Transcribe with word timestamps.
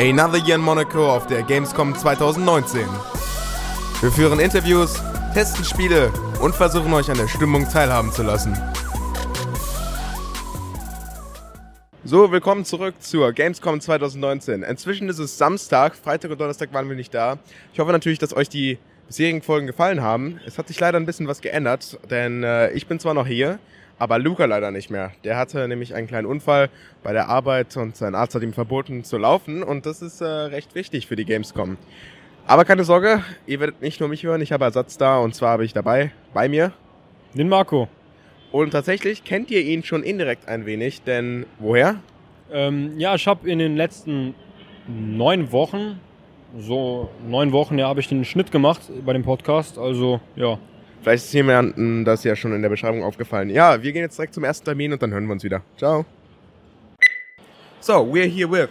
Another 0.00 0.38
Year 0.38 0.54
in 0.54 0.62
Monaco 0.62 1.14
auf 1.14 1.26
der 1.26 1.42
Gamescom 1.42 1.94
2019. 1.94 2.88
Wir 4.00 4.10
führen 4.10 4.40
Interviews, 4.40 4.94
testen 5.34 5.62
Spiele 5.62 6.10
und 6.40 6.54
versuchen 6.54 6.90
euch 6.94 7.10
an 7.10 7.18
der 7.18 7.28
Stimmung 7.28 7.68
teilhaben 7.68 8.10
zu 8.10 8.22
lassen. 8.22 8.56
So, 12.02 12.32
willkommen 12.32 12.64
zurück 12.64 12.94
zur 13.00 13.30
Gamescom 13.34 13.82
2019. 13.82 14.62
Inzwischen 14.62 15.10
ist 15.10 15.18
es 15.18 15.36
Samstag, 15.36 15.94
Freitag 15.94 16.30
und 16.30 16.40
Donnerstag 16.40 16.72
waren 16.72 16.88
wir 16.88 16.96
nicht 16.96 17.12
da. 17.12 17.36
Ich 17.74 17.78
hoffe 17.78 17.92
natürlich, 17.92 18.18
dass 18.18 18.34
euch 18.34 18.48
die 18.48 18.78
bisherigen 19.06 19.42
Folgen 19.42 19.66
gefallen 19.66 20.00
haben. 20.00 20.40
Es 20.46 20.56
hat 20.56 20.68
sich 20.68 20.80
leider 20.80 20.98
ein 20.98 21.04
bisschen 21.04 21.28
was 21.28 21.42
geändert, 21.42 21.98
denn 22.08 22.42
äh, 22.42 22.70
ich 22.70 22.86
bin 22.86 23.00
zwar 23.00 23.12
noch 23.12 23.26
hier, 23.26 23.58
aber 24.00 24.18
Luca 24.18 24.46
leider 24.46 24.70
nicht 24.70 24.90
mehr. 24.90 25.12
Der 25.24 25.36
hatte 25.36 25.68
nämlich 25.68 25.94
einen 25.94 26.06
kleinen 26.06 26.26
Unfall 26.26 26.70
bei 27.02 27.12
der 27.12 27.28
Arbeit 27.28 27.76
und 27.76 27.96
sein 27.96 28.14
Arzt 28.14 28.34
hat 28.34 28.42
ihm 28.42 28.54
verboten 28.54 29.04
zu 29.04 29.18
laufen 29.18 29.62
und 29.62 29.84
das 29.84 30.00
ist 30.00 30.22
äh, 30.22 30.24
recht 30.24 30.74
wichtig 30.74 31.06
für 31.06 31.16
die 31.16 31.26
Gamescom. 31.26 31.76
Aber 32.46 32.64
keine 32.64 32.84
Sorge, 32.84 33.22
ihr 33.46 33.60
werdet 33.60 33.82
nicht 33.82 34.00
nur 34.00 34.08
mich 34.08 34.22
hören, 34.24 34.40
ich 34.40 34.52
habe 34.52 34.64
Ersatz 34.64 34.96
da 34.96 35.18
und 35.18 35.34
zwar 35.34 35.50
habe 35.50 35.66
ich 35.66 35.74
dabei 35.74 36.12
bei 36.32 36.48
mir 36.48 36.72
den 37.34 37.50
Marco. 37.50 37.88
Und 38.52 38.70
tatsächlich 38.70 39.22
kennt 39.22 39.50
ihr 39.50 39.60
ihn 39.60 39.84
schon 39.84 40.02
indirekt 40.02 40.48
ein 40.48 40.64
wenig, 40.64 41.02
denn 41.02 41.44
woher? 41.58 41.96
Ähm, 42.50 42.98
ja, 42.98 43.14
ich 43.14 43.26
habe 43.26 43.48
in 43.48 43.58
den 43.58 43.76
letzten 43.76 44.34
neun 44.88 45.52
Wochen, 45.52 46.00
so 46.58 47.10
neun 47.28 47.52
Wochen, 47.52 47.78
ja, 47.78 47.86
habe 47.86 48.00
ich 48.00 48.08
den 48.08 48.24
Schnitt 48.24 48.50
gemacht 48.50 48.80
bei 49.04 49.12
dem 49.12 49.24
Podcast. 49.24 49.78
Also, 49.78 50.20
ja, 50.36 50.58
Vielleicht 51.02 51.24
ist 51.24 51.32
jemandem 51.32 52.04
das 52.04 52.24
ja 52.24 52.36
schon 52.36 52.52
in 52.54 52.62
der 52.62 52.68
Beschreibung 52.68 53.02
aufgefallen. 53.02 53.48
Ja, 53.50 53.82
wir 53.82 53.92
gehen 53.92 54.02
jetzt 54.02 54.18
direkt 54.18 54.34
zum 54.34 54.44
ersten 54.44 54.64
Termin 54.64 54.92
und 54.92 55.02
dann 55.02 55.12
hören 55.12 55.26
wir 55.26 55.32
uns 55.32 55.44
wieder. 55.44 55.62
Ciao. 55.78 56.04
So, 57.80 58.04
we're 58.04 58.28
here 58.28 58.50
with. 58.50 58.68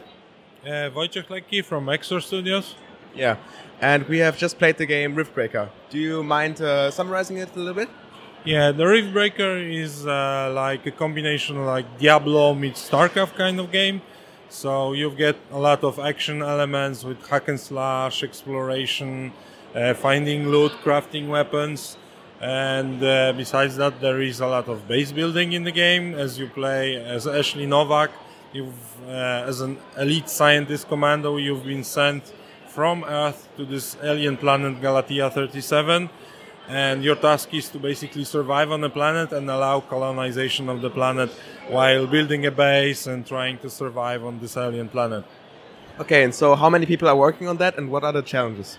Uh, 0.64 0.94
Wojciech 0.94 1.28
Lekki 1.30 1.64
from 1.64 1.90
Exor 1.90 2.22
Studios. 2.22 2.76
Yeah, 3.16 3.38
and 3.82 4.08
we 4.08 4.20
have 4.20 4.38
just 4.38 4.60
played 4.60 4.78
the 4.78 4.86
game 4.86 5.16
Riftbreaker. 5.16 5.70
Do 5.90 5.98
you 5.98 6.22
mind 6.22 6.62
uh, 6.62 6.92
summarizing 6.92 7.38
it 7.38 7.50
a 7.56 7.60
little 7.60 7.74
bit? 7.74 7.90
Yeah, 8.46 8.72
the 8.72 8.84
Riftbreaker 8.84 9.58
is 9.68 10.06
uh, 10.06 10.52
like 10.54 10.86
a 10.86 10.92
combination 10.92 11.66
like 11.66 11.86
Diablo 11.98 12.54
meets 12.54 12.88
StarCraft 12.88 13.36
kind 13.36 13.60
of 13.60 13.72
game. 13.72 14.02
So 14.50 14.94
you 14.94 15.12
get 15.12 15.38
a 15.52 15.58
lot 15.58 15.84
of 15.84 15.98
action 15.98 16.42
elements 16.42 17.04
with 17.04 17.26
hack 17.28 17.48
and 17.48 17.60
slash, 17.60 18.24
exploration, 18.24 19.32
uh, 19.74 19.94
finding 19.94 20.50
loot, 20.50 20.72
crafting 20.84 21.30
weapons. 21.30 21.98
And 22.42 23.04
uh, 23.04 23.34
besides 23.34 23.76
that, 23.78 24.00
there 24.00 24.22
is 24.22 24.40
a 24.40 24.48
lot 24.48 24.70
of 24.70 24.88
base 24.88 25.12
building 25.12 25.52
in 25.52 25.64
the 25.64 25.72
game 25.72 26.14
as 26.14 26.40
you 26.40 26.48
play 26.48 26.96
as 26.96 27.28
Ashley 27.28 27.66
Novak. 27.66 28.12
You've, 28.54 29.02
uh, 29.06 29.46
as 29.46 29.60
an 29.60 29.78
elite 29.98 30.30
scientist 30.30 30.88
commando, 30.88 31.36
you've 31.38 31.66
been 31.66 31.84
sent 31.84 32.34
from 32.68 33.04
Earth 33.04 33.50
to 33.58 33.66
this 33.66 33.98
alien 34.02 34.38
planet 34.38 34.82
Galatea 34.82 35.30
37. 35.32 36.10
And 36.70 37.04
your 37.04 37.16
task 37.16 37.54
is 37.54 37.68
to 37.70 37.80
basically 37.80 38.24
survive 38.24 38.72
on 38.72 38.82
the 38.82 38.90
planet 38.90 39.34
and 39.34 39.50
allow 39.50 39.82
colonization 39.82 40.70
of 40.70 40.82
the 40.82 40.90
planet 40.90 41.32
while 41.68 42.08
building 42.08 42.46
a 42.46 42.52
base 42.52 43.08
and 43.08 43.26
trying 43.26 43.58
to 43.58 43.70
survive 43.70 44.24
on 44.24 44.40
this 44.40 44.56
alien 44.56 44.88
planet. 44.88 45.26
Okay, 46.00 46.24
and 46.24 46.34
so 46.34 46.56
how 46.56 46.70
many 46.70 46.86
people 46.86 47.10
are 47.10 47.16
working 47.16 47.48
on 47.48 47.58
that 47.58 47.78
and 47.78 47.92
what 47.92 48.04
are 48.04 48.14
the 48.14 48.22
challenges? 48.22 48.78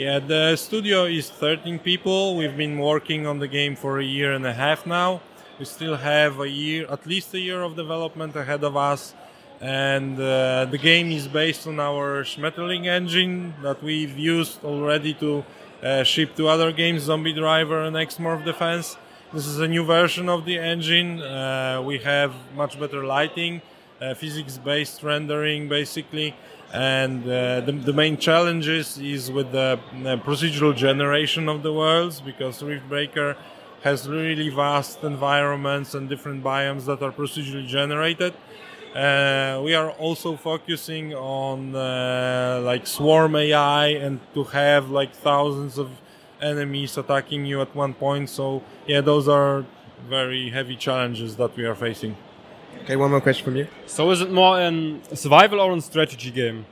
Yeah, 0.00 0.18
the 0.18 0.56
studio 0.56 1.04
is 1.04 1.28
13 1.28 1.78
people. 1.78 2.34
We've 2.34 2.56
been 2.56 2.78
working 2.78 3.26
on 3.26 3.38
the 3.38 3.46
game 3.46 3.76
for 3.76 3.98
a 3.98 4.02
year 4.02 4.32
and 4.32 4.46
a 4.46 4.54
half 4.54 4.86
now. 4.86 5.20
We 5.58 5.66
still 5.66 5.94
have 5.94 6.40
a 6.40 6.48
year, 6.48 6.86
at 6.88 7.04
least 7.04 7.34
a 7.34 7.38
year 7.38 7.60
of 7.60 7.76
development 7.76 8.34
ahead 8.34 8.64
of 8.64 8.78
us. 8.78 9.14
And 9.60 10.18
uh, 10.18 10.64
the 10.70 10.78
game 10.78 11.12
is 11.12 11.28
based 11.28 11.66
on 11.66 11.78
our 11.78 12.24
Schmetterling 12.24 12.86
engine 12.86 13.52
that 13.62 13.82
we've 13.82 14.16
used 14.16 14.64
already 14.64 15.12
to 15.20 15.44
uh, 15.82 16.02
ship 16.02 16.34
to 16.36 16.48
other 16.48 16.72
games, 16.72 17.02
Zombie 17.02 17.34
Driver 17.34 17.82
and 17.82 17.94
X-Morph 17.94 18.42
Defense. 18.42 18.96
This 19.34 19.46
is 19.46 19.58
a 19.60 19.68
new 19.68 19.84
version 19.84 20.30
of 20.30 20.46
the 20.46 20.56
engine. 20.56 21.20
Uh, 21.20 21.82
we 21.84 21.98
have 21.98 22.32
much 22.56 22.80
better 22.80 23.04
lighting, 23.04 23.60
uh, 24.00 24.14
physics-based 24.14 25.02
rendering, 25.02 25.68
basically 25.68 26.34
and 26.72 27.24
uh, 27.24 27.60
the, 27.62 27.72
the, 27.72 27.92
main 27.92 28.16
challenges 28.16 28.96
is 28.98 29.30
with 29.30 29.50
the, 29.50 29.78
the, 30.02 30.16
procedural 30.18 30.74
generation 30.74 31.48
of 31.48 31.62
the 31.62 31.72
worlds 31.72 32.20
because 32.20 32.62
Riftbreaker 32.62 33.36
has 33.82 34.08
really 34.08 34.50
vast 34.50 35.02
environments 35.02 35.94
and 35.94 36.08
different 36.08 36.44
biomes 36.44 36.84
that 36.84 37.02
are 37.02 37.10
procedurally 37.10 37.66
generated. 37.66 38.34
Uh, 38.94 39.60
we 39.64 39.74
are 39.74 39.90
also 39.92 40.36
focusing 40.36 41.14
on 41.14 41.74
uh, 41.74 42.60
like 42.64 42.86
swarm 42.86 43.34
AI 43.36 43.86
and 43.88 44.20
to 44.34 44.44
have 44.44 44.90
like 44.90 45.14
thousands 45.14 45.78
of 45.78 45.88
enemies 46.40 46.96
attacking 46.96 47.46
you 47.46 47.60
at 47.60 47.74
one 47.74 47.94
point. 47.94 48.28
So 48.30 48.62
yeah, 48.86 49.00
those 49.00 49.28
are 49.28 49.64
very 50.08 50.50
heavy 50.50 50.76
challenges 50.76 51.36
that 51.36 51.56
we 51.56 51.64
are 51.64 51.74
facing. 51.74 52.16
Okay, 52.82 52.96
one 52.96 53.10
more 53.10 53.20
question 53.20 53.44
from 53.44 53.56
you. 53.56 53.66
So 53.86 54.10
is 54.10 54.20
it 54.20 54.32
more 54.32 54.58
a 54.58 55.16
survival 55.16 55.60
or 55.60 55.72
a 55.72 55.80
strategy 55.80 56.30
game? 56.30 56.66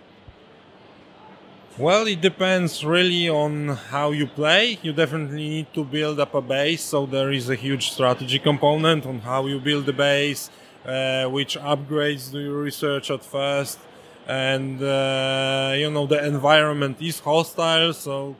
Well, 1.79 2.09
it 2.09 2.21
depends 2.21 2.85
really 2.85 3.29
on 3.29 3.69
how 3.69 4.11
you 4.11 4.27
play. 4.27 4.81
You 4.83 4.93
definitely 4.93 5.49
need 5.49 5.73
to 5.75 5.85
build 5.85 6.19
up 6.19 6.35
a 6.35 6.41
base, 6.41 6.83
so 6.83 7.07
there 7.07 7.31
is 7.31 7.49
a 7.51 7.55
huge 7.55 7.93
strategy 7.93 8.41
component 8.41 9.07
on 9.07 9.21
how 9.21 9.47
you 9.47 9.61
build 9.61 9.87
the 9.87 9.93
base, 9.93 10.51
uh, 10.85 11.27
which 11.27 11.57
upgrades 11.57 12.33
do 12.33 12.41
you 12.41 12.53
research 12.53 13.13
at 13.13 13.25
first, 13.25 13.79
and 14.27 14.83
uh, 14.83 15.73
you 15.77 15.89
know 15.89 16.05
the 16.05 16.21
environment 16.27 17.01
is 17.01 17.21
hostile, 17.21 17.93
so 17.93 18.35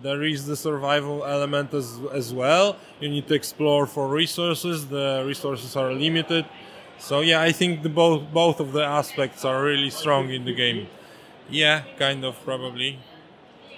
there 0.00 0.22
is 0.22 0.46
the 0.46 0.54
survival 0.54 1.24
element 1.24 1.74
as 1.74 1.98
as 2.12 2.32
well. 2.32 2.76
You 3.00 3.08
need 3.08 3.26
to 3.26 3.34
explore 3.34 3.86
for 3.86 4.06
resources. 4.06 4.86
The 4.86 5.24
resources 5.26 5.74
are 5.74 5.92
limited 5.92 6.44
so 6.98 7.20
yeah, 7.20 7.40
I 7.40 7.52
think 7.52 7.82
the 7.82 7.88
both 7.88 8.22
both 8.32 8.60
of 8.60 8.72
the 8.72 8.84
aspects 8.84 9.44
are 9.44 9.62
really 9.62 9.90
strong 9.90 10.30
in 10.30 10.44
the 10.44 10.54
game. 10.54 10.88
Yeah, 11.48 11.82
kind 11.98 12.24
of 12.24 12.34
probably. 12.44 12.98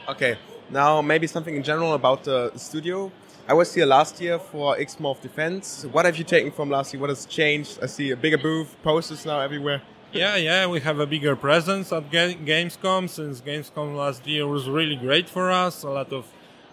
Okay, 0.09 0.37
now 0.71 1.03
maybe 1.03 1.27
something 1.27 1.55
in 1.57 1.63
general 1.63 1.95
about 1.95 2.25
the 2.25 2.53
studio. 2.57 3.11
I 3.49 3.55
was 3.55 3.73
here 3.75 3.87
last 3.87 4.21
year 4.21 4.39
for 4.39 4.77
Xmorph 4.77 5.21
Defense. 5.23 5.87
What 5.91 6.05
have 6.05 6.17
you 6.19 6.25
taken 6.25 6.53
from 6.53 6.71
last 6.71 6.93
year? 6.93 7.01
What 7.01 7.11
has 7.11 7.25
changed? 7.27 7.79
I 7.83 7.87
see 7.87 8.11
a 8.11 8.17
bigger 8.17 8.39
booth, 8.39 8.77
posters 8.83 9.25
now 9.25 9.41
everywhere. 9.41 9.83
yeah, 10.13 10.37
yeah, 10.37 10.67
we 10.67 10.81
have 10.81 10.99
a 11.01 11.07
bigger 11.07 11.37
presence 11.37 11.93
at 11.93 12.11
Gamescom 12.11 13.09
since 13.09 13.41
Gamescom 13.41 13.97
last 13.97 14.27
year 14.27 14.47
was 14.47 14.69
really 14.69 14.97
great 14.97 15.29
for 15.29 15.51
us. 15.51 15.83
A 15.83 15.91
lot 15.91 16.13
of 16.13 16.27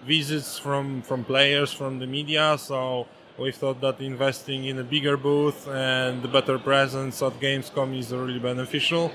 visits 0.06 0.58
from 0.60 1.02
from 1.02 1.24
players 1.24 1.72
from 1.74 2.00
the 2.00 2.08
media, 2.08 2.58
so 2.58 3.08
we 3.38 3.52
thought 3.52 3.82
that 3.82 4.00
investing 4.00 4.66
in 4.66 4.80
a 4.80 4.84
bigger 4.84 5.18
booth 5.18 5.68
and 5.68 6.22
the 6.22 6.28
better 6.28 6.58
presence 6.58 7.22
at 7.22 7.34
Gamescom 7.40 7.98
is 7.98 8.14
really 8.14 8.40
beneficial. 8.40 9.12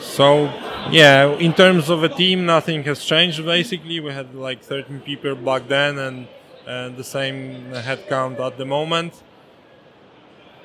So, 0.00 0.52
yeah, 0.90 1.32
in 1.38 1.54
terms 1.54 1.88
of 1.88 2.04
a 2.04 2.08
team, 2.08 2.44
nothing 2.44 2.82
has 2.84 3.02
changed 3.04 3.44
basically. 3.44 4.00
We 4.00 4.12
had 4.12 4.34
like 4.34 4.62
13 4.62 5.00
people 5.00 5.34
back 5.34 5.66
then 5.66 5.98
and, 5.98 6.28
and 6.66 6.96
the 6.96 7.04
same 7.04 7.72
headcount 7.72 8.38
at 8.38 8.58
the 8.58 8.66
moment. 8.66 9.22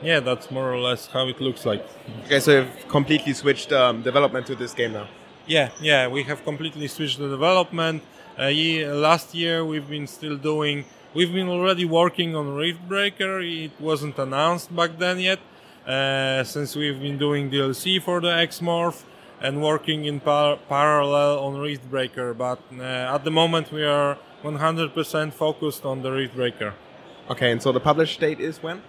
Yeah, 0.02 0.20
that's 0.20 0.52
more 0.52 0.72
or 0.72 0.80
less 0.80 1.08
how 1.08 1.28
it 1.28 1.40
looks 1.42 1.66
like. 1.66 1.86
Okay, 2.26 2.40
so 2.40 2.52
you've 2.52 2.88
completely 2.90 3.34
switched 3.34 3.72
um, 3.72 4.02
development 4.02 4.46
to 4.48 4.56
this 4.56 4.74
game 4.74 4.94
now? 4.94 5.08
Yeah, 5.46 5.70
yeah, 5.82 6.08
we 6.08 6.24
have 6.24 6.44
completely 6.44 6.88
switched 6.88 7.18
the 7.18 7.30
development. 7.30 8.04
Uh, 8.38 8.52
last 8.94 9.34
year 9.34 9.66
we've 9.66 9.90
been 9.90 10.08
still 10.08 10.38
doing 10.38 10.86
We've 11.12 11.34
been 11.34 11.50
already 11.50 11.86
working 11.86 12.36
on 12.36 12.46
Riftbreaker. 12.50 13.42
It 13.42 13.72
wasn't 13.80 14.20
announced 14.20 14.76
back 14.76 15.00
then 15.00 15.20
yet, 15.20 15.40
uh, 15.88 16.44
since 16.44 16.76
we've 16.76 17.02
been 17.02 17.18
doing 17.18 17.50
DLC 17.50 18.00
for 18.00 18.22
the 18.22 18.28
Xmorph 18.28 19.02
and 19.42 19.60
working 19.60 20.06
in 20.06 20.20
par- 20.20 20.60
parallel 20.70 21.40
on 21.40 21.56
Riftbreaker. 21.56 22.38
But 22.38 22.60
uh, 22.78 23.16
at 23.16 23.24
the 23.24 23.32
moment, 23.32 23.72
we 23.72 23.84
are 23.84 24.20
100% 24.44 25.34
focused 25.34 25.84
on 25.84 26.04
the 26.04 26.10
Riftbreaker. 26.10 26.74
Okay, 27.32 27.52
and 27.52 27.60
so 27.60 27.72
the 27.72 27.80
publish 27.80 28.18
date 28.20 28.40
is 28.40 28.62
when? 28.62 28.84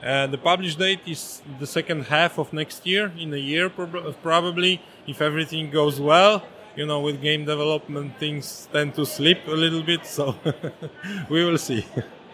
Uh, 0.00 0.28
the 0.28 0.38
publish 0.38 0.76
date 0.76 1.00
is 1.06 1.42
the 1.58 1.66
second 1.66 2.04
half 2.04 2.38
of 2.38 2.52
next 2.52 2.86
year, 2.86 3.12
in 3.18 3.34
a 3.34 3.38
year 3.38 3.68
prob- 3.68 4.14
probably, 4.22 4.80
if 5.08 5.20
everything 5.20 5.72
goes 5.72 6.00
well 6.00 6.44
you 6.76 6.86
know, 6.86 7.00
with 7.00 7.20
game 7.20 7.44
development, 7.44 8.18
things 8.18 8.68
tend 8.72 8.94
to 8.94 9.04
slip 9.04 9.46
a 9.48 9.54
little 9.54 9.82
bit. 9.82 10.04
So 10.06 10.34
we 11.30 11.44
will 11.44 11.58
see. 11.58 11.84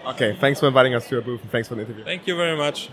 Okay, 0.06 0.36
thanks 0.40 0.60
for 0.60 0.68
inviting 0.68 0.94
us 0.94 1.08
to 1.08 1.16
your 1.16 1.22
booth 1.22 1.42
and 1.42 1.50
thanks 1.50 1.68
for 1.68 1.74
the 1.74 1.82
interview. 1.82 2.04
Thank 2.04 2.26
you 2.26 2.36
very 2.36 2.56
much. 2.56 2.90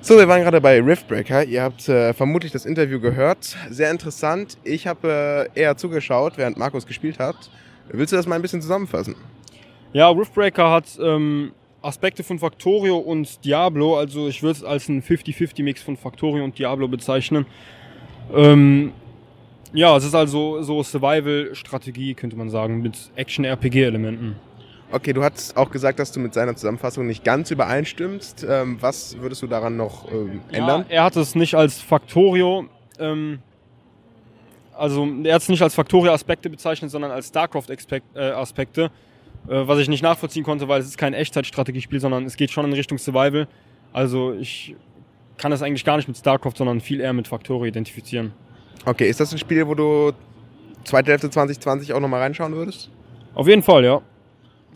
So, 0.00 0.16
wir 0.16 0.28
waren 0.28 0.42
gerade 0.42 0.60
bei 0.60 0.80
Riftbreaker. 0.80 1.44
Ihr 1.44 1.62
habt 1.62 1.88
äh, 1.88 2.14
vermutlich 2.14 2.52
das 2.52 2.66
Interview 2.66 3.00
gehört. 3.00 3.56
Sehr 3.68 3.90
interessant. 3.90 4.56
Ich 4.62 4.86
habe 4.86 5.48
äh, 5.54 5.60
eher 5.60 5.76
zugeschaut, 5.76 6.38
während 6.38 6.56
Markus 6.56 6.86
gespielt 6.86 7.18
hat. 7.18 7.50
Willst 7.90 8.12
du 8.12 8.16
das 8.16 8.26
mal 8.26 8.36
ein 8.36 8.42
bisschen 8.42 8.62
zusammenfassen? 8.62 9.16
Ja, 9.92 10.08
Riftbreaker 10.10 10.70
hat 10.70 10.98
ähm, 11.00 11.52
Aspekte 11.82 12.22
von 12.22 12.38
Factorio 12.38 12.98
und 12.98 13.44
Diablo. 13.44 13.98
Also 13.98 14.28
ich 14.28 14.42
würde 14.42 14.58
es 14.58 14.64
als 14.64 14.88
einen 14.88 15.02
50-50-Mix 15.02 15.82
von 15.82 15.96
Factorio 15.96 16.44
und 16.44 16.58
Diablo 16.58 16.86
bezeichnen. 16.86 17.46
Ähm, 18.34 18.92
ja, 19.72 19.96
es 19.96 20.04
ist 20.04 20.14
also 20.14 20.62
so 20.62 20.82
Survival-Strategie, 20.82 22.14
könnte 22.14 22.36
man 22.36 22.50
sagen, 22.50 22.80
mit 22.80 23.10
Action-RPG-Elementen. 23.16 24.36
Okay, 24.90 25.12
du 25.12 25.22
hast 25.22 25.56
auch 25.56 25.70
gesagt, 25.70 25.98
dass 25.98 26.12
du 26.12 26.20
mit 26.20 26.32
seiner 26.32 26.56
Zusammenfassung 26.56 27.06
nicht 27.06 27.22
ganz 27.22 27.50
übereinstimmst. 27.50 28.46
Ähm, 28.48 28.78
was 28.80 29.18
würdest 29.18 29.42
du 29.42 29.46
daran 29.46 29.76
noch 29.76 30.10
ähm, 30.10 30.40
ändern? 30.50 30.86
Ja, 30.88 30.96
er 30.96 31.04
hat 31.04 31.16
es 31.16 31.34
nicht 31.34 31.54
als 31.54 31.80
Factorio, 31.80 32.66
ähm, 32.98 33.40
also 34.74 35.06
er 35.24 35.34
hat 35.34 35.42
es 35.42 35.48
nicht 35.48 35.60
als 35.60 35.74
Factorio-Aspekte 35.74 36.48
bezeichnet, 36.48 36.90
sondern 36.90 37.10
als 37.10 37.28
StarCraft-Aspekte, 37.28 38.84
äh, 38.84 38.88
was 39.46 39.78
ich 39.78 39.88
nicht 39.88 40.02
nachvollziehen 40.02 40.44
konnte, 40.44 40.68
weil 40.68 40.80
es 40.80 40.86
ist 40.86 40.96
kein 40.96 41.12
Echtzeitstrategiespiel, 41.12 42.00
sondern 42.00 42.24
es 42.24 42.36
geht 42.36 42.50
schon 42.50 42.64
in 42.64 42.72
Richtung 42.72 42.96
Survival. 42.96 43.46
Also 43.92 44.32
ich 44.32 44.74
kann 45.36 45.52
es 45.52 45.62
eigentlich 45.62 45.84
gar 45.84 45.96
nicht 45.96 46.08
mit 46.08 46.16
StarCraft, 46.16 46.54
sondern 46.56 46.80
viel 46.80 47.00
eher 47.00 47.12
mit 47.12 47.28
Factorio 47.28 47.66
identifizieren. 47.66 48.32
Okay, 48.84 49.08
ist 49.08 49.20
das 49.20 49.32
ein 49.32 49.38
Spiel, 49.38 49.66
wo 49.66 49.74
du 49.74 50.12
zweite 50.84 51.10
Hälfte 51.10 51.30
2020 51.30 51.92
auch 51.92 52.00
nochmal 52.00 52.20
reinschauen 52.20 52.54
würdest? 52.54 52.90
Auf 53.34 53.46
jeden 53.46 53.62
Fall, 53.62 53.84
ja. 53.84 54.00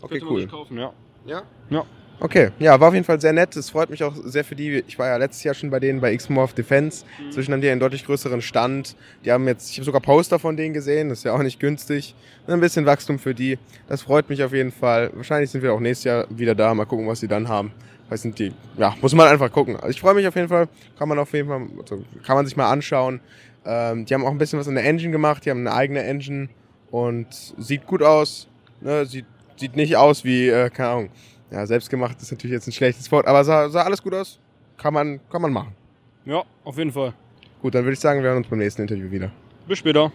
Okay, 0.01 0.21
cool. 0.27 0.47
Kaufen, 0.47 0.77
ja. 0.77 0.93
Ja? 1.25 1.43
Ja. 1.69 1.85
Okay, 2.19 2.51
ja, 2.59 2.79
war 2.79 2.89
auf 2.89 2.93
jeden 2.93 3.05
Fall 3.05 3.19
sehr 3.19 3.33
nett. 3.33 3.55
Es 3.57 3.69
freut 3.69 3.89
mich 3.89 4.03
auch 4.03 4.13
sehr 4.15 4.45
für 4.45 4.55
die. 4.55 4.83
Ich 4.87 4.97
war 4.97 5.07
ja 5.07 5.17
letztes 5.17 5.43
Jahr 5.43 5.55
schon 5.55 5.69
bei 5.69 5.79
denen 5.79 5.99
bei 5.99 6.15
Xmorph 6.15 6.53
Defense. 6.53 7.03
Mhm. 7.19 7.31
Zwischen 7.31 7.53
haben 7.53 7.61
die 7.61 7.69
einen 7.69 7.81
deutlich 7.81 8.05
größeren 8.05 8.41
Stand. 8.41 8.95
Die 9.25 9.31
haben 9.31 9.45
jetzt, 9.47 9.71
ich 9.71 9.77
habe 9.77 9.85
sogar 9.85 9.99
Poster 9.99 10.39
von 10.39 10.55
denen 10.55 10.73
gesehen. 10.73 11.09
Das 11.09 11.17
ist 11.17 11.23
ja 11.25 11.33
auch 11.33 11.43
nicht 11.43 11.59
günstig. 11.59 12.15
Ein 12.47 12.61
bisschen 12.61 12.85
Wachstum 12.85 13.19
für 13.19 13.33
die. 13.33 13.57
Das 13.89 14.03
freut 14.03 14.29
mich 14.29 14.41
auf 14.43 14.53
jeden 14.53 14.71
Fall. 14.71 15.11
Wahrscheinlich 15.13 15.49
sind 15.49 15.63
wir 15.63 15.73
auch 15.73 15.79
nächstes 15.81 16.05
Jahr 16.05 16.27
wieder 16.29 16.55
da. 16.55 16.73
Mal 16.73 16.85
gucken, 16.85 17.07
was 17.07 17.19
sie 17.19 17.27
dann 17.27 17.49
haben. 17.49 17.71
Was 18.07 18.21
sind 18.21 18.37
die? 18.39 18.53
Ja, 18.77 18.95
muss 19.01 19.13
man 19.13 19.27
einfach 19.27 19.51
gucken. 19.51 19.75
Also 19.75 19.89
ich 19.89 19.99
freue 19.99 20.13
mich 20.13 20.27
auf 20.27 20.35
jeden 20.35 20.49
Fall. 20.49 20.69
Kann 20.97 21.09
man 21.09 21.19
auf 21.19 21.33
jeden 21.33 21.49
Fall, 21.49 21.67
also 21.81 22.03
kann 22.25 22.35
man 22.35 22.45
sich 22.45 22.55
mal 22.55 22.71
anschauen. 22.71 23.19
Ähm, 23.65 24.05
die 24.05 24.13
haben 24.13 24.25
auch 24.25 24.31
ein 24.31 24.37
bisschen 24.37 24.59
was 24.59 24.67
in 24.67 24.75
der 24.75 24.85
Engine 24.85 25.11
gemacht. 25.11 25.45
Die 25.45 25.49
haben 25.49 25.61
eine 25.61 25.73
eigene 25.73 26.03
Engine 26.03 26.49
und 26.91 27.27
sieht 27.57 27.85
gut 27.87 28.03
aus. 28.03 28.47
Ne? 28.81 29.05
Sieht, 29.05 29.25
sieht 29.57 29.75
nicht 29.75 29.97
aus 29.97 30.23
wie, 30.23 30.49
äh, 30.49 30.69
keine 30.69 30.89
Ahnung 30.89 31.09
ja, 31.53 31.67
selbstgemacht 31.67 32.19
ist 32.19 32.31
natürlich 32.31 32.53
jetzt 32.55 32.67
ein 32.67 32.71
schlechtes 32.71 33.11
Wort, 33.11 33.27
aber 33.27 33.43
sah, 33.43 33.69
sah 33.69 33.83
alles 33.83 34.01
gut 34.01 34.15
aus. 34.15 34.39
Kann 34.75 34.93
man, 34.93 35.19
kann 35.29 35.41
man 35.41 35.53
machen. 35.53 35.75
Ja, 36.25 36.43
auf 36.63 36.77
jeden 36.77 36.91
Fall. 36.91 37.13
Gut, 37.61 37.75
dann 37.75 37.83
würde 37.83 37.93
ich 37.93 37.99
sagen, 37.99 38.21
wir 38.21 38.29
hören 38.29 38.39
uns 38.39 38.47
beim 38.47 38.59
nächsten 38.59 38.81
Interview 38.81 39.11
wieder. 39.11 39.31
Bis 39.67 39.77
später. 39.77 40.11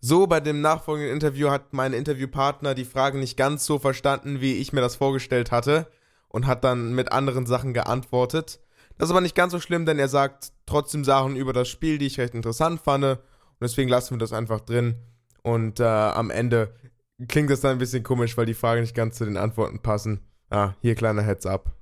So, 0.00 0.26
bei 0.26 0.40
dem 0.40 0.62
nachfolgenden 0.62 1.12
Interview 1.12 1.50
hat 1.50 1.72
mein 1.74 1.92
Interviewpartner 1.92 2.74
die 2.74 2.86
Frage 2.86 3.18
nicht 3.18 3.36
ganz 3.36 3.66
so 3.66 3.78
verstanden, 3.78 4.40
wie 4.40 4.54
ich 4.54 4.72
mir 4.72 4.80
das 4.80 4.96
vorgestellt 4.96 5.52
hatte 5.52 5.86
und 6.28 6.46
hat 6.46 6.64
dann 6.64 6.94
mit 6.94 7.12
anderen 7.12 7.44
Sachen 7.44 7.74
geantwortet. 7.74 8.60
Das 9.02 9.08
ist 9.08 9.14
aber 9.14 9.20
nicht 9.20 9.34
ganz 9.34 9.50
so 9.50 9.58
schlimm, 9.58 9.84
denn 9.84 9.98
er 9.98 10.06
sagt 10.06 10.52
trotzdem 10.64 11.02
Sachen 11.02 11.34
über 11.34 11.52
das 11.52 11.68
Spiel, 11.68 11.98
die 11.98 12.06
ich 12.06 12.20
recht 12.20 12.36
interessant 12.36 12.80
fand 12.80 13.02
und 13.02 13.18
deswegen 13.60 13.88
lassen 13.88 14.14
wir 14.14 14.18
das 14.18 14.32
einfach 14.32 14.60
drin 14.60 14.94
und 15.42 15.80
äh, 15.80 15.82
am 15.82 16.30
Ende 16.30 16.72
klingt 17.26 17.50
das 17.50 17.62
dann 17.62 17.72
ein 17.72 17.78
bisschen 17.78 18.04
komisch, 18.04 18.36
weil 18.36 18.46
die 18.46 18.54
Fragen 18.54 18.82
nicht 18.82 18.94
ganz 18.94 19.18
zu 19.18 19.24
den 19.24 19.36
Antworten 19.36 19.80
passen. 19.80 20.20
Ah, 20.50 20.74
hier 20.82 20.94
kleiner 20.94 21.22
Heads 21.22 21.46
up. 21.46 21.72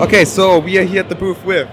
Okay, 0.00 0.24
so 0.24 0.60
we 0.64 0.76
are 0.76 0.84
here 0.84 1.04
at 1.04 1.08
the 1.08 1.14
booth 1.14 1.38
with. 1.46 1.68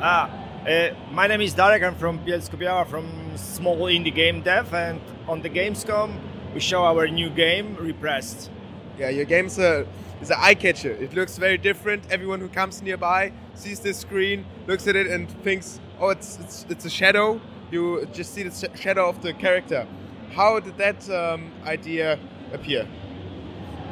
Ah, 0.00 0.30
uh, 0.66 0.92
my 1.14 1.28
name 1.28 1.40
is 1.40 1.54
Darek. 1.54 1.84
I'm 1.84 1.94
from 1.94 2.18
Bielsko-Biała, 2.26 2.88
from 2.88 3.06
small 3.36 3.88
indie 3.88 4.12
game 4.12 4.42
dev, 4.42 4.74
and 4.74 5.00
on 5.28 5.42
the 5.42 5.48
Gamescom 5.48 6.10
we 6.52 6.58
show 6.58 6.82
our 6.82 7.06
new 7.06 7.30
game, 7.30 7.76
Repressed. 7.76 8.50
Yeah, 8.98 9.10
your 9.10 9.26
game 9.26 9.46
is 9.46 9.60
a 9.60 9.86
is 10.20 10.30
an 10.30 10.36
eye 10.38 10.54
catcher. 10.54 10.92
It 10.92 11.14
looks 11.14 11.36
very 11.38 11.58
different. 11.58 12.04
Everyone 12.10 12.40
who 12.40 12.48
comes 12.48 12.82
nearby 12.82 13.32
sees 13.54 13.80
this 13.80 13.98
screen, 13.98 14.44
looks 14.66 14.86
at 14.86 14.96
it, 14.96 15.06
and 15.06 15.30
thinks, 15.42 15.80
"Oh, 16.00 16.10
it's 16.10 16.38
it's 16.38 16.66
it's 16.68 16.84
a 16.84 16.90
shadow." 16.90 17.40
You 17.70 18.06
just 18.12 18.32
see 18.32 18.42
the 18.44 18.70
shadow 18.76 19.08
of 19.08 19.22
the 19.22 19.32
character. 19.32 19.86
How 20.32 20.60
did 20.60 20.76
that 20.78 21.08
um, 21.10 21.52
idea 21.64 22.18
appear? 22.52 22.86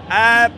Uh, 0.08 0.50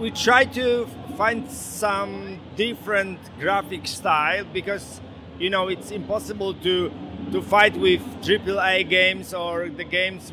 we 0.00 0.10
tried 0.10 0.52
to 0.54 0.88
find 1.16 1.50
some 1.50 2.40
different 2.56 3.18
graphic 3.38 3.86
style 3.86 4.44
because 4.52 5.00
you 5.38 5.50
know 5.50 5.68
it's 5.68 5.90
impossible 5.90 6.54
to 6.54 6.90
to 7.32 7.42
fight 7.42 7.76
with 7.76 8.00
AAA 8.22 8.88
games 8.88 9.34
or 9.34 9.68
the 9.68 9.84
games 9.84 10.32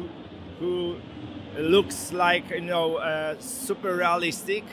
who 0.59 0.95
looks 1.57 2.11
like 2.11 2.49
you 2.49 2.61
know 2.61 2.95
uh, 2.97 3.35
super 3.39 3.95
realistic. 3.95 4.63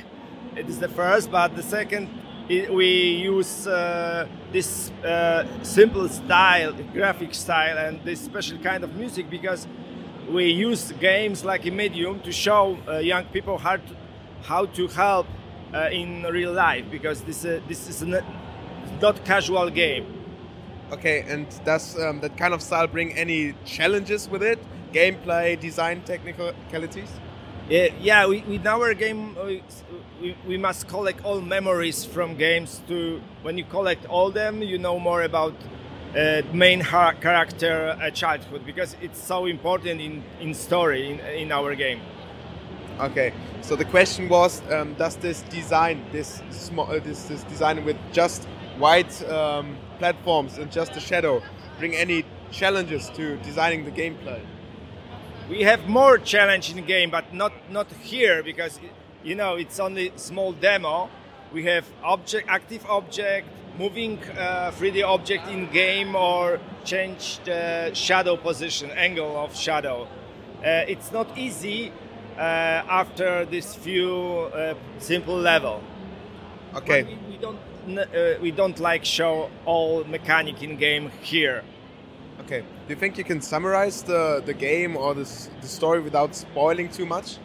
It 0.57 0.69
is 0.69 0.79
the 0.79 0.89
first, 0.89 1.31
but 1.31 1.57
the 1.57 1.63
second 1.63 2.09
it, 2.49 2.73
we 2.73 2.87
use 2.87 3.67
uh, 3.67 4.27
this 4.53 4.91
uh, 5.05 5.47
simple 5.63 6.09
style, 6.09 6.73
graphic 6.93 7.35
style, 7.35 7.79
and 7.79 8.03
this 8.05 8.21
special 8.21 8.59
kind 8.59 8.85
of 8.85 8.95
music 8.97 9.31
because 9.31 9.67
we 10.31 10.47
use 10.47 10.93
games 11.01 11.45
like 11.45 11.67
a 11.67 11.71
medium 11.71 12.21
to 12.21 12.33
show 12.33 12.79
uh, 12.89 12.99
young 12.99 13.25
people 13.27 13.59
how 13.59 13.77
to, 13.77 13.97
how 14.43 14.67
to 14.67 14.89
help 14.89 15.27
uh, 15.75 15.89
in 15.91 16.23
real 16.25 16.53
life 16.53 16.85
because 16.91 17.23
this 17.23 17.45
uh, 17.45 17.61
this 17.69 17.89
is 17.89 18.03
not, 18.03 18.25
not 19.01 19.25
casual 19.25 19.71
game. 19.71 20.07
Okay, 20.93 21.25
and 21.27 21.47
does 21.65 21.99
um, 21.99 22.21
that 22.21 22.37
kind 22.37 22.53
of 22.53 22.61
style 22.61 22.87
bring 22.87 23.15
any 23.15 23.55
challenges 23.65 24.29
with 24.29 24.43
it? 24.43 24.59
Gameplay, 24.93 25.59
design, 25.59 26.03
technicalities? 26.03 27.11
Uh, 27.71 27.89
yeah, 28.01 28.27
we, 28.27 28.43
with 28.43 28.67
our 28.67 28.93
game, 28.95 29.37
we, 30.21 30.37
we 30.47 30.59
must 30.59 30.89
collect 30.89 31.25
all 31.25 31.41
memories 31.41 32.05
from 32.05 32.37
games. 32.37 32.83
To 32.89 33.21
when 33.43 33.57
you 33.57 33.65
collect 33.65 34.05
all 34.07 34.31
them, 34.31 34.63
you 34.63 34.79
know 34.79 34.99
more 34.99 35.23
about 35.23 35.55
uh, 36.17 36.43
main 36.53 36.83
character 36.83 37.97
uh, 38.01 38.11
childhood 38.11 38.67
because 38.67 38.97
it's 39.01 39.19
so 39.19 39.47
important 39.47 40.01
in, 40.01 40.23
in 40.41 40.55
story 40.55 41.11
in, 41.11 41.21
in 41.21 41.53
our 41.53 41.75
game. 41.75 42.01
Okay, 43.01 43.33
so 43.63 43.75
the 43.75 43.87
question 43.87 44.29
was, 44.29 44.61
um, 44.71 44.95
does 44.95 45.17
this 45.17 45.41
design, 45.43 46.05
this 46.13 46.43
small, 46.51 46.91
uh, 46.91 46.99
this, 46.99 47.25
this 47.25 47.43
design 47.45 47.85
with 47.85 47.97
just 48.13 48.45
white 48.77 49.23
um, 49.31 49.77
platforms 49.99 50.59
and 50.59 50.71
just 50.71 50.95
a 50.97 51.01
shadow, 51.01 51.43
bring 51.79 51.95
any 51.95 52.25
challenges 52.51 53.09
to 53.11 53.39
designing 53.39 53.85
the 53.85 53.91
gameplay? 53.91 54.41
We 55.49 55.63
have 55.63 55.89
more 55.89 56.19
challenge 56.19 56.71
in 56.71 56.77
the 56.77 56.83
game, 56.83 57.11
but 57.11 57.35
not 57.35 57.53
not 57.71 57.91
here 58.03 58.43
because 58.43 58.79
you 59.25 59.35
know 59.35 59.57
it's 59.57 59.81
only 59.81 60.13
small 60.17 60.53
demo. 60.53 61.11
We 61.53 61.65
have 61.65 61.85
object, 62.03 62.49
active 62.49 62.87
object, 62.87 63.49
moving 63.79 64.19
uh, 64.39 64.73
3D 64.79 65.05
object 65.05 65.49
in 65.49 65.71
game 65.71 66.15
or 66.17 66.61
change 66.85 67.41
the 67.45 67.91
shadow 67.93 68.37
position, 68.37 68.91
angle 68.91 69.37
of 69.37 69.55
shadow. 69.55 70.09
Uh, 70.65 70.85
it's 70.89 71.13
not 71.13 71.37
easy 71.37 71.93
uh, 72.37 72.41
after 72.41 73.45
this 73.45 73.75
few 73.75 74.51
uh, 74.55 74.75
simple 74.99 75.37
level. 75.37 75.83
Okay. 76.75 77.03
We, 77.03 77.33
we, 77.33 77.39
don't 77.39 77.99
uh, 77.99 78.41
we 78.41 78.51
don't 78.51 78.79
like 78.79 79.05
show 79.05 79.51
all 79.67 80.05
mechanic 80.05 80.63
in 80.63 80.77
game 80.77 81.11
here. 81.21 81.65
Okay. 82.45 82.61
Do 82.61 82.95
you 82.95 82.97
think 82.97 83.19
you 83.19 83.25
can 83.25 83.41
summarize 83.41 84.03
the, 84.03 84.43
the 84.45 84.55
game 84.55 84.97
or 84.97 85.15
this, 85.15 85.49
the 85.61 85.69
story 85.69 86.01
without 86.01 86.35
spoiling 86.35 86.89
too 86.89 87.07
much? 87.07 87.39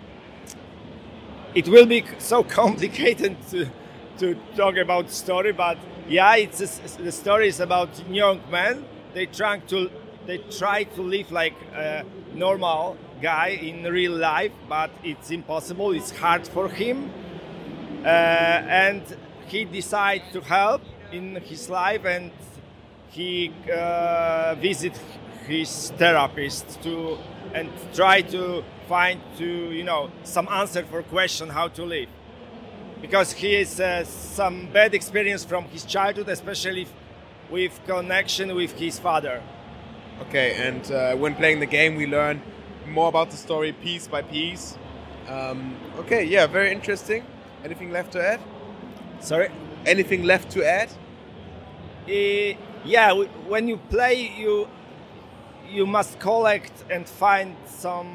It 1.53 1.67
will 1.67 1.85
be 1.85 2.03
so 2.17 2.43
complicated 2.61 3.37
to, 3.49 3.69
to 4.17 4.35
talk 4.55 4.75
about 4.77 5.07
the 5.07 5.13
story, 5.13 5.51
but 5.51 5.77
yeah, 6.09 6.35
it's 6.35 6.61
a, 6.61 7.01
the 7.03 7.11
story 7.11 7.47
is 7.47 7.59
about 7.59 7.89
young 8.09 8.41
men. 8.49 8.85
They 9.13 9.27
try 9.27 9.59
to 9.59 9.89
they 10.25 10.39
try 10.39 10.83
to 10.83 11.01
live 11.01 11.31
like 11.31 11.55
a 11.73 12.03
normal 12.33 12.97
guy 13.21 13.57
in 13.61 13.83
real 13.83 14.11
life, 14.11 14.51
but 14.67 14.91
it's 15.01 15.31
impossible. 15.31 15.93
It's 15.93 16.11
hard 16.11 16.45
for 16.45 16.67
him, 16.67 17.09
uh, 18.03 18.07
and 18.07 19.01
he 19.47 19.63
decides 19.63 20.25
to 20.33 20.41
help 20.41 20.81
in 21.13 21.37
his 21.37 21.69
life, 21.69 22.03
and 22.03 22.31
he 23.09 23.53
uh, 23.73 24.55
visit 24.55 24.99
his 25.47 25.91
therapist 25.97 26.81
to 26.83 27.17
and 27.53 27.69
try 27.93 28.21
to 28.21 28.63
find 28.87 29.21
to 29.37 29.45
you 29.45 29.83
know 29.83 30.09
some 30.23 30.47
answer 30.49 30.83
for 30.83 31.01
question 31.03 31.49
how 31.49 31.67
to 31.67 31.83
live 31.83 32.09
because 33.01 33.31
he 33.31 33.53
has 33.53 33.79
uh, 33.79 34.03
some 34.03 34.67
bad 34.73 34.93
experience 34.93 35.43
from 35.45 35.65
his 35.65 35.85
childhood, 35.85 36.29
especially 36.29 36.87
with 37.49 37.79
connection 37.85 38.55
with 38.55 38.71
his 38.73 38.99
father. 38.99 39.41
Okay, 40.23 40.55
and 40.67 40.91
uh, 40.91 41.15
when 41.15 41.35
playing 41.35 41.59
the 41.59 41.65
game, 41.65 41.95
we 41.95 42.07
learn 42.07 42.41
more 42.87 43.09
about 43.09 43.29
the 43.29 43.37
story 43.37 43.71
piece 43.71 44.07
by 44.07 44.21
piece. 44.21 44.77
Um, 45.27 45.75
okay, 45.99 46.23
yeah, 46.23 46.47
very 46.47 46.71
interesting. 46.71 47.23
Anything 47.63 47.91
left 47.91 48.13
to 48.13 48.25
add? 48.25 48.39
Sorry? 49.19 49.49
Anything 49.85 50.23
left 50.23 50.49
to 50.51 50.65
add? 50.65 50.89
Uh, 52.07 52.57
yeah, 52.85 53.13
when 53.47 53.67
you 53.67 53.77
play, 53.77 54.31
you 54.37 54.67
you 55.69 55.85
must 55.85 56.19
collect 56.19 56.71
and 56.89 57.07
find 57.07 57.55
some 57.65 58.07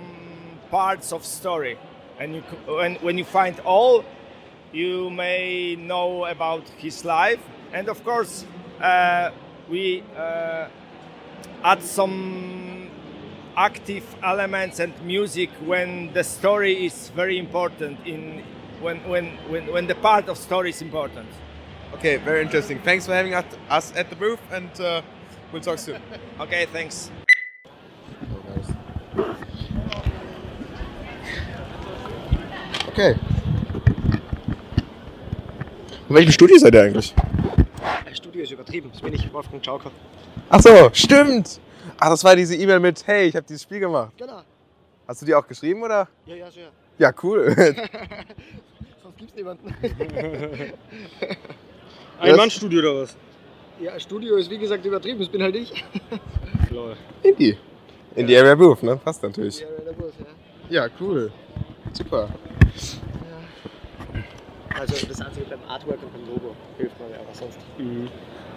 parts 0.71 1.13
of 1.13 1.25
story, 1.25 1.79
and 2.19 2.35
you 2.37 2.41
when 2.67 2.97
when 2.97 3.19
you 3.19 3.25
find 3.25 3.59
all, 3.61 4.05
you 4.73 5.11
may 5.11 5.77
know 5.77 6.25
about 6.25 6.69
his 6.79 7.05
life. 7.05 7.41
And 7.73 7.89
of 7.89 8.05
course, 8.05 8.45
uh, 8.81 9.31
we 9.69 10.03
uh, 10.17 10.69
add 11.65 11.83
some 11.83 12.91
active 13.57 14.05
elements 14.23 14.81
and 14.81 14.93
music 15.05 15.51
when 15.67 16.13
the 16.15 16.25
story 16.25 16.87
is 16.87 17.11
very 17.11 17.39
important 17.39 17.99
in 18.07 18.43
when 18.81 18.99
when 19.09 19.27
when, 19.49 19.67
when 19.73 19.87
the 19.87 19.95
part 19.95 20.29
of 20.29 20.39
story 20.39 20.71
is 20.71 20.83
important. 20.83 21.29
Okay, 21.95 22.17
very 22.17 22.43
interesting. 22.43 22.81
Thanks 22.81 23.07
for 23.07 23.13
having 23.13 23.35
us 23.35 23.93
at 23.97 24.11
the 24.11 24.17
booth 24.17 24.41
and 24.51 24.71
uh, 24.81 25.03
we'll 25.53 25.63
talk 25.63 25.79
soon. 25.79 26.01
Okay, 26.41 26.67
thanks. 26.73 27.11
Okay. 32.89 33.17
In 36.09 36.15
welchem 36.17 36.33
Studio 36.33 36.59
seid 36.59 36.75
ihr 36.75 36.83
eigentlich? 36.83 37.15
Das 38.05 38.17
Studio 38.19 38.43
ist 38.43 38.51
übertrieben. 38.51 38.91
Das 38.93 39.01
bin 39.01 39.15
ich, 39.15 39.33
Wolfgang 39.33 39.65
Schauker. 39.65 39.91
Ach 40.51 40.61
so, 40.61 40.91
stimmt. 40.93 41.61
Ach, 41.99 42.11
das 42.11 42.23
war 42.23 42.37
diese 42.37 42.55
E-Mail 42.57 42.81
mit, 42.81 43.07
hey, 43.07 43.29
ich 43.29 43.37
habe 43.37 43.47
dieses 43.47 43.63
Spiel 43.63 43.81
gemacht. 43.81 44.13
Genau. 44.19 44.43
Hast 45.09 45.23
du 45.23 45.27
die 45.27 45.35
auch 45.35 45.47
geschrieben 45.47 45.83
oder? 45.83 46.09
Ja, 46.27 46.35
ja, 46.35 46.51
sicher. 46.51 46.71
Ja, 46.99 47.13
cool. 47.23 47.55
Sonst 49.03 49.17
gibt's 49.17 49.35
niemanden. 49.35 49.75
Ein 52.23 52.37
Mann-Studio 52.37 52.79
oder 52.81 53.03
was? 53.03 53.17
Ja, 53.81 53.99
Studio 53.99 54.37
ist 54.37 54.49
wie 54.49 54.59
gesagt 54.59 54.85
übertrieben. 54.85 55.19
Das 55.19 55.29
bin 55.29 55.43
halt 55.43 55.57
ich. 55.57 55.73
Lol. 56.71 56.97
Indie. 57.23 57.57
In 58.15 58.27
die 58.27 58.37
Area 58.37 58.55
Booth, 58.55 58.83
ne? 58.83 58.97
Passt 58.97 59.23
natürlich. 59.23 59.61
Ja, 59.61 59.67
der 59.85 59.99
Wurf, 59.99 60.13
ja. 60.71 60.85
Ja, 60.85 60.89
cool. 61.01 61.33
Super. 61.93 62.29
Also 64.79 65.07
das 65.07 65.21
Einzige 65.21 65.47
beim 65.47 65.59
Artwork 65.69 65.99
und 66.03 66.13
beim 66.13 66.27
Logo 66.29 66.55
hilft 66.79 66.99
mir, 67.01 67.07
aber 67.07 67.35
sonst. 67.35 67.59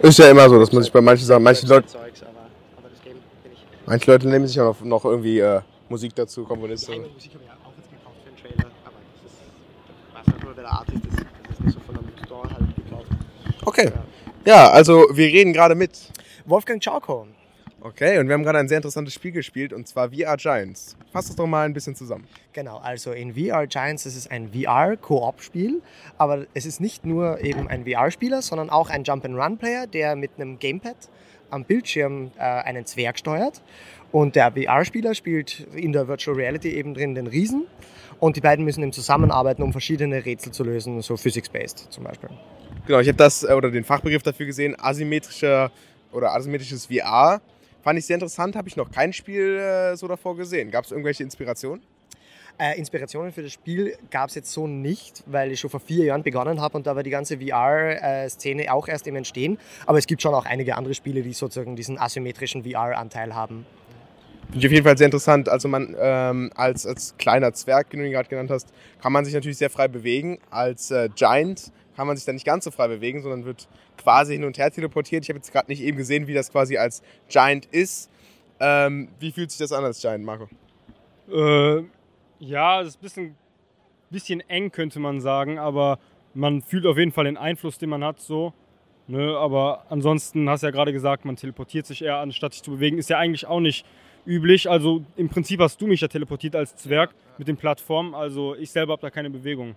Ist 0.00 0.18
ja 0.18 0.30
immer 0.30 0.48
so, 0.48 0.58
dass 0.58 0.72
man 0.72 0.82
sich 0.82 0.92
bei 0.92 1.00
manchen 1.00 1.24
Sachen, 1.26 1.42
manche 1.42 1.66
Leute, 1.66 1.86
Zeugs, 1.88 2.22
aber, 2.22 2.46
aber 2.78 2.88
das 2.88 3.02
Game 3.02 3.14
bin 3.42 3.52
ich. 3.52 3.58
manche 3.84 4.10
Leute 4.10 4.28
nehmen 4.28 4.46
sich 4.46 4.60
auch 4.60 4.80
noch, 4.80 4.80
noch 4.82 5.04
irgendwie 5.04 5.40
äh, 5.40 5.60
Musik 5.88 6.14
dazu, 6.14 6.44
Komponisten. 6.44 6.92
eigene 6.92 7.08
Musik 7.08 7.32
habe 7.34 7.44
ich 7.44 7.50
auch 7.50 7.72
jetzt 7.76 7.90
gekauft 7.90 8.16
für 8.24 8.30
den 8.30 8.36
Trailer, 8.36 8.70
aber 8.84 8.96
das 9.12 9.32
ist. 9.32 9.40
Ich 10.08 10.14
weiß 10.18 10.26
nicht 10.34 10.44
nur, 10.44 10.56
wer 10.56 10.62
der 10.62 10.72
Artist 10.72 11.04
ist. 11.04 11.18
Das 11.18 11.58
ist 11.58 11.64
nicht 11.64 11.74
so 11.74 11.80
von 11.80 11.96
einem 11.96 12.08
Store 12.24 12.50
halt 12.50 12.76
gekauft. 12.76 13.10
Okay. 13.66 13.90
Ja, 14.44 14.70
also 14.70 15.08
wir 15.12 15.26
reden 15.26 15.52
gerade 15.52 15.74
mit. 15.74 15.90
Wolfgang 16.44 16.82
Schauko. 16.82 17.26
Okay, 17.80 18.18
und 18.18 18.28
wir 18.28 18.34
haben 18.34 18.44
gerade 18.44 18.60
ein 18.60 18.68
sehr 18.68 18.78
interessantes 18.78 19.12
Spiel 19.12 19.32
gespielt 19.32 19.72
und 19.72 19.88
zwar 19.88 20.10
VR 20.10 20.36
Giants. 20.36 20.96
Fass 21.12 21.26
das 21.26 21.34
doch 21.34 21.48
mal 21.48 21.64
ein 21.64 21.72
bisschen 21.72 21.96
zusammen. 21.96 22.28
Genau, 22.52 22.78
also 22.78 23.10
in 23.10 23.34
VR 23.34 23.66
Giants 23.66 24.06
ist 24.06 24.14
es 24.14 24.30
ein 24.30 24.52
VR-Koop-Spiel, 24.52 25.82
aber 26.16 26.46
es 26.54 26.64
ist 26.64 26.80
nicht 26.80 27.04
nur 27.04 27.40
eben 27.40 27.66
ein 27.66 27.84
VR-Spieler, 27.84 28.40
sondern 28.40 28.70
auch 28.70 28.88
ein 28.88 29.02
Jump-and-Run-Player, 29.02 29.88
der 29.88 30.14
mit 30.14 30.30
einem 30.36 30.60
Gamepad 30.60 30.96
am 31.50 31.64
Bildschirm 31.64 32.30
äh, 32.38 32.42
einen 32.42 32.86
Zwerg 32.86 33.18
steuert. 33.18 33.62
Und 34.12 34.36
der 34.36 34.52
VR-Spieler 34.52 35.16
spielt 35.16 35.66
in 35.74 35.92
der 35.92 36.06
Virtual 36.06 36.36
Reality 36.36 36.70
eben 36.70 36.94
drin 36.94 37.16
den 37.16 37.26
Riesen. 37.26 37.66
Und 38.20 38.36
die 38.36 38.40
beiden 38.40 38.64
müssen 38.64 38.82
eben 38.84 38.92
zusammenarbeiten, 38.92 39.62
um 39.64 39.72
verschiedene 39.72 40.24
Rätsel 40.24 40.52
zu 40.52 40.62
lösen, 40.62 41.02
so 41.02 41.16
Physics-based 41.16 41.88
zum 41.90 42.04
Beispiel. 42.04 42.30
Genau, 42.86 43.00
ich 43.00 43.08
habe 43.08 43.18
das 43.18 43.42
äh, 43.42 43.52
oder 43.52 43.70
den 43.70 43.82
Fachbegriff 43.82 44.22
dafür 44.22 44.46
gesehen, 44.46 44.76
asymmetrischer 44.78 45.72
oder 46.12 46.32
asymmetrisches 46.34 46.86
VR. 46.86 47.40
Fand 47.82 47.98
ich 47.98 48.06
sehr 48.06 48.14
interessant, 48.14 48.54
habe 48.54 48.68
ich 48.68 48.76
noch 48.76 48.90
kein 48.90 49.12
Spiel 49.12 49.56
äh, 49.56 49.96
so 49.96 50.06
davor 50.06 50.36
gesehen. 50.36 50.70
Gab 50.70 50.84
es 50.84 50.92
irgendwelche 50.92 51.24
Inspirationen? 51.24 51.82
Äh, 52.58 52.78
Inspirationen 52.78 53.32
für 53.32 53.42
das 53.42 53.52
Spiel 53.52 53.96
gab 54.10 54.28
es 54.28 54.36
jetzt 54.36 54.52
so 54.52 54.68
nicht, 54.68 55.24
weil 55.26 55.50
ich 55.52 55.60
schon 55.60 55.68
vor 55.68 55.80
vier 55.80 56.04
Jahren 56.04 56.22
begonnen 56.22 56.60
habe 56.60 56.76
und 56.76 56.86
da 56.86 56.94
war 56.94 57.02
die 57.02 57.10
ganze 57.10 57.38
VR-Szene 57.38 58.72
auch 58.72 58.86
erst 58.86 59.06
im 59.08 59.16
Entstehen. 59.16 59.58
Aber 59.84 59.98
es 59.98 60.06
gibt 60.06 60.22
schon 60.22 60.32
auch 60.32 60.46
einige 60.46 60.76
andere 60.76 60.94
Spiele, 60.94 61.22
die 61.22 61.32
sozusagen 61.32 61.74
diesen 61.74 61.98
asymmetrischen 61.98 62.62
VR-Anteil 62.62 63.34
haben. 63.34 63.66
Finde 64.46 64.58
ich 64.58 64.66
auf 64.66 64.72
jeden 64.72 64.84
Fall 64.84 64.96
sehr 64.96 65.06
interessant. 65.06 65.48
Also 65.48 65.66
man 65.66 65.94
ähm, 65.98 66.50
als, 66.54 66.86
als 66.86 67.16
kleiner 67.18 67.52
Zwerg, 67.52 67.90
den 67.90 67.98
du 67.98 68.06
ihn 68.06 68.12
gerade 68.12 68.28
genannt 68.28 68.50
hast, 68.50 68.68
kann 69.02 69.12
man 69.12 69.24
sich 69.24 69.34
natürlich 69.34 69.58
sehr 69.58 69.70
frei 69.70 69.88
bewegen. 69.88 70.38
Als 70.50 70.92
äh, 70.92 71.08
Giant 71.14 71.72
kann 71.96 72.06
man 72.06 72.16
sich 72.16 72.26
dann 72.26 72.34
nicht 72.36 72.46
ganz 72.46 72.64
so 72.64 72.70
frei 72.70 72.88
bewegen, 72.88 73.22
sondern 73.22 73.44
wird 73.44 73.68
quasi 73.96 74.34
hin 74.34 74.44
und 74.44 74.58
her 74.58 74.70
teleportiert. 74.70 75.24
Ich 75.24 75.30
habe 75.30 75.38
jetzt 75.38 75.52
gerade 75.52 75.70
nicht 75.70 75.80
eben 75.82 75.96
gesehen, 75.96 76.26
wie 76.26 76.34
das 76.34 76.52
quasi 76.52 76.76
als 76.76 77.02
Giant 77.28 77.66
ist. 77.66 78.10
Ähm, 78.60 79.08
wie 79.18 79.32
fühlt 79.32 79.50
sich 79.50 79.58
das 79.58 79.72
an 79.72 79.84
als 79.84 80.00
Giant, 80.00 80.24
Marco? 80.24 80.48
Äh, 81.30 81.84
ja, 82.38 82.82
es 82.82 82.88
ist 82.88 82.96
ein 82.96 83.02
bisschen, 83.02 83.36
bisschen 84.10 84.40
eng, 84.48 84.70
könnte 84.70 85.00
man 85.00 85.20
sagen, 85.20 85.58
aber 85.58 85.98
man 86.34 86.62
fühlt 86.62 86.86
auf 86.86 86.98
jeden 86.98 87.12
Fall 87.12 87.24
den 87.24 87.36
Einfluss, 87.36 87.78
den 87.78 87.90
man 87.90 88.04
hat, 88.04 88.20
so. 88.20 88.52
Ne, 89.08 89.36
aber 89.36 89.84
ansonsten 89.88 90.50
hast 90.50 90.62
du 90.62 90.66
ja 90.66 90.72
gerade 90.72 90.92
gesagt, 90.92 91.24
man 91.24 91.36
teleportiert 91.36 91.86
sich 91.86 92.02
eher, 92.02 92.16
anstatt 92.16 92.54
sich 92.54 92.62
zu 92.62 92.72
bewegen. 92.72 92.98
Ist 92.98 93.08
ja 93.08 93.18
eigentlich 93.18 93.46
auch 93.46 93.60
nicht 93.60 93.86
üblich. 94.26 94.68
Also 94.68 95.04
im 95.16 95.28
Prinzip 95.28 95.60
hast 95.60 95.80
du 95.80 95.86
mich 95.86 96.00
ja 96.00 96.08
teleportiert 96.08 96.56
als 96.56 96.74
Zwerg 96.74 97.14
mit 97.38 97.46
den 97.46 97.56
Plattformen. 97.56 98.14
Also 98.14 98.56
ich 98.56 98.72
selber 98.72 98.94
habe 98.94 99.02
da 99.02 99.10
keine 99.10 99.30
Bewegung. 99.30 99.76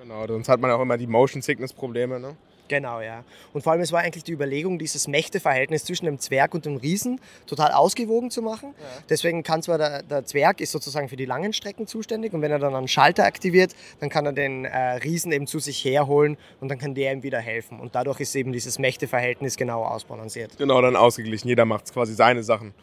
Genau, 0.00 0.26
sonst 0.26 0.48
hat 0.48 0.60
man 0.60 0.70
auch 0.70 0.80
immer 0.80 0.96
die 0.96 1.06
Motion 1.06 1.42
Sickness 1.42 1.72
Probleme. 1.72 2.20
Ne? 2.20 2.36
Genau, 2.68 3.00
ja. 3.00 3.24
Und 3.52 3.62
vor 3.62 3.72
allem, 3.72 3.80
es 3.80 3.92
war 3.92 4.00
eigentlich 4.00 4.24
die 4.24 4.32
Überlegung, 4.32 4.78
dieses 4.78 5.08
Mächteverhältnis 5.08 5.84
zwischen 5.84 6.06
dem 6.06 6.18
Zwerg 6.18 6.54
und 6.54 6.66
dem 6.66 6.76
Riesen 6.76 7.20
total 7.46 7.72
ausgewogen 7.72 8.30
zu 8.30 8.42
machen. 8.42 8.74
Deswegen 9.08 9.42
kann 9.42 9.62
zwar 9.62 9.78
der, 9.78 10.02
der 10.02 10.24
Zwerg 10.24 10.60
ist 10.60 10.72
sozusagen 10.72 11.08
für 11.08 11.16
die 11.16 11.24
langen 11.24 11.52
Strecken 11.52 11.86
zuständig 11.86 12.32
und 12.32 12.42
wenn 12.42 12.50
er 12.50 12.58
dann 12.58 12.74
einen 12.74 12.88
Schalter 12.88 13.24
aktiviert, 13.24 13.74
dann 14.00 14.08
kann 14.08 14.26
er 14.26 14.32
den 14.32 14.64
äh, 14.64 14.78
Riesen 14.96 15.32
eben 15.32 15.46
zu 15.46 15.58
sich 15.58 15.84
herholen 15.84 16.36
und 16.60 16.68
dann 16.68 16.78
kann 16.78 16.94
der 16.94 17.12
ihm 17.12 17.22
wieder 17.22 17.38
helfen. 17.38 17.80
Und 17.80 17.94
dadurch 17.94 18.20
ist 18.20 18.34
eben 18.34 18.52
dieses 18.52 18.78
Mächteverhältnis 18.78 19.56
genau 19.56 19.84
ausbalanciert. 19.84 20.58
Genau, 20.58 20.80
dann 20.82 20.96
ausgeglichen. 20.96 21.48
Jeder 21.48 21.64
macht 21.64 21.92
quasi 21.92 22.14
seine 22.14 22.42
Sachen. 22.42 22.74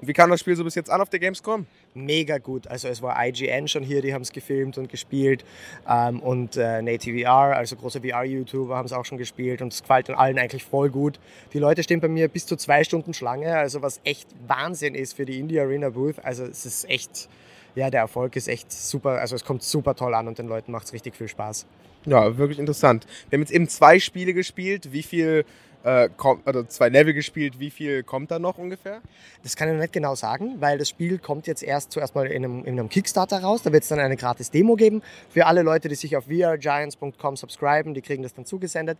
Und 0.00 0.08
wie 0.08 0.14
kam 0.14 0.30
das 0.30 0.40
Spiel 0.40 0.56
so 0.56 0.64
bis 0.64 0.74
jetzt 0.74 0.88
an 0.88 1.02
auf 1.02 1.10
der 1.10 1.20
Gamescom? 1.20 1.66
Mega 1.92 2.38
gut. 2.38 2.66
Also 2.66 2.88
es 2.88 3.02
war 3.02 3.22
IGN 3.22 3.68
schon 3.68 3.82
hier, 3.82 4.00
die 4.00 4.14
haben 4.14 4.22
es 4.22 4.32
gefilmt 4.32 4.78
und 4.78 4.88
gespielt. 4.88 5.44
Ähm, 5.86 6.20
und 6.20 6.56
äh, 6.56 6.80
Native 6.80 7.22
VR, 7.22 7.56
also 7.56 7.76
große 7.76 8.00
VR-YouTuber, 8.00 8.76
haben 8.76 8.86
es 8.86 8.94
auch 8.94 9.04
schon 9.04 9.18
gespielt 9.18 9.60
und 9.60 9.74
es 9.74 9.82
gefällt 9.82 10.08
allen 10.08 10.38
eigentlich 10.38 10.64
voll 10.64 10.88
gut. 10.88 11.20
Die 11.52 11.58
Leute 11.58 11.82
stehen 11.82 12.00
bei 12.00 12.08
mir 12.08 12.28
bis 12.28 12.46
zu 12.46 12.56
zwei 12.56 12.82
Stunden 12.82 13.12
Schlange, 13.12 13.54
also 13.54 13.82
was 13.82 14.00
echt 14.04 14.28
Wahnsinn 14.46 14.94
ist 14.94 15.14
für 15.14 15.26
die 15.26 15.38
Indie 15.38 15.60
Arena 15.60 15.90
Booth. 15.90 16.24
Also 16.24 16.44
es 16.44 16.64
ist 16.64 16.88
echt, 16.88 17.28
ja, 17.74 17.90
der 17.90 18.00
Erfolg 18.00 18.36
ist 18.36 18.48
echt 18.48 18.72
super, 18.72 19.20
also 19.20 19.36
es 19.36 19.44
kommt 19.44 19.62
super 19.62 19.94
toll 19.94 20.14
an 20.14 20.28
und 20.28 20.38
den 20.38 20.46
Leuten 20.46 20.72
macht 20.72 20.86
es 20.86 20.94
richtig 20.94 21.14
viel 21.14 21.28
Spaß. 21.28 21.66
Ja, 22.06 22.38
wirklich 22.38 22.58
interessant. 22.58 23.06
Wir 23.28 23.36
haben 23.36 23.42
jetzt 23.42 23.52
eben 23.52 23.68
zwei 23.68 23.98
Spiele 23.98 24.32
gespielt. 24.32 24.92
Wie 24.92 25.02
viel, 25.02 25.44
äh, 25.84 26.08
kommt, 26.16 26.46
also 26.46 26.62
zwei 26.64 26.88
Level 26.88 27.14
gespielt, 27.14 27.58
wie 27.58 27.70
viel 27.70 28.02
kommt 28.02 28.30
da 28.30 28.38
noch 28.38 28.58
ungefähr? 28.58 29.00
Das 29.42 29.56
kann 29.56 29.68
ich 29.68 29.74
noch 29.74 29.80
nicht 29.80 29.92
genau 29.92 30.14
sagen, 30.14 30.56
weil 30.60 30.78
das 30.78 30.88
Spiel 30.88 31.18
kommt 31.18 31.46
jetzt 31.46 31.62
erst 31.62 31.92
zuerst 31.92 32.14
mal 32.14 32.26
in 32.26 32.44
einem, 32.44 32.64
in 32.64 32.78
einem 32.78 32.88
Kickstarter 32.88 33.40
raus. 33.40 33.62
Da 33.62 33.72
wird 33.72 33.82
es 33.82 33.88
dann 33.88 33.98
eine 33.98 34.16
gratis 34.16 34.50
Demo 34.50 34.76
geben 34.76 35.02
für 35.30 35.46
alle 35.46 35.62
Leute, 35.62 35.88
die 35.88 35.94
sich 35.94 36.16
auf 36.16 36.26
vrgiants.com 36.26 37.36
subscriben. 37.36 37.94
Die 37.94 38.02
kriegen 38.02 38.22
das 38.22 38.34
dann 38.34 38.44
zugesendet. 38.44 38.98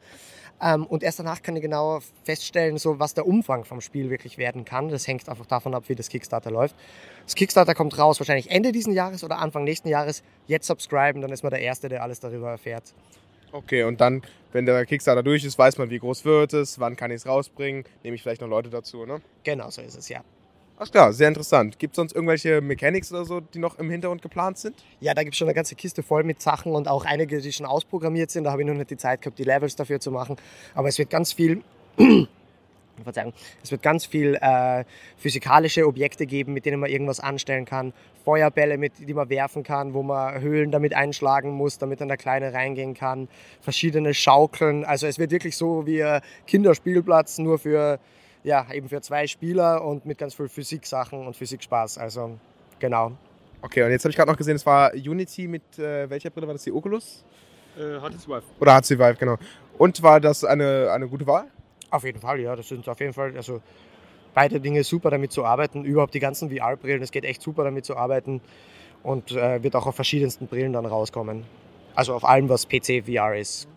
Ähm, 0.62 0.86
und 0.86 1.02
erst 1.02 1.18
danach 1.18 1.42
kann 1.42 1.56
ich 1.56 1.62
genau 1.62 2.00
feststellen, 2.24 2.78
so, 2.78 2.98
was 2.98 3.14
der 3.14 3.26
Umfang 3.26 3.64
vom 3.64 3.80
Spiel 3.80 4.10
wirklich 4.10 4.38
werden 4.38 4.64
kann. 4.64 4.88
Das 4.88 5.06
hängt 5.06 5.28
einfach 5.28 5.46
davon 5.46 5.74
ab, 5.74 5.84
wie 5.88 5.94
das 5.94 6.08
Kickstarter 6.08 6.50
läuft. 6.50 6.74
Das 7.24 7.34
Kickstarter 7.34 7.74
kommt 7.74 7.98
raus 7.98 8.20
wahrscheinlich 8.20 8.50
Ende 8.50 8.72
diesen 8.72 8.92
Jahres 8.92 9.24
oder 9.24 9.38
Anfang 9.38 9.64
nächsten 9.64 9.88
Jahres. 9.88 10.22
Jetzt 10.46 10.66
subscriben, 10.66 11.22
dann 11.22 11.32
ist 11.32 11.42
man 11.42 11.50
der 11.50 11.60
Erste, 11.60 11.88
der 11.88 12.02
alles 12.02 12.20
darüber 12.20 12.50
erfährt. 12.50 12.94
Okay, 13.52 13.82
und 13.84 14.00
dann, 14.00 14.22
wenn 14.52 14.66
der 14.66 14.86
Kickstarter 14.86 15.22
durch 15.22 15.44
ist, 15.44 15.58
weiß 15.58 15.78
man, 15.78 15.90
wie 15.90 15.98
groß 15.98 16.24
wird 16.24 16.52
es, 16.52 16.78
wann 16.78 16.96
kann 16.96 17.10
ich 17.10 17.16
es 17.16 17.26
rausbringen, 17.26 17.84
nehme 18.02 18.16
ich 18.16 18.22
vielleicht 18.22 18.40
noch 18.40 18.48
Leute 18.48 18.70
dazu, 18.70 19.06
ne? 19.06 19.20
Genau 19.44 19.70
so 19.70 19.82
ist 19.82 19.96
es, 19.96 20.08
ja. 20.08 20.22
Ach 20.82 20.90
klar, 20.90 21.12
sehr 21.12 21.28
interessant. 21.28 21.78
Gibt 21.78 21.92
es 21.92 21.96
sonst 21.96 22.14
irgendwelche 22.14 22.62
Mechanics 22.62 23.12
oder 23.12 23.26
so, 23.26 23.40
die 23.40 23.58
noch 23.58 23.78
im 23.78 23.90
Hintergrund 23.90 24.22
geplant 24.22 24.56
sind? 24.56 24.74
Ja, 25.00 25.12
da 25.12 25.22
gibt 25.22 25.34
es 25.34 25.38
schon 25.38 25.46
eine 25.46 25.54
ganze 25.54 25.74
Kiste 25.74 26.02
voll 26.02 26.24
mit 26.24 26.40
Sachen 26.40 26.72
und 26.72 26.88
auch 26.88 27.04
einige, 27.04 27.38
die 27.38 27.52
schon 27.52 27.66
ausprogrammiert 27.66 28.30
sind. 28.30 28.44
Da 28.44 28.52
habe 28.52 28.62
ich 28.62 28.68
noch 28.68 28.74
nicht 28.74 28.88
die 28.88 28.96
Zeit 28.96 29.20
gehabt, 29.20 29.38
die 29.38 29.44
Levels 29.44 29.76
dafür 29.76 30.00
zu 30.00 30.10
machen. 30.10 30.36
Aber 30.74 30.88
es 30.88 30.98
wird 30.98 31.10
ganz 31.10 31.34
viel. 31.34 31.62
Verzeihung. 33.04 33.32
Es 33.62 33.70
wird 33.70 33.82
ganz 33.82 34.06
viel 34.06 34.36
äh, 34.40 34.84
physikalische 35.16 35.86
Objekte 35.86 36.26
geben, 36.26 36.52
mit 36.52 36.66
denen 36.66 36.80
man 36.80 36.90
irgendwas 36.90 37.20
anstellen 37.20 37.64
kann. 37.64 37.92
Feuerbälle, 38.24 38.78
mit, 38.78 38.92
die 38.98 39.14
man 39.14 39.28
werfen 39.28 39.62
kann, 39.62 39.94
wo 39.94 40.02
man 40.02 40.40
Höhlen 40.40 40.70
damit 40.70 40.94
einschlagen 40.94 41.50
muss, 41.50 41.78
damit 41.78 42.00
dann 42.00 42.08
der 42.08 42.16
Kleine 42.16 42.52
reingehen 42.52 42.94
kann. 42.94 43.28
Verschiedene 43.60 44.14
Schaukeln. 44.14 44.84
Also 44.84 45.06
es 45.06 45.18
wird 45.18 45.30
wirklich 45.30 45.56
so 45.56 45.86
wie 45.86 46.02
ein 46.02 46.20
Kinderspielplatz, 46.46 47.38
nur 47.38 47.58
für, 47.58 47.98
ja, 48.44 48.66
eben 48.72 48.88
für 48.88 49.00
zwei 49.00 49.26
Spieler 49.26 49.84
und 49.84 50.06
mit 50.06 50.18
ganz 50.18 50.34
viel 50.34 50.48
Physiksachen 50.48 51.26
und 51.26 51.36
Physikspaß. 51.36 51.98
Also 51.98 52.38
genau. 52.78 53.12
Okay, 53.62 53.82
und 53.82 53.90
jetzt 53.90 54.04
habe 54.04 54.10
ich 54.10 54.16
gerade 54.16 54.30
noch 54.30 54.38
gesehen, 54.38 54.56
es 54.56 54.64
war 54.64 54.92
Unity 54.94 55.46
mit 55.46 55.78
äh, 55.78 56.08
welcher 56.08 56.30
Brille 56.30 56.46
war 56.46 56.54
das? 56.54 56.64
Die 56.64 56.72
Oculus? 56.72 57.24
Äh, 57.76 58.00
HTC 58.00 58.26
Vive. 58.26 58.42
Oder 58.58 58.80
HTC 58.80 58.98
Vive, 58.98 59.16
genau. 59.18 59.36
Und 59.76 60.02
war 60.02 60.20
das 60.20 60.44
eine, 60.44 60.90
eine 60.92 61.08
gute 61.08 61.26
Wahl? 61.26 61.46
Auf 61.90 62.04
jeden 62.04 62.20
Fall, 62.20 62.40
ja. 62.40 62.56
Das 62.56 62.68
sind 62.68 62.88
auf 62.88 63.00
jeden 63.00 63.12
Fall, 63.12 63.36
also 63.36 63.60
beide 64.34 64.60
Dinge 64.60 64.84
super 64.84 65.10
damit 65.10 65.32
zu 65.32 65.44
arbeiten. 65.44 65.84
Überhaupt 65.84 66.14
die 66.14 66.20
ganzen 66.20 66.50
VR-Brillen, 66.50 67.02
es 67.02 67.10
geht 67.10 67.24
echt 67.24 67.42
super 67.42 67.64
damit 67.64 67.84
zu 67.84 67.96
arbeiten 67.96 68.40
und 69.02 69.32
äh, 69.32 69.62
wird 69.62 69.74
auch 69.76 69.86
auf 69.86 69.94
verschiedensten 69.94 70.46
Brillen 70.46 70.72
dann 70.72 70.86
rauskommen. 70.86 71.44
Also 71.94 72.14
auf 72.14 72.24
allem, 72.24 72.48
was 72.48 72.68
PC 72.68 73.04
VR 73.06 73.36
ist. 73.36 73.68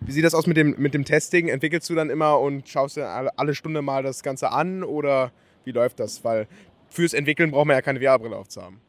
Wie 0.00 0.12
sieht 0.12 0.24
das 0.24 0.34
aus 0.34 0.46
mit 0.46 0.56
dem, 0.56 0.74
mit 0.78 0.94
dem 0.94 1.04
Testing? 1.04 1.48
Entwickelst 1.48 1.88
du 1.88 1.94
dann 1.94 2.10
immer 2.10 2.38
und 2.40 2.68
schaust 2.68 2.96
dir 2.96 3.08
alle, 3.08 3.38
alle 3.38 3.54
Stunde 3.54 3.82
mal 3.82 4.02
das 4.02 4.22
Ganze 4.22 4.50
an 4.50 4.82
oder 4.82 5.32
wie 5.64 5.70
läuft 5.70 6.00
das? 6.00 6.22
Weil 6.24 6.48
fürs 6.90 7.14
Entwickeln 7.14 7.50
braucht 7.50 7.66
man 7.66 7.76
ja 7.76 7.82
keine 7.82 8.00
VR-Brille 8.00 8.36
aufzuhaben. 8.36 8.80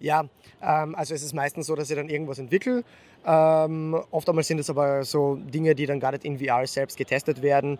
Ja, 0.00 0.28
ähm, 0.62 0.94
also 0.94 1.14
es 1.14 1.22
ist 1.22 1.34
meistens 1.34 1.66
so, 1.66 1.74
dass 1.74 1.90
ich 1.90 1.96
dann 1.96 2.08
irgendwas 2.08 2.38
entwickle. 2.38 2.84
Ähm, 3.26 4.00
oft 4.10 4.28
sind 4.44 4.58
es 4.58 4.70
aber 4.70 5.04
so 5.04 5.36
Dinge, 5.36 5.74
die 5.74 5.86
dann 5.86 6.00
gar 6.00 6.12
nicht 6.12 6.24
in 6.24 6.38
VR 6.38 6.66
selbst 6.66 6.96
getestet 6.96 7.42
werden. 7.42 7.78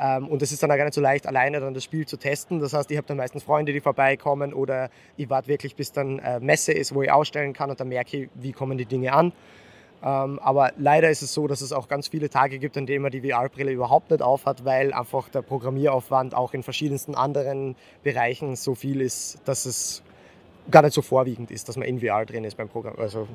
Ähm, 0.00 0.28
und 0.28 0.42
es 0.42 0.52
ist 0.52 0.62
dann 0.62 0.70
auch 0.70 0.76
gar 0.76 0.84
nicht 0.84 0.94
so 0.94 1.00
leicht, 1.00 1.26
alleine 1.26 1.60
dann 1.60 1.74
das 1.74 1.84
Spiel 1.84 2.06
zu 2.06 2.16
testen. 2.16 2.60
Das 2.60 2.72
heißt, 2.72 2.90
ich 2.90 2.96
habe 2.96 3.06
dann 3.06 3.16
meistens 3.16 3.42
Freunde, 3.42 3.72
die 3.72 3.80
vorbeikommen 3.80 4.52
oder 4.52 4.90
ich 5.16 5.28
warte 5.30 5.48
wirklich, 5.48 5.76
bis 5.76 5.92
dann 5.92 6.18
äh, 6.18 6.40
Messe 6.40 6.72
ist, 6.72 6.94
wo 6.94 7.02
ich 7.02 7.10
ausstellen 7.10 7.52
kann 7.52 7.70
und 7.70 7.78
dann 7.80 7.88
merke 7.88 8.16
ich, 8.16 8.30
wie 8.34 8.52
kommen 8.52 8.78
die 8.78 8.86
Dinge 8.86 9.12
an. 9.12 9.32
Ähm, 10.02 10.40
aber 10.40 10.72
leider 10.78 11.10
ist 11.10 11.22
es 11.22 11.32
so, 11.32 11.46
dass 11.46 11.60
es 11.60 11.72
auch 11.72 11.86
ganz 11.86 12.08
viele 12.08 12.28
Tage 12.28 12.58
gibt, 12.58 12.76
an 12.76 12.86
denen 12.86 13.02
man 13.02 13.12
die 13.12 13.20
VR-Brille 13.20 13.70
überhaupt 13.70 14.10
nicht 14.10 14.22
aufhat, 14.22 14.64
weil 14.64 14.92
einfach 14.92 15.28
der 15.28 15.42
Programmieraufwand 15.42 16.34
auch 16.34 16.54
in 16.54 16.62
verschiedensten 16.62 17.14
anderen 17.14 17.76
Bereichen 18.02 18.56
so 18.56 18.74
viel 18.74 19.00
ist, 19.00 19.40
dass 19.44 19.64
es 19.64 20.02
gar 20.70 20.82
nicht 20.82 20.94
so 20.94 21.02
vorwiegend 21.02 21.50
ist, 21.50 21.68
dass 21.68 21.76
man 21.76 21.86
in 21.86 22.00
VR 22.00 22.24
drin 22.26 22.44
ist 22.44 22.56
beim 22.56 22.68
Programm, 22.68 22.96
also 22.98 23.28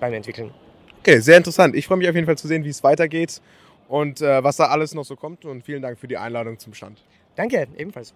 beim 0.00 0.12
Entwickeln. 0.12 0.52
Okay, 1.00 1.20
sehr 1.20 1.36
interessant. 1.36 1.76
Ich 1.76 1.86
freue 1.86 1.98
mich 1.98 2.08
auf 2.08 2.14
jeden 2.14 2.26
Fall 2.26 2.36
zu 2.36 2.48
sehen, 2.48 2.64
wie 2.64 2.68
es 2.68 2.82
weitergeht 2.82 3.40
und 3.88 4.20
äh, 4.20 4.42
was 4.42 4.56
da 4.56 4.66
alles 4.66 4.94
noch 4.94 5.04
so 5.04 5.16
kommt. 5.16 5.44
Und 5.44 5.64
vielen 5.64 5.82
Dank 5.82 5.98
für 5.98 6.08
die 6.08 6.16
Einladung 6.16 6.58
zum 6.58 6.74
Stand. 6.74 7.02
Danke, 7.36 7.68
ebenfalls. 7.76 8.12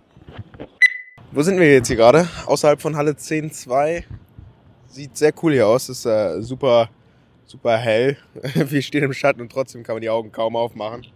Wo 1.30 1.42
sind 1.42 1.58
wir 1.58 1.72
jetzt 1.72 1.88
hier 1.88 1.96
gerade? 1.96 2.28
Außerhalb 2.46 2.80
von 2.80 2.96
Halle 2.96 3.12
10.2. 3.12 4.04
Sieht 4.88 5.16
sehr 5.16 5.32
cool 5.42 5.52
hier 5.52 5.66
aus. 5.66 5.88
Ist 5.88 6.04
äh, 6.04 6.42
super, 6.42 6.90
super 7.46 7.78
hell. 7.78 8.16
wir 8.54 8.82
stehen 8.82 9.04
im 9.04 9.12
Schatten 9.12 9.40
und 9.40 9.52
trotzdem 9.52 9.84
kann 9.84 9.94
man 9.94 10.02
die 10.02 10.10
Augen 10.10 10.32
kaum 10.32 10.56
aufmachen. 10.56 11.06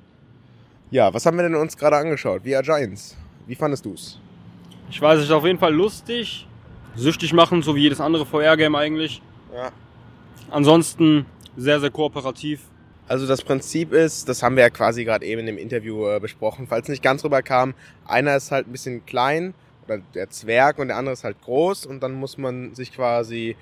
Ja, 0.90 1.12
was 1.12 1.26
haben 1.26 1.36
wir 1.36 1.42
denn 1.42 1.56
uns 1.56 1.76
gerade 1.76 1.96
angeschaut? 1.96 2.42
VR 2.44 2.62
Giants. 2.62 3.16
Wie 3.46 3.56
fandest 3.56 3.84
du 3.84 3.92
es? 3.92 4.20
Ich 4.88 5.02
weiß, 5.02 5.18
es 5.18 5.24
ist 5.24 5.30
auf 5.32 5.44
jeden 5.44 5.58
Fall 5.58 5.74
lustig. 5.74 6.46
Süchtig 6.94 7.32
machen, 7.32 7.60
so 7.62 7.74
wie 7.74 7.80
jedes 7.80 8.00
andere 8.00 8.24
VR-Game 8.24 8.74
eigentlich. 8.76 9.20
Ja. 9.52 9.72
Ansonsten 10.50 11.26
sehr, 11.56 11.80
sehr 11.80 11.90
kooperativ. 11.90 12.60
Also 13.08 13.26
das 13.26 13.42
Prinzip 13.42 13.92
ist, 13.92 14.28
das 14.28 14.42
haben 14.42 14.56
wir 14.56 14.64
ja 14.64 14.70
quasi 14.70 15.04
gerade 15.04 15.24
eben 15.24 15.40
in 15.40 15.46
dem 15.46 15.58
Interview 15.58 16.08
äh, 16.08 16.18
besprochen, 16.18 16.66
falls 16.66 16.88
nicht 16.88 17.02
ganz 17.02 17.24
rüberkam, 17.24 17.74
einer 18.04 18.36
ist 18.36 18.50
halt 18.50 18.66
ein 18.66 18.72
bisschen 18.72 19.06
klein, 19.06 19.54
oder 19.86 19.98
der 20.14 20.30
Zwerg 20.30 20.78
und 20.78 20.88
der 20.88 20.96
andere 20.96 21.12
ist 21.12 21.24
halt 21.24 21.40
groß 21.42 21.86
und 21.86 22.02
dann 22.02 22.12
muss 22.14 22.38
man 22.38 22.74
sich 22.74 22.92
quasi 22.92 23.56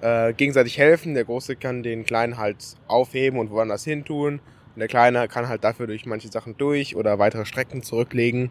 äh, 0.00 0.32
gegenseitig 0.32 0.78
helfen. 0.78 1.14
Der 1.14 1.24
Große 1.24 1.56
kann 1.56 1.82
den 1.82 2.04
Kleinen 2.04 2.38
halt 2.38 2.76
aufheben 2.86 3.38
und 3.38 3.50
woanders 3.50 3.84
hin 3.84 4.04
tun 4.04 4.40
und 4.74 4.78
der 4.78 4.88
Kleine 4.88 5.28
kann 5.28 5.48
halt 5.48 5.64
dafür 5.64 5.86
durch 5.86 6.06
manche 6.06 6.28
Sachen 6.28 6.56
durch 6.56 6.96
oder 6.96 7.18
weitere 7.18 7.44
Strecken 7.44 7.82
zurücklegen. 7.82 8.50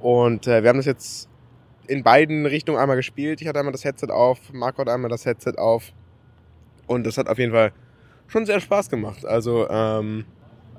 Und 0.00 0.46
äh, 0.46 0.62
wir 0.62 0.70
haben 0.70 0.78
das 0.78 0.86
jetzt 0.86 1.28
in 1.86 2.02
beiden 2.02 2.46
Richtungen 2.46 2.78
einmal 2.78 2.96
gespielt. 2.96 3.40
Ich 3.40 3.48
hatte 3.48 3.58
einmal 3.58 3.72
das 3.72 3.84
Headset 3.84 4.08
auf, 4.10 4.38
Marco 4.52 4.80
hat 4.80 4.88
einmal 4.88 5.10
das 5.10 5.24
Headset 5.24 5.54
auf 5.56 5.92
und 6.86 7.06
das 7.06 7.16
hat 7.16 7.28
auf 7.28 7.38
jeden 7.38 7.52
Fall 7.52 7.72
schon 8.28 8.46
sehr 8.46 8.60
Spaß 8.60 8.90
gemacht. 8.90 9.24
Also, 9.24 9.68
ähm, 9.68 10.24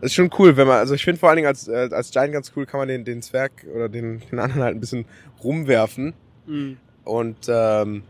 ist 0.02 0.14
schon 0.14 0.30
cool, 0.38 0.58
wenn 0.58 0.68
man, 0.68 0.78
also 0.78 0.94
ich 0.94 1.04
finde 1.04 1.20
vor 1.20 1.30
allen 1.30 1.38
Dingen 1.38 1.48
als, 1.48 1.68
äh, 1.68 1.90
als 1.92 2.12
Giant 2.12 2.34
ganz 2.34 2.52
cool, 2.56 2.66
kann 2.66 2.80
man 2.80 2.88
den, 2.88 3.04
den 3.04 3.22
Zwerg 3.22 3.52
oder 3.74 3.90
den, 3.90 4.22
den 4.32 4.40
anderen 4.40 4.62
halt 4.64 4.76
ein 4.76 4.80
bisschen 4.80 5.06
rumwerfen. 5.44 6.14
Mhm. 6.46 6.78
Und 7.04 7.38
ähm, 7.48 8.04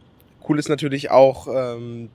cool 0.50 0.60
ist 0.60 0.68
natürlich 0.70 1.12
auch, 1.12 1.48
ähm, 1.48 2.10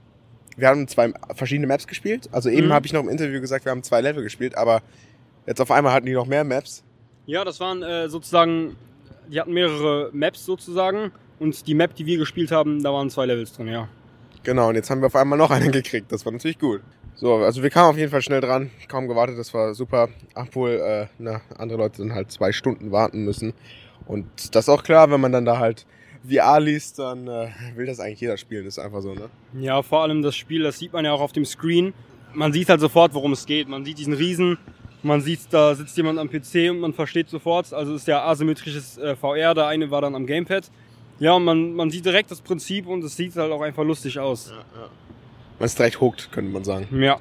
wir 0.57 0.69
haben 0.69 0.87
zwei 0.89 1.13
verschiedene 1.35 1.67
Maps 1.67 1.87
gespielt. 1.87 2.29
Also 2.33 2.51
eben 2.51 2.67
Mhm. 2.69 2.73
habe 2.75 2.87
ich 2.87 2.93
noch 2.93 3.03
im 3.03 3.09
Interview 3.09 3.41
gesagt, 3.41 3.65
wir 3.65 3.71
haben 3.71 3.83
zwei 3.83 4.03
Level 4.03 4.23
gespielt, 4.23 4.57
aber 4.59 4.83
jetzt 5.47 5.61
auf 5.61 5.71
einmal 5.71 5.93
hatten 5.95 6.07
die 6.07 6.13
noch 6.13 6.27
mehr 6.27 6.45
Maps. 6.45 6.85
Ja, 7.25 7.43
das 7.45 7.59
waren 7.61 7.83
äh, 7.83 8.09
sozusagen, 8.11 8.77
die 9.31 9.41
hatten 9.41 9.55
mehrere 9.55 10.11
Maps 10.13 10.45
sozusagen. 10.45 11.13
Und 11.39 11.67
die 11.67 11.75
Map, 11.75 11.95
die 11.95 12.05
wir 12.05 12.19
gespielt 12.19 12.53
haben, 12.53 12.83
da 12.83 12.93
waren 12.93 13.09
zwei 13.11 13.27
Levels 13.27 13.53
drin, 13.55 13.69
ja. 13.69 13.89
Genau, 14.45 14.69
und 14.69 14.75
jetzt 14.75 14.91
haben 14.91 15.01
wir 15.01 15.07
auf 15.07 15.17
einmal 15.17 15.39
noch 15.39 15.51
einen 15.53 15.73
gekriegt. 15.73 16.13
Das 16.13 16.25
war 16.27 16.33
natürlich 16.33 16.59
gut. 16.59 16.83
So, 17.15 17.37
also 17.37 17.63
wir 17.63 17.71
kamen 17.71 17.91
auf 17.91 17.99
jeden 17.99 18.11
Fall 18.11 18.23
schnell 18.23 18.41
dran, 18.41 18.71
kaum 18.89 19.07
gewartet, 19.07 19.39
das 19.39 19.53
war 19.55 19.75
super. 19.75 20.09
Obwohl 20.35 20.71
äh, 20.71 21.07
na, 21.19 21.41
andere 21.57 21.79
Leute 21.79 21.99
dann 21.99 22.15
halt 22.15 22.31
zwei 22.33 22.53
Stunden 22.53 22.91
warten 22.91 23.25
müssen. 23.25 23.53
Und 24.07 24.27
das 24.55 24.65
ist 24.65 24.69
auch 24.69 24.83
klar, 24.83 25.11
wenn 25.11 25.21
man 25.21 25.33
dann 25.33 25.45
da 25.45 25.59
halt 25.59 25.87
VR 26.29 26.61
liest, 26.61 26.99
dann 26.99 27.27
äh, 27.29 27.49
will 27.77 27.87
das 27.87 28.01
eigentlich 28.01 28.21
jeder 28.21 28.37
spielen. 28.37 28.65
Das 28.65 28.77
ist 28.77 28.85
einfach 28.85 29.03
so, 29.03 29.15
ne? 29.15 29.29
Ja, 29.55 29.83
vor 29.83 30.03
allem 30.03 30.23
das 30.23 30.37
Spiel, 30.37 30.63
das 30.63 30.79
sieht 30.79 30.93
man 30.93 31.05
ja 31.05 31.13
auch 31.13 31.21
auf 31.21 31.33
dem 31.33 31.45
Screen. 31.45 31.95
Man 32.33 32.53
sieht 32.53 32.69
halt 32.69 32.81
sofort, 32.81 33.15
worum 33.15 33.33
es 33.33 33.47
geht. 33.47 33.69
Man 33.69 33.85
sieht 33.85 33.99
diesen 33.99 34.15
Riesen, 34.15 34.59
man 35.03 35.21
sieht, 35.21 35.41
da 35.51 35.75
sitzt 35.75 35.97
jemand 35.97 36.19
am 36.19 36.31
PC 36.31 36.71
und 36.71 36.81
man 36.81 36.93
versteht 36.95 37.29
sofort. 37.29 37.73
Also 37.73 37.95
ist 37.95 38.07
ja 38.07 38.25
asymmetrisches 38.25 38.99
äh, 38.99 39.17
VR, 39.17 39.55
der 39.55 39.67
eine 39.67 39.91
war 39.91 40.01
dann 40.01 40.15
am 40.15 40.27
Gamepad. 40.27 40.71
Ja, 41.19 41.35
und 41.35 41.45
man, 41.45 41.75
man 41.75 41.91
sieht 41.91 42.05
direkt 42.05 42.31
das 42.31 42.41
Prinzip 42.41 42.87
und 42.87 43.05
es 43.05 43.17
sieht 43.17 43.37
halt 43.37 43.53
auch 43.53 43.61
einfach 43.61 43.85
lustig 43.85 44.19
aus. 44.19 44.53
Man 45.59 45.67
ist 45.67 45.79
direkt 45.79 46.01
hooked, 46.01 46.33
könnte 46.33 46.51
man 46.51 46.65
sagen. 46.65 46.89
Ja. 46.93 47.19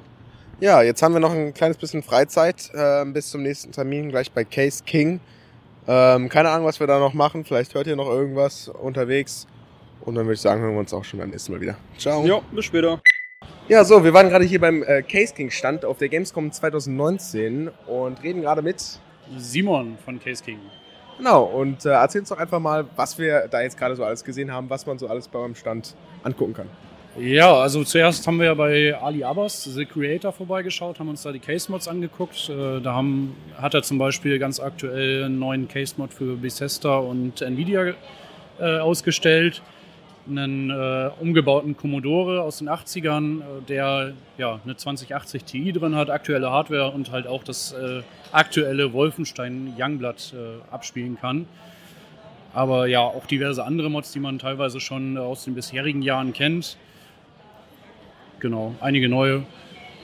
Ja, 0.60 0.82
jetzt 0.82 1.02
haben 1.02 1.12
wir 1.12 1.20
noch 1.20 1.32
ein 1.32 1.52
kleines 1.54 1.76
bisschen 1.76 2.02
Freizeit 2.02 2.70
äh, 2.72 3.04
bis 3.06 3.30
zum 3.30 3.42
nächsten 3.42 3.72
Termin, 3.72 4.10
gleich 4.10 4.30
bei 4.30 4.44
Case 4.44 4.84
King. 4.84 5.20
Ähm, 5.88 6.28
keine 6.28 6.50
Ahnung, 6.50 6.66
was 6.66 6.78
wir 6.78 6.86
da 6.86 7.00
noch 7.00 7.14
machen. 7.14 7.44
Vielleicht 7.44 7.74
hört 7.74 7.88
ihr 7.88 7.96
noch 7.96 8.08
irgendwas 8.08 8.68
unterwegs. 8.68 9.46
Und 10.02 10.14
dann 10.14 10.26
würde 10.26 10.34
ich 10.34 10.40
sagen, 10.40 10.60
hören 10.60 10.74
wir 10.74 10.80
uns 10.80 10.92
auch 10.94 11.04
schon 11.04 11.18
beim 11.18 11.30
nächsten 11.30 11.52
Mal 11.52 11.60
wieder. 11.60 11.76
Ciao. 11.98 12.24
Ja, 12.24 12.40
bis 12.52 12.64
später. 12.66 13.00
Ja, 13.68 13.84
so, 13.84 14.04
wir 14.04 14.12
waren 14.12 14.28
gerade 14.28 14.44
hier 14.44 14.60
beim 14.60 14.82
äh, 14.82 15.02
Case 15.02 15.34
King 15.34 15.50
Stand 15.50 15.84
auf 15.84 15.98
der 15.98 16.08
Gamescom 16.08 16.52
2019 16.52 17.70
und 17.86 18.22
reden 18.22 18.42
gerade 18.42 18.62
mit. 18.62 19.00
Simon 19.36 19.96
von 20.04 20.20
Case 20.20 20.42
King. 20.42 20.58
Genau, 21.18 21.44
und 21.44 21.84
äh, 21.84 21.90
erzähl 21.90 22.20
uns 22.20 22.30
doch 22.30 22.38
einfach 22.38 22.58
mal, 22.58 22.86
was 22.96 23.18
wir 23.18 23.48
da 23.48 23.60
jetzt 23.60 23.78
gerade 23.78 23.94
so 23.96 24.04
alles 24.04 24.24
gesehen 24.24 24.52
haben, 24.52 24.68
was 24.70 24.86
man 24.86 24.98
so 24.98 25.06
alles 25.06 25.28
bei 25.28 25.38
eurem 25.38 25.54
Stand 25.54 25.94
angucken 26.22 26.54
kann. 26.54 26.68
Ja, 27.18 27.54
also 27.56 27.84
zuerst 27.84 28.26
haben 28.26 28.40
wir 28.40 28.54
bei 28.54 28.96
Ali 28.98 29.22
Abbas, 29.22 29.64
The 29.64 29.84
Creator, 29.84 30.32
vorbeigeschaut, 30.32 30.98
haben 30.98 31.10
uns 31.10 31.22
da 31.22 31.30
die 31.30 31.40
Case-Mods 31.40 31.86
angeguckt. 31.86 32.48
Äh, 32.48 32.80
Da 32.80 32.94
haben, 32.94 33.36
hat 33.60 33.74
er 33.74 33.82
zum 33.82 33.98
Beispiel 33.98 34.38
ganz 34.38 34.58
aktuell 34.58 35.24
einen 35.24 35.38
neuen 35.38 35.68
Case-Mod 35.68 36.14
für 36.14 36.36
Bethesda 36.36 36.96
und 36.96 37.42
Nvidia 37.42 37.92
äh, 38.58 38.78
ausgestellt. 38.78 39.60
Einen 40.26 40.70
äh, 40.70 41.10
umgebauten 41.20 41.76
Commodore 41.76 42.40
aus 42.40 42.58
den 42.58 42.70
80ern, 42.70 43.40
äh, 43.40 43.42
der 43.68 44.14
ja, 44.38 44.60
eine 44.64 44.76
2080 44.76 45.44
Ti 45.44 45.72
drin 45.72 45.94
hat, 45.94 46.08
aktuelle 46.08 46.50
Hardware 46.50 46.92
und 46.92 47.10
halt 47.10 47.26
auch 47.26 47.44
das 47.44 47.72
äh, 47.72 48.00
aktuelle 48.30 48.94
Wolfenstein 48.94 49.74
Youngblood 49.78 50.32
äh, 50.32 50.72
abspielen 50.72 51.18
kann. 51.20 51.46
Aber 52.54 52.86
ja, 52.86 53.00
auch 53.00 53.26
diverse 53.26 53.64
andere 53.64 53.90
Mods, 53.90 54.12
die 54.12 54.20
man 54.20 54.38
teilweise 54.38 54.80
schon 54.80 55.18
aus 55.18 55.44
den 55.44 55.54
bisherigen 55.54 56.00
Jahren 56.00 56.32
kennt. 56.32 56.78
Genau, 58.42 58.74
einige 58.80 59.08
neue. 59.08 59.44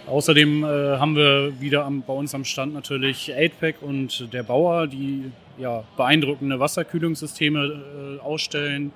Außerdem 0.06 0.62
äh, 0.62 0.66
haben 0.98 1.16
wir 1.16 1.60
wieder 1.60 1.84
am, 1.84 2.02
bei 2.02 2.12
uns 2.12 2.36
am 2.36 2.44
Stand 2.44 2.72
natürlich 2.72 3.34
8-Pack 3.34 3.82
und 3.82 4.32
der 4.32 4.44
Bauer, 4.44 4.86
die 4.86 5.32
ja, 5.58 5.82
beeindruckende 5.96 6.60
Wasserkühlungssysteme 6.60 8.20
äh, 8.20 8.20
ausstellen. 8.20 8.92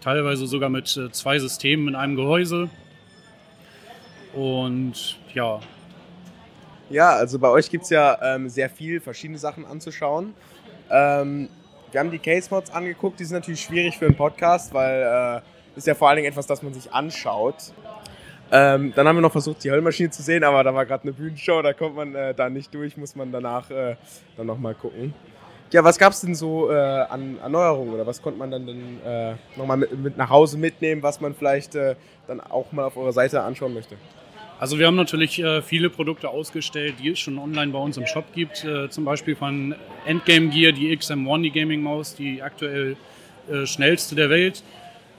Teilweise 0.00 0.46
sogar 0.46 0.70
mit 0.70 0.96
äh, 0.96 1.12
zwei 1.12 1.38
Systemen 1.38 1.88
in 1.88 1.94
einem 1.94 2.16
Gehäuse. 2.16 2.70
Und 4.32 5.18
ja, 5.34 5.60
Ja, 6.88 7.10
also 7.10 7.38
bei 7.38 7.50
euch 7.50 7.68
gibt 7.68 7.84
es 7.84 7.90
ja 7.90 8.18
ähm, 8.22 8.48
sehr 8.48 8.70
viel 8.70 9.00
verschiedene 9.00 9.38
Sachen 9.38 9.66
anzuschauen. 9.66 10.32
Ähm, 10.90 11.50
wir 11.90 12.00
haben 12.00 12.10
die 12.10 12.18
Case 12.18 12.48
Mods 12.50 12.70
angeguckt, 12.70 13.20
die 13.20 13.24
sind 13.24 13.34
natürlich 13.34 13.60
schwierig 13.60 13.98
für 13.98 14.06
einen 14.06 14.16
Podcast, 14.16 14.72
weil 14.72 15.42
äh, 15.42 15.76
ist 15.76 15.86
ja 15.86 15.94
vor 15.94 16.08
allen 16.08 16.16
Dingen 16.16 16.28
etwas, 16.28 16.46
das 16.46 16.62
man 16.62 16.72
sich 16.72 16.90
anschaut. 16.94 17.56
Ähm, 18.52 18.92
dann 18.96 19.06
haben 19.06 19.16
wir 19.16 19.22
noch 19.22 19.32
versucht, 19.32 19.62
die 19.62 19.70
Höllmaschine 19.70 20.10
zu 20.10 20.22
sehen, 20.22 20.42
aber 20.42 20.64
da 20.64 20.74
war 20.74 20.84
gerade 20.84 21.04
eine 21.04 21.12
Bühnenshow, 21.12 21.62
da 21.62 21.72
kommt 21.72 21.94
man 21.94 22.14
äh, 22.16 22.34
da 22.34 22.50
nicht 22.50 22.74
durch, 22.74 22.96
muss 22.96 23.14
man 23.14 23.30
danach 23.30 23.70
äh, 23.70 23.94
dann 24.36 24.46
nochmal 24.46 24.74
gucken. 24.74 25.14
Ja, 25.72 25.84
was 25.84 25.98
gab 25.98 26.12
es 26.12 26.20
denn 26.22 26.34
so 26.34 26.68
äh, 26.68 26.74
an 26.74 27.38
Erneuerungen 27.40 27.94
oder 27.94 28.04
was 28.04 28.20
konnte 28.20 28.40
man 28.40 28.50
dann, 28.50 28.66
äh, 28.66 29.34
nochmal 29.56 29.76
mit, 29.76 29.96
mit 29.96 30.16
nach 30.16 30.28
Hause 30.28 30.58
mitnehmen, 30.58 31.00
was 31.00 31.20
man 31.20 31.32
vielleicht 31.32 31.76
äh, 31.76 31.94
dann 32.26 32.40
auch 32.40 32.72
mal 32.72 32.86
auf 32.86 32.96
eurer 32.96 33.12
Seite 33.12 33.40
anschauen 33.42 33.72
möchte? 33.72 33.94
Also 34.58 34.80
wir 34.80 34.88
haben 34.88 34.96
natürlich 34.96 35.40
äh, 35.40 35.62
viele 35.62 35.88
Produkte 35.88 36.28
ausgestellt, 36.28 36.96
die 37.00 37.10
es 37.10 37.20
schon 37.20 37.38
online 37.38 37.70
bei 37.70 37.78
uns 37.78 37.96
im 37.96 38.06
Shop 38.06 38.24
gibt. 38.34 38.64
Äh, 38.64 38.90
zum 38.90 39.04
Beispiel 39.04 39.36
von 39.36 39.76
Endgame 40.06 40.48
Gear 40.48 40.72
die 40.72 40.94
XM1, 40.94 41.42
die 41.42 41.50
Gaming 41.52 41.82
Maus, 41.82 42.16
die 42.16 42.42
aktuell 42.42 42.96
schnellste 43.64 44.14
der 44.14 44.30
Welt. 44.30 44.62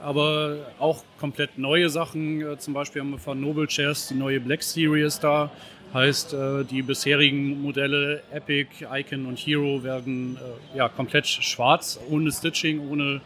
Aber 0.02 0.56
auch 0.78 1.04
komplett 1.20 1.58
neue 1.58 1.88
Sachen. 1.88 2.40
Äh, 2.40 2.58
zum 2.58 2.74
Beispiel 2.74 3.02
haben 3.02 3.10
wir 3.10 3.18
von 3.18 3.40
Noble 3.40 3.66
Chairs 3.66 4.08
die 4.08 4.14
neue 4.14 4.40
Black 4.40 4.62
Series 4.62 5.20
da. 5.20 5.50
Heißt, 5.94 6.34
äh, 6.34 6.64
die 6.64 6.82
bisherigen 6.82 7.62
Modelle 7.62 8.22
Epic, 8.32 8.84
Icon 8.92 9.26
und 9.26 9.38
Hero 9.38 9.84
werden 9.84 10.36
äh, 10.74 10.78
ja, 10.78 10.88
komplett 10.88 11.26
schwarz, 11.26 12.00
ohne 12.10 12.32
Stitching, 12.32 12.88
ohne, 12.90 13.20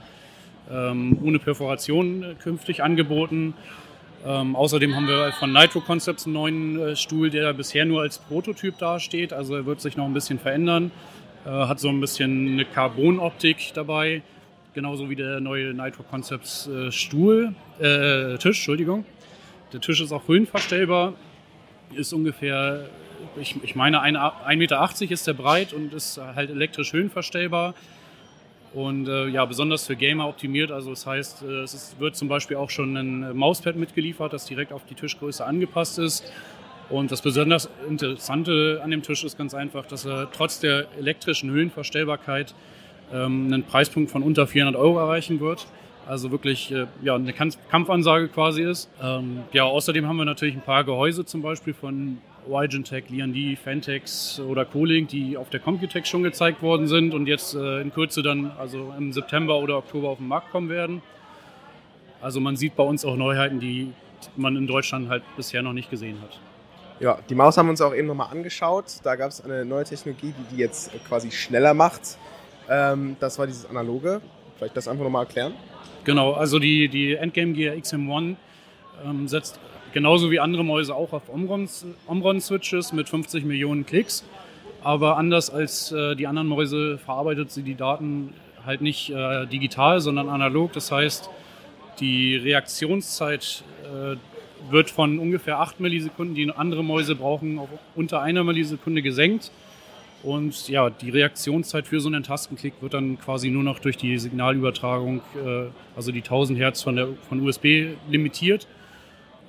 ähm, 0.71 1.19
ohne 1.23 1.39
Perforation 1.39 2.37
künftig 2.43 2.83
angeboten. 2.83 3.55
Ähm, 4.27 4.57
außerdem 4.57 4.95
haben 4.95 5.07
wir 5.07 5.33
von 5.39 5.53
Nitro 5.53 5.81
Concepts 5.81 6.27
einen 6.27 6.35
neuen 6.35 6.97
Stuhl, 6.97 7.31
der 7.31 7.53
bisher 7.55 7.85
nur 7.85 8.03
als 8.03 8.19
Prototyp 8.19 8.77
dasteht. 8.79 9.33
Also 9.33 9.55
er 9.55 9.65
wird 9.65 9.81
sich 9.81 9.97
noch 9.97 10.05
ein 10.05 10.15
bisschen 10.15 10.39
verändern. 10.39 10.91
Äh, 11.47 11.51
hat 11.51 11.79
so 11.79 11.89
ein 11.89 12.01
bisschen 12.01 12.55
eine 12.55 12.65
Carbon-Optik 12.65 13.73
dabei. 13.73 14.23
Genauso 14.77 15.09
wie 15.09 15.17
der 15.17 15.41
neue 15.41 15.73
Nitro 15.73 16.03
Concepts 16.03 16.67
äh, 16.67 16.93
Stuhl, 16.93 17.55
äh, 17.79 18.37
Tisch, 18.37 18.59
Entschuldigung. 18.59 19.07
Der 19.73 19.81
Tisch 19.81 20.03
ist 20.03 20.13
auch 20.13 20.29
höhenverstellbar. 20.29 21.15
Ist 21.95 22.13
ungefähr, 22.13 22.85
ich, 23.41 23.57
ich 23.65 23.75
meine, 23.75 24.03
1,80 24.03 24.57
Meter 24.57 24.91
ist 25.09 25.27
der 25.27 25.33
breit 25.33 25.73
und 25.73 25.95
ist 25.95 26.19
halt 26.19 26.51
elektrisch 26.51 26.93
höhenverstellbar 26.93 27.75
und 28.75 29.09
äh, 29.09 29.29
ja, 29.29 29.47
besonders 29.47 29.87
für 29.87 29.97
Gamer 29.97 30.29
optimiert. 30.29 30.71
Also 30.71 30.91
das 30.91 31.07
heißt, 31.07 31.43
äh, 31.45 31.63
es 31.63 31.73
ist, 31.73 31.99
wird 31.99 32.15
zum 32.15 32.29
Beispiel 32.29 32.59
auch 32.59 32.69
schon 32.69 32.99
ein 32.99 33.35
Mauspad 33.35 33.77
mitgeliefert, 33.77 34.35
das 34.35 34.45
direkt 34.45 34.75
auf 34.75 34.85
die 34.85 34.95
Tischgröße 34.95 35.43
angepasst 35.43 35.99
ist. 35.99 36.31
Und 36.91 37.11
das 37.11 37.23
besonders 37.23 37.71
Interessante 37.89 38.83
an 38.85 38.91
dem 38.91 39.03
Tisch 39.03 39.25
ist 39.25 39.39
ganz 39.39 39.55
einfach, 39.55 39.87
dass 39.87 40.05
er 40.05 40.31
trotz 40.33 40.61
der 40.61 40.87
elektrischen 40.99 41.51
Höhenverstellbarkeit 41.51 42.55
einen 43.13 43.65
Preispunkt 43.65 44.11
von 44.11 44.23
unter 44.23 44.47
400 44.47 44.81
Euro 44.81 44.99
erreichen 44.99 45.41
wird. 45.41 45.67
Also 46.07 46.31
wirklich 46.31 46.71
äh, 46.71 46.87
ja, 47.03 47.17
eine 47.17 47.33
Kampfansage 47.33 48.29
quasi 48.29 48.63
ist. 48.63 48.89
Ähm, 49.03 49.41
ja, 49.53 49.65
außerdem 49.65 50.07
haben 50.07 50.17
wir 50.17 50.25
natürlich 50.25 50.55
ein 50.55 50.63
paar 50.63 50.85
Gehäuse 50.85 51.25
zum 51.25 51.43
Beispiel 51.43 51.75
von 51.75 52.19
Vigentech, 52.47 53.09
Liandi, 53.09 53.57
Fantex 53.57 54.39
oder 54.41 54.65
Colink, 54.65 55.09
die 55.09 55.37
auf 55.37 55.51
der 55.51 55.59
Computex 55.59 56.09
schon 56.09 56.23
gezeigt 56.23 56.63
worden 56.63 56.87
sind 56.87 57.13
und 57.13 57.27
jetzt 57.27 57.55
äh, 57.55 57.81
in 57.81 57.93
Kürze 57.93 58.23
dann, 58.23 58.53
also 58.59 58.95
im 58.97 59.13
September 59.13 59.59
oder 59.59 59.79
Oktober 59.79 60.11
auf 60.11 60.19
den 60.19 60.29
Markt 60.29 60.53
kommen 60.53 60.69
werden. 60.69 61.03
Also 62.21 62.41
man 62.41 62.57
sieht 62.57 62.77
bei 62.77 62.85
uns 62.85 63.05
auch 63.05 63.17
Neuheiten, 63.17 63.59
die 63.59 63.93
man 64.37 64.57
in 64.57 64.67
Deutschland 64.67 65.09
halt 65.09 65.23
bisher 65.37 65.63
noch 65.63 65.73
nicht 65.73 65.91
gesehen 65.91 66.19
hat. 66.23 66.39
Ja, 66.99 67.19
die 67.29 67.35
Maus 67.35 67.59
haben 67.59 67.67
wir 67.67 67.71
uns 67.71 67.81
auch 67.83 67.95
eben 67.95 68.07
nochmal 68.07 68.31
angeschaut. 68.31 68.87
Da 69.03 69.17
gab 69.17 69.31
es 69.31 69.45
eine 69.45 69.65
neue 69.65 69.85
Technologie, 69.85 70.33
die 70.39 70.55
die 70.55 70.61
jetzt 70.61 70.91
quasi 71.07 71.31
schneller 71.31 71.75
macht. 71.75 72.17
Ähm, 72.69 73.17
das 73.21 73.39
war 73.39 73.47
dieses 73.47 73.69
analoge. 73.69 74.21
Vielleicht 74.57 74.77
das 74.77 74.89
einfach 74.89 75.05
nochmal 75.05 75.25
erklären? 75.25 75.55
Genau, 76.05 76.33
also 76.33 76.59
die, 76.59 76.89
die 76.89 77.15
Endgame 77.15 77.53
Gear 77.53 77.75
XM1 77.75 78.37
ähm, 79.05 79.29
setzt 79.29 79.61
genauso 79.93 80.31
wie 80.31 80.41
andere 80.41 80.65
Mäuse 80.65 80.95
auch 80.95 81.13
auf 81.13 81.25
Omron-Switches 81.29 82.93
mit 82.93 83.09
50 83.09 83.45
Millionen 83.45 83.87
Klicks. 83.87 84.25
Aber 84.83 85.17
anders 85.17 85.51
als 85.51 85.91
äh, 85.91 86.15
die 86.15 86.27
anderen 86.27 86.49
Mäuse 86.49 86.99
verarbeitet 86.99 87.51
sie 87.51 87.63
die 87.63 87.75
Daten 87.75 88.35
halt 88.65 88.83
nicht 88.83 89.11
äh, 89.11 89.47
digital, 89.47 90.01
sondern 90.01 90.29
analog. 90.29 90.73
Das 90.73 90.93
heißt, 90.93 91.31
die 92.01 92.37
Reaktionszeit 92.37 93.65
äh, 93.85 94.17
wird 94.71 94.91
von 94.91 95.19
ungefähr 95.19 95.61
8 95.61 95.81
Millisekunden, 95.81 96.35
die 96.35 96.51
andere 96.51 96.85
Mäuse 96.85 97.15
brauchen, 97.15 97.59
auf 97.59 97.69
unter 97.95 98.21
einer 98.23 98.45
Millisekunde 98.45 99.03
gesenkt. 99.03 99.51
Und 100.27 100.69
ja, 100.69 100.91
die 100.91 101.11
Reaktionszeit 101.11 101.87
für 101.87 102.01
so 102.01 102.09
einen 102.09 102.25
Tastenklick 102.25 102.75
wird 102.81 102.95
dann 102.95 103.17
quasi 103.17 103.49
nur 103.49 103.63
noch 103.63 103.79
durch 103.79 103.97
die 103.97 104.19
Signalübertragung, 104.19 105.21
äh, 105.37 105.67
also 105.95 106.11
die 106.11 106.19
1000 106.19 106.59
Hertz 106.59 106.83
von, 106.83 106.97
der, 106.97 107.09
von 107.29 107.41
USB 107.47 107.95
limitiert. 108.11 108.67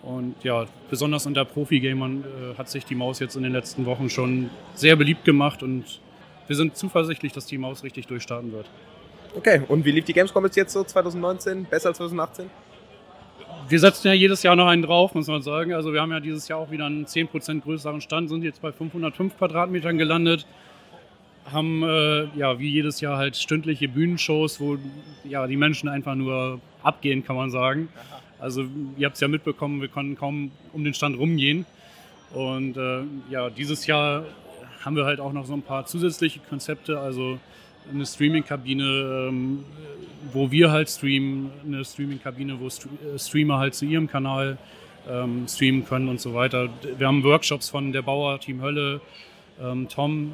Und 0.03 0.35
ja, 0.43 0.67
besonders 0.91 1.25
unter 1.25 1.45
Profi-Gamern 1.45 2.23
äh, 2.23 2.57
hat 2.59 2.69
sich 2.69 2.85
die 2.85 2.93
Maus 2.93 3.17
jetzt 3.17 3.35
in 3.35 3.41
den 3.41 3.53
letzten 3.53 3.87
Wochen 3.87 4.11
schon 4.11 4.51
sehr 4.75 4.95
beliebt 4.95 5.25
gemacht 5.25 5.63
und 5.63 5.99
wir 6.45 6.55
sind 6.55 6.77
zuversichtlich, 6.77 7.33
dass 7.33 7.47
die 7.47 7.57
Maus 7.57 7.83
richtig 7.83 8.05
durchstarten 8.05 8.51
wird. 8.51 8.67
Okay, 9.35 9.63
und 9.67 9.83
wie 9.83 9.91
lief 9.91 10.05
die 10.05 10.13
Gamescom 10.13 10.43
bis 10.43 10.55
jetzt 10.55 10.73
so 10.73 10.83
2019? 10.83 11.65
Besser 11.65 11.89
als 11.89 11.97
2018? 11.97 12.51
Wir 13.67 13.79
setzen 13.79 14.09
ja 14.09 14.13
jedes 14.13 14.43
Jahr 14.43 14.55
noch 14.55 14.67
einen 14.67 14.83
drauf, 14.83 15.15
muss 15.15 15.27
man 15.27 15.41
sagen. 15.41 15.73
Also 15.73 15.91
wir 15.91 16.01
haben 16.01 16.11
ja 16.11 16.19
dieses 16.19 16.47
Jahr 16.47 16.59
auch 16.59 16.69
wieder 16.69 16.85
einen 16.85 17.07
10% 17.07 17.61
größeren 17.61 17.99
Stand, 17.99 18.29
sind 18.29 18.43
jetzt 18.43 18.61
bei 18.61 18.71
505 18.71 19.37
Quadratmetern 19.39 19.97
gelandet. 19.97 20.45
Haben 21.51 21.83
äh, 21.83 22.25
ja 22.38 22.60
wie 22.60 22.69
jedes 22.69 23.01
Jahr 23.01 23.17
halt 23.17 23.38
stündliche 23.38 23.88
Bühnenshows, 23.88 24.60
wo 24.60 24.77
ja 25.23 25.47
die 25.47 25.57
Menschen 25.57 25.88
einfach 25.89 26.15
nur 26.15 26.60
abgehen, 26.83 27.23
kann 27.23 27.36
man 27.36 27.49
sagen. 27.49 27.89
Aha. 27.95 28.21
Also 28.39 28.65
ihr 28.97 29.05
habt 29.05 29.15
es 29.15 29.21
ja 29.21 29.27
mitbekommen, 29.27 29.81
wir 29.81 29.88
konnten 29.88 30.15
kaum 30.15 30.51
um 30.73 30.83
den 30.83 30.93
Stand 30.93 31.17
rumgehen. 31.17 31.65
Und 32.33 32.77
äh, 32.77 33.01
ja, 33.29 33.49
dieses 33.49 33.88
Jahr 33.88 34.25
haben 34.83 34.95
wir 34.95 35.05
halt 35.05 35.19
auch 35.19 35.33
noch 35.33 35.45
so 35.45 35.53
ein 35.53 35.62
paar 35.62 35.86
zusätzliche 35.86 36.39
Konzepte, 36.47 36.99
also 36.99 37.39
eine 37.91 38.05
Streaming-Kabine, 38.05 39.27
ähm, 39.29 39.63
wo 40.33 40.51
wir 40.51 40.71
halt 40.71 40.89
streamen, 40.89 41.51
eine 41.65 41.83
Streaming-Kabine, 41.86 42.60
wo 42.60 42.69
St 42.69 42.86
äh, 42.86 43.17
Streamer 43.17 43.57
halt 43.57 43.75
zu 43.75 43.86
ihrem 43.86 44.07
Kanal 44.07 44.57
ähm, 45.10 45.47
streamen 45.47 45.86
können 45.86 46.10
und 46.10 46.19
so 46.19 46.33
weiter. 46.33 46.69
Wir 46.97 47.07
haben 47.07 47.23
Workshops 47.23 47.69
von 47.69 47.93
der 47.93 48.01
Bauer, 48.01 48.39
Team 48.39 48.62
Hölle, 48.62 49.01
ähm, 49.62 49.88
Tom, 49.88 50.33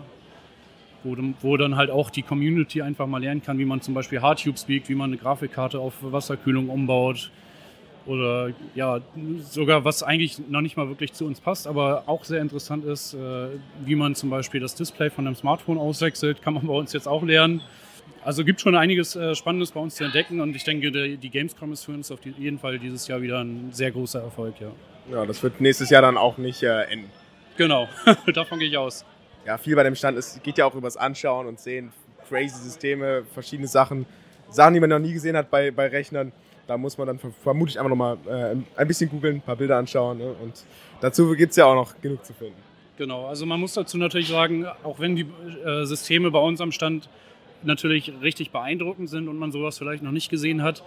wo, 1.04 1.16
wo, 1.42 1.58
dann 1.58 1.76
halt 1.76 1.89
auch 1.89 2.10
die 2.10 2.24
Community 2.24 2.82
einfach 2.82 3.08
mal 3.08 3.22
lernen 3.22 3.44
kann, 3.44 3.60
wie 3.60 3.66
man 3.66 3.82
zum 3.82 3.94
Beispiel 3.94 4.22
Hardtube 4.22 4.58
speakt, 4.58 4.89
wie 4.89 4.96
man 4.96 5.10
eine 5.10 5.18
Grafikkarte 5.18 5.80
auf 5.80 5.94
Wasserkühlung 6.02 6.70
umbaut, 6.70 7.32
oder 8.06 8.52
ja, 8.76 9.00
sogar 9.39 9.86
was 9.86 10.04
eigentlich 10.04 10.39
noch 10.50 10.62
nicht 10.62 10.76
mal 10.76 10.89
wirklich 10.89 11.13
zu 11.13 11.26
uns 11.26 11.39
passt, 11.39 11.68
aber 11.68 12.04
auch 12.08 12.24
sehr 12.24 12.42
interessant 12.42 12.86
ist, 12.86 13.13
äh, 13.13 13.48
wie 13.86 13.96
man 13.96 14.16
zum 14.16 14.30
Beispiel 14.30 14.60
das 14.60 14.76
Display 14.76 15.10
von 15.10 15.26
einem 15.26 15.36
Smartphone 15.36 15.78
auswechselt, 15.78 16.42
kann 16.42 16.54
man 16.54 16.68
bei 16.68 16.74
uns 16.74 16.94
jetzt 16.94 17.08
auch 17.08 17.24
lernen. 17.24 17.62
Also 18.24 18.44
gibt 18.44 18.62
schon 18.62 18.76
einiges 18.76 19.16
äh, 19.16 19.36
Spannendes 19.36 19.72
bei 19.72 19.80
uns 19.80 19.96
zu 19.96 20.04
entdecken 20.04 20.42
und 20.42 20.56
ich 20.56 20.63
denke, 20.63 20.92
die 20.92 21.30
Gamescom 21.30 21.72
ist 21.74 21.86
für 21.86 21.92
uns 21.92 22.12
auf 22.12 22.20
jeden 22.26 22.60
Fall 22.60 22.80
dieses 22.80 23.08
Jahr 23.08 23.22
wieder 23.22 23.39
ein 23.39 23.70
sehr 23.72 23.92
großer 23.92 24.22
Erfolg, 24.22 24.56
ja. 24.60 24.72
Ja, 25.12 25.26
das 25.26 25.44
wird 25.44 25.60
nächstes 25.60 25.89
Jahr 25.89 26.02
dann 26.02 26.18
auch 26.18 26.38
nicht 26.38 26.63
äh, 26.63 26.84
enden. 26.84 27.10
Genau, 27.58 27.88
davon 28.34 28.60
gehe 28.60 28.70
ich 28.70 28.78
aus. 28.78 29.06
Ja, 29.45 29.58
viel 29.58 29.75
bei 29.75 29.84
dem 29.84 29.95
Stand 29.95 30.17
ist, 30.17 30.41
geht 30.43 30.58
ja 30.58 30.65
auch 30.65 30.75
übers 30.75 30.97
Anschauen 30.97 31.47
und 31.47 31.60
Sehen, 31.60 31.91
crazy 32.29 32.56
Systeme, 32.63 33.23
verschiedene 33.34 33.67
Sachen, 33.67 34.06
Sachen, 34.49 34.73
die 34.73 34.79
man 34.79 34.89
noch 34.89 34.99
nie 34.99 35.13
gesehen 35.13 35.36
hat 35.36 35.49
bei, 35.49 35.71
bei 35.71 35.88
Rechnern 35.88 36.32
da 36.67 36.77
muss 36.77 36.97
man 36.97 37.08
dann 37.08 37.19
vermutlich 37.19 37.77
einfach 37.77 37.89
nochmal 37.89 38.17
äh, 38.27 38.56
ein 38.79 38.88
bisschen 38.88 39.10
googeln, 39.10 39.38
ein 39.38 39.41
paar 39.41 39.56
Bilder 39.56 39.77
anschauen. 39.77 40.17
Ne? 40.17 40.36
Und 40.41 40.63
dazu 41.01 41.32
gibt 41.36 41.51
es 41.51 41.58
ja 41.58 41.65
auch 41.65 41.75
noch 41.75 41.99
genug 42.01 42.23
zu 42.25 42.34
finden. 42.34 42.56
Genau, 42.97 43.25
also 43.25 43.45
man 43.45 43.60
muss 43.60 43.73
dazu 43.73 43.97
natürlich 43.97 44.27
sagen, 44.27 44.65
auch 44.84 44.99
wenn 44.99 45.15
die 45.15 45.25
äh, 45.65 45.86
Systeme 45.86 46.32
bei 46.32 46.39
uns 46.39 46.62
am 46.62 46.71
Stand 46.71 47.10
natürlich 47.63 48.13
richtig 48.21 48.51
beeindruckend 48.51 49.10
sind 49.10 49.27
und 49.27 49.38
man 49.38 49.51
sowas 49.51 49.77
vielleicht 49.77 50.03
noch 50.03 50.12
nicht 50.12 50.29
gesehen 50.29 50.62
hat, 50.62 50.84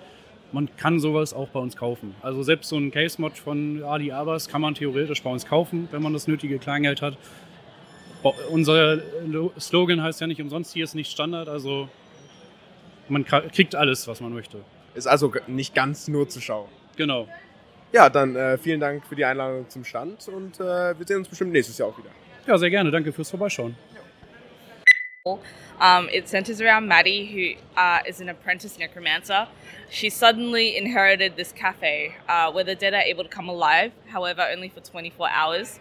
man 0.52 0.68
kann 0.76 1.00
sowas 1.00 1.34
auch 1.34 1.48
bei 1.48 1.58
uns 1.58 1.76
kaufen. 1.76 2.14
Also 2.22 2.42
selbst 2.44 2.68
so 2.68 2.76
ein 2.76 2.92
Case-Mod 2.92 3.36
von 3.36 3.82
Ali 3.82 4.12
Abbas 4.12 4.48
kann 4.48 4.60
man 4.60 4.74
theoretisch 4.74 5.22
bei 5.22 5.30
uns 5.30 5.46
kaufen, 5.46 5.88
wenn 5.90 6.02
man 6.02 6.12
das 6.12 6.28
nötige 6.28 6.58
Kleingeld 6.58 7.02
hat. 7.02 7.18
Unser 8.50 9.00
Slogan 9.58 10.02
heißt 10.02 10.20
ja 10.20 10.26
nicht 10.26 10.40
umsonst, 10.40 10.72
hier 10.72 10.84
ist 10.84 10.94
nicht 10.94 11.10
Standard, 11.10 11.48
also 11.48 11.88
man 13.08 13.24
kriegt 13.24 13.74
alles, 13.74 14.08
was 14.08 14.20
man 14.20 14.32
möchte. 14.32 14.64
Ist 14.94 15.06
also 15.06 15.32
nicht 15.46 15.74
ganz 15.74 16.08
nur 16.08 16.28
zu 16.28 16.40
schauen. 16.40 16.68
Genau. 16.96 17.28
Ja, 17.92 18.08
dann 18.10 18.34
äh, 18.34 18.58
vielen 18.58 18.80
Dank 18.80 19.06
für 19.06 19.14
die 19.14 19.24
Einladung 19.24 19.68
zum 19.68 19.84
Stand 19.84 20.26
und 20.28 20.58
äh, 20.58 20.98
wir 20.98 21.06
sehen 21.06 21.18
uns 21.18 21.28
bestimmt 21.28 21.52
nächstes 21.52 21.78
Jahr 21.78 21.88
auch 21.88 21.98
wieder. 21.98 22.10
Ja, 22.46 22.58
sehr 22.58 22.70
gerne. 22.70 22.90
Danke 22.90 23.12
fürs 23.12 23.30
Vorbeischauen. 23.30 23.76
Um, 25.80 26.08
it 26.08 26.28
centers 26.28 26.60
around 26.60 26.86
Maddie, 26.86 27.26
who 27.26 27.80
uh, 27.80 27.98
is 28.06 28.20
an 28.20 28.28
apprentice 28.28 28.78
necromancer. 28.78 29.48
She 29.90 30.08
suddenly 30.08 30.76
inherited 30.76 31.36
this 31.36 31.50
cafe 31.50 32.14
uh, 32.28 32.52
where 32.52 32.62
the 32.62 32.76
dead 32.76 32.94
are 32.94 33.02
able 33.02 33.24
to 33.24 33.28
come 33.28 33.48
alive, 33.48 33.90
however, 34.06 34.46
only 34.48 34.68
for 34.68 34.80
24 34.80 35.28
hours. 35.28 35.80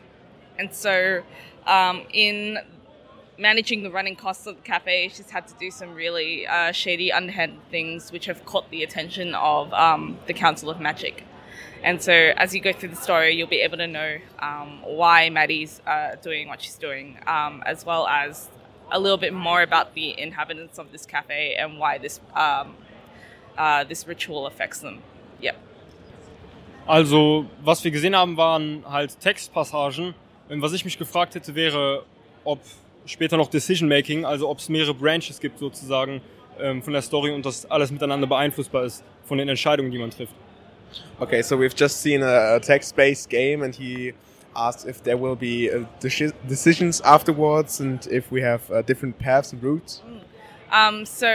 And 0.58 0.74
so, 0.74 1.22
um, 1.66 2.04
in 2.12 2.60
managing 3.38 3.84
the 3.84 3.92
running 3.92 4.16
costs 4.16 4.48
of 4.48 4.56
the 4.56 4.62
cafe, 4.62 5.10
she's 5.10 5.30
had 5.30 5.48
to 5.48 5.54
do 5.60 5.70
some 5.72 5.94
really 5.94 6.48
uh, 6.48 6.72
shady, 6.72 7.12
underhanded 7.12 7.60
things 7.70 8.12
which 8.12 8.26
have 8.26 8.46
caught 8.46 8.70
the 8.72 8.84
attention 8.84 9.36
of 9.36 9.74
um, 9.74 10.18
the 10.28 10.34
Council 10.34 10.70
of 10.70 10.80
Magic. 10.80 11.24
And 11.84 12.02
so, 12.02 12.12
as 12.12 12.56
you 12.56 12.62
go 12.62 12.74
through 12.74 12.90
the 12.90 12.96
story, 12.96 13.36
you'll 13.36 13.48
be 13.48 13.62
able 13.62 13.78
to 13.78 13.88
know 13.88 14.18
um, 14.40 14.82
why 14.84 15.30
Maddie's 15.30 15.82
uh, 15.86 16.16
doing 16.22 16.48
what 16.48 16.62
she's 16.62 16.78
doing, 16.78 17.20
um, 17.28 17.62
as 17.66 17.86
well 17.86 18.08
as 18.08 18.50
a 18.92 19.00
little 19.00 19.18
bit 19.18 19.34
more 19.34 19.62
about 19.62 19.94
the 19.94 20.20
inhabitants 20.20 20.80
of 20.80 20.92
this 20.92 21.06
cafe 21.06 21.56
and 21.56 21.78
why 21.78 21.98
this 21.98 22.20
um, 22.34 22.76
uh, 23.58 23.84
this 23.84 24.08
ritual 24.08 24.48
affects 24.48 24.80
them. 24.80 25.02
Yep. 25.42 25.58
Also, 26.88 27.46
was 27.64 27.84
wir 27.84 27.92
gesehen 27.92 28.16
haben, 28.16 28.36
waren 28.38 28.84
halt 28.90 29.20
Textpassagen. 29.20 30.14
Und 30.50 30.62
was 30.62 30.74
ich 30.74 30.86
mich 30.86 30.98
gefragt 30.98 31.36
hätte, 31.36 31.56
wäre, 31.56 32.04
ob 32.44 32.60
später 33.06 33.38
noch 33.38 33.50
Decision 33.50 33.90
Making, 33.90 34.26
also 34.26 34.50
ob 34.50 34.60
es 34.60 34.70
mehrere 34.70 34.94
Branches 34.94 35.40
gibt 35.40 35.60
sozusagen 35.60 36.22
ähm, 36.60 36.82
von 36.82 36.94
der 36.94 37.02
Story 37.02 37.32
und 37.32 37.46
das 37.46 37.70
alles 37.70 37.92
miteinander 37.92 38.28
beeinflussbar 38.28 38.84
ist 38.84 39.04
von 39.26 39.38
den 39.38 39.50
Entscheidungen, 39.50 39.92
die 39.92 39.98
man 39.98 40.12
trifft. 40.12 40.36
Okay, 41.20 41.42
so 41.42 41.58
we've 41.58 41.76
just 41.76 42.02
seen 42.02 42.24
a, 42.24 42.56
a 42.56 42.60
text-based 42.60 43.30
game 43.30 43.64
and 43.64 43.76
he 43.76 44.14
asked 44.56 44.88
if 44.88 45.02
there 45.04 45.18
will 45.18 45.36
be 45.36 45.70
uh, 45.70 45.86
decisions 46.48 47.02
afterwards 47.02 47.82
and 47.82 48.08
if 48.08 48.32
we 48.32 48.42
have 48.42 48.62
uh, 48.72 48.82
different 48.82 49.18
paths 49.20 49.52
and 49.52 49.62
routes. 49.62 50.02
Um, 50.72 51.06
so 51.06 51.28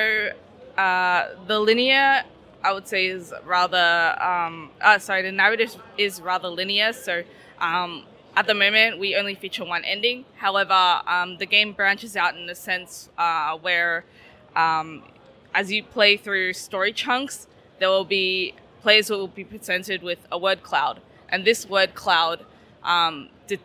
uh, 0.79 1.25
the 1.46 1.59
linear 1.59 2.25
I 2.62 2.73
would 2.73 2.87
say 2.87 3.07
is 3.07 3.33
rather 3.44 4.16
um, 4.20 4.70
uh, 4.81 4.99
sorry 4.99 5.23
the 5.23 5.33
narrative 5.33 5.77
is 5.99 6.20
rather 6.20 6.49
linear. 6.49 6.92
So 6.92 7.23
um, 7.61 8.05
at 8.37 8.47
the 8.47 8.55
moment 8.55 8.99
we 8.99 9.16
only 9.16 9.35
feature 9.35 9.64
one 9.64 9.85
ending. 9.85 10.25
However, 10.37 11.01
um, 11.07 11.37
the 11.38 11.47
game 11.47 11.73
branches 11.73 12.16
out 12.16 12.37
in 12.37 12.47
the 12.47 12.55
sense 12.55 13.09
uh, 13.19 13.57
where 13.59 14.05
um, 14.57 15.03
as 15.55 15.71
you 15.73 15.83
play 15.83 16.16
through 16.16 16.53
story 16.53 16.93
chunks, 16.93 17.47
there 17.79 17.88
will 17.88 18.05
be 18.05 18.55
players 18.83 19.11
will 19.11 19.29
be 19.29 19.45
presented 19.45 20.03
with 20.03 20.19
a 20.33 20.38
word 20.38 20.62
cloud, 20.62 21.01
and 21.29 21.45
this 21.45 21.69
word 21.69 21.95
cloud, 21.95 22.45
um, 22.83 23.29
de- 23.47 23.59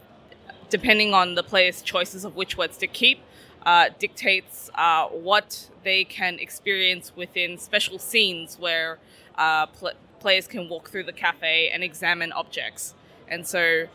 depending 0.69 1.13
on 1.13 1.35
the 1.35 1.43
player's 1.43 1.81
choices 1.81 2.25
of 2.25 2.35
which 2.35 2.57
words 2.57 2.77
to 2.77 2.87
keep, 2.87 3.19
uh, 3.65 3.89
dictates 3.97 4.69
uh, 4.75 5.07
what 5.07 5.69
they 5.83 6.03
can 6.03 6.37
experience 6.39 7.13
within 7.15 7.57
special 7.57 7.97
scenes 7.97 8.57
where 8.59 8.99
uh, 9.37 9.65
pl- 9.67 9.93
players 10.19 10.47
can 10.47 10.67
walk 10.67 10.89
through 10.89 11.03
the 11.03 11.13
cafe 11.13 11.69
and 11.69 11.83
examine 11.83 12.31
objects. 12.31 12.93
And 13.27 13.47
so, 13.47 13.87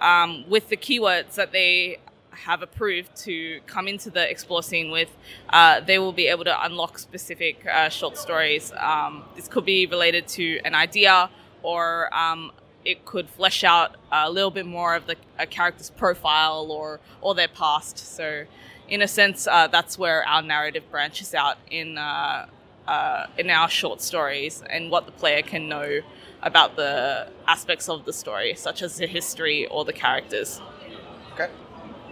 um, 0.00 0.44
with 0.48 0.68
the 0.68 0.76
keywords 0.76 1.34
that 1.34 1.52
they 1.52 1.98
have 2.30 2.62
approved 2.62 3.14
to 3.16 3.60
come 3.66 3.88
into 3.88 4.10
the 4.10 4.30
explore 4.30 4.62
scene 4.62 4.90
with, 4.90 5.16
uh, 5.50 5.80
they 5.80 5.98
will 5.98 6.12
be 6.12 6.28
able 6.28 6.44
to 6.44 6.64
unlock 6.64 6.98
specific 6.98 7.66
uh, 7.66 7.88
short 7.88 8.16
stories. 8.16 8.72
Um, 8.78 9.24
this 9.34 9.48
could 9.48 9.64
be 9.64 9.86
related 9.86 10.28
to 10.28 10.60
an 10.64 10.74
idea, 10.74 11.30
or 11.62 12.14
um, 12.14 12.52
it 12.84 13.04
could 13.04 13.28
flesh 13.28 13.64
out 13.64 13.96
a 14.12 14.30
little 14.30 14.50
bit 14.50 14.66
more 14.66 14.94
of 14.94 15.06
the 15.06 15.16
a 15.38 15.46
character's 15.46 15.90
profile 15.90 16.70
or 16.70 17.00
or 17.20 17.34
their 17.34 17.48
past. 17.48 17.98
So, 17.98 18.44
in 18.88 19.02
a 19.02 19.08
sense, 19.08 19.46
uh, 19.46 19.66
that's 19.66 19.98
where 19.98 20.26
our 20.26 20.42
narrative 20.42 20.84
branches 20.90 21.34
out 21.34 21.58
in 21.70 21.98
uh, 21.98 22.46
uh, 22.86 23.26
in 23.36 23.50
our 23.50 23.68
short 23.68 24.00
stories 24.00 24.62
and 24.70 24.90
what 24.90 25.06
the 25.06 25.12
player 25.12 25.42
can 25.42 25.68
know 25.68 26.00
about 26.40 26.76
the 26.76 27.26
aspects 27.46 27.88
of 27.88 28.04
the 28.04 28.12
story, 28.12 28.54
such 28.54 28.82
as 28.82 28.96
the 28.96 29.06
history 29.06 29.66
or 29.70 29.84
the 29.84 29.92
characters. 29.92 30.60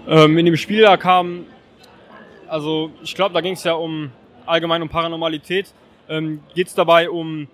Ähm, 0.08 0.38
in 0.38 0.46
dem 0.46 0.56
Spiel 0.56 0.82
da 0.82 0.96
kam, 0.96 1.46
also 2.48 2.92
ich 3.02 3.14
glaube, 3.14 3.34
da 3.34 3.40
ging 3.40 3.54
es 3.54 3.64
ja 3.64 3.74
um 3.74 4.12
allgemein 4.46 4.82
um 4.82 4.88
Paranormalität. 4.88 5.72
Ähm, 6.08 6.40
Geht 6.54 6.68
es 6.68 6.74
dabei 6.74 7.10
um 7.10 7.48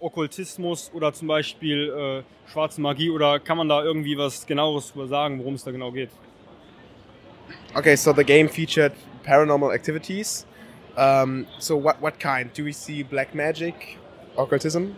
Okkultismus 0.00 0.90
oder 0.94 1.12
zum 1.12 1.28
Beispiel 1.28 2.24
äh, 2.26 2.50
schwarze 2.50 2.80
Magie 2.80 3.10
oder 3.10 3.38
kann 3.38 3.58
man 3.58 3.68
da 3.68 3.82
irgendwie 3.82 4.16
was 4.16 4.46
genaueres 4.46 4.92
drüber 4.92 5.08
sagen, 5.08 5.38
worum 5.38 5.54
es 5.54 5.64
da 5.64 5.70
genau 5.70 5.92
geht? 5.92 6.10
Okay, 7.74 7.96
so 7.96 8.12
the 8.14 8.24
game 8.24 8.48
featured 8.48 8.92
paranormal 9.24 9.74
activities. 9.74 10.46
Um, 10.96 11.46
so 11.58 11.76
what 11.76 12.00
what 12.00 12.18
kind? 12.18 12.56
Do 12.56 12.64
we 12.64 12.72
see 12.72 13.02
black 13.02 13.34
magic, 13.34 13.98
occultism? 14.36 14.96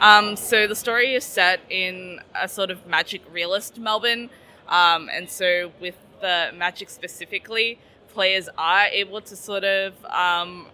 Um, 0.00 0.36
so 0.36 0.66
the 0.68 0.76
story 0.76 1.14
is 1.14 1.24
set 1.24 1.60
in 1.70 2.20
a 2.40 2.48
sort 2.48 2.70
of 2.70 2.86
magic 2.86 3.22
realist 3.32 3.78
Melbourne, 3.78 4.30
um, 4.68 5.08
and 5.12 5.28
so 5.28 5.72
with 5.80 5.96
the 6.20 6.50
magic 6.54 6.88
specifically, 6.88 7.78
players 8.08 8.48
are 8.56 8.86
able 8.86 9.20
to 9.20 9.34
sort 9.34 9.64
of 9.64 9.92
um, 10.04 10.66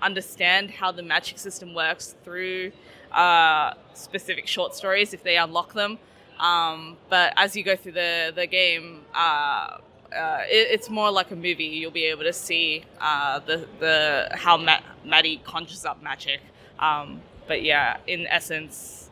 understand 0.00 0.70
how 0.70 0.92
the 0.92 1.02
magic 1.02 1.38
system 1.38 1.74
works 1.74 2.14
through 2.22 2.70
uh, 3.12 3.74
specific 3.94 4.46
short 4.46 4.74
stories 4.74 5.12
if 5.12 5.24
they 5.24 5.36
unlock 5.36 5.72
them. 5.72 5.98
Um, 6.38 6.96
but 7.08 7.32
as 7.36 7.56
you 7.56 7.64
go 7.64 7.74
through 7.74 7.92
the 7.92 8.32
the 8.34 8.46
game, 8.46 9.02
uh, 9.14 9.78
uh, 10.16 10.42
it, 10.48 10.68
it's 10.70 10.88
more 10.88 11.10
like 11.10 11.32
a 11.32 11.36
movie. 11.36 11.64
You'll 11.64 11.90
be 11.90 12.04
able 12.04 12.22
to 12.22 12.32
see 12.32 12.84
uh, 13.00 13.40
the 13.40 13.66
the 13.80 14.28
how 14.32 14.56
Ma- 14.56 14.80
Maddie 15.04 15.40
conjures 15.44 15.84
up 15.84 16.02
magic. 16.02 16.40
Um, 16.78 17.20
but 17.50 17.64
yeah, 17.64 17.96
in 18.06 18.28
essence, 18.28 19.10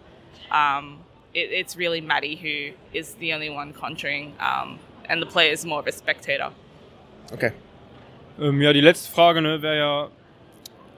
um, 0.52 1.00
it, 1.34 1.50
it's 1.50 1.76
really 1.76 2.00
Maddie 2.00 2.36
who 2.36 2.56
is 2.96 3.14
the 3.14 3.34
only 3.34 3.50
one 3.50 3.72
conjuring, 3.72 4.32
um, 4.38 4.78
and 5.08 5.20
the 5.20 5.26
player 5.26 5.52
is 5.52 5.66
more 5.66 5.80
of 5.80 5.88
a 5.88 5.92
spectator. 5.92 6.52
Okay. 7.32 7.52
Ähm, 8.40 8.62
ja, 8.62 8.72
die 8.72 8.80
letzte 8.80 9.10
Frage 9.10 9.42
ne, 9.42 9.60
wäre 9.60 9.76
ja, 9.76 10.08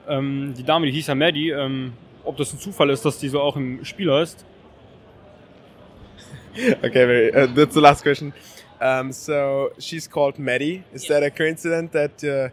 ähm, 0.07 0.53
die 0.55 0.63
Dame, 0.63 0.85
die 0.85 0.91
hieß 0.91 1.07
ja 1.07 1.15
Maddie, 1.15 1.49
ähm, 1.49 1.93
ob 2.23 2.37
das 2.37 2.53
ein 2.53 2.59
Zufall 2.59 2.91
ist, 2.91 3.03
dass 3.03 3.17
die 3.17 3.29
so 3.29 3.41
auch 3.41 3.55
im 3.57 3.83
Spiel 3.83 4.13
heißt. 4.13 4.45
Okay, 6.83 7.05
very, 7.05 7.29
uh, 7.29 7.47
that's 7.55 7.73
the 7.73 7.79
last 7.79 8.03
question. 8.03 8.33
Um, 8.81 9.13
so 9.13 9.71
she's 9.79 10.05
called 10.05 10.37
Maddie. 10.37 10.83
Is 10.93 11.07
that 11.07 11.23
a 11.23 11.31
coincidence 11.31 11.91
that 11.93 12.23
uh, 12.25 12.49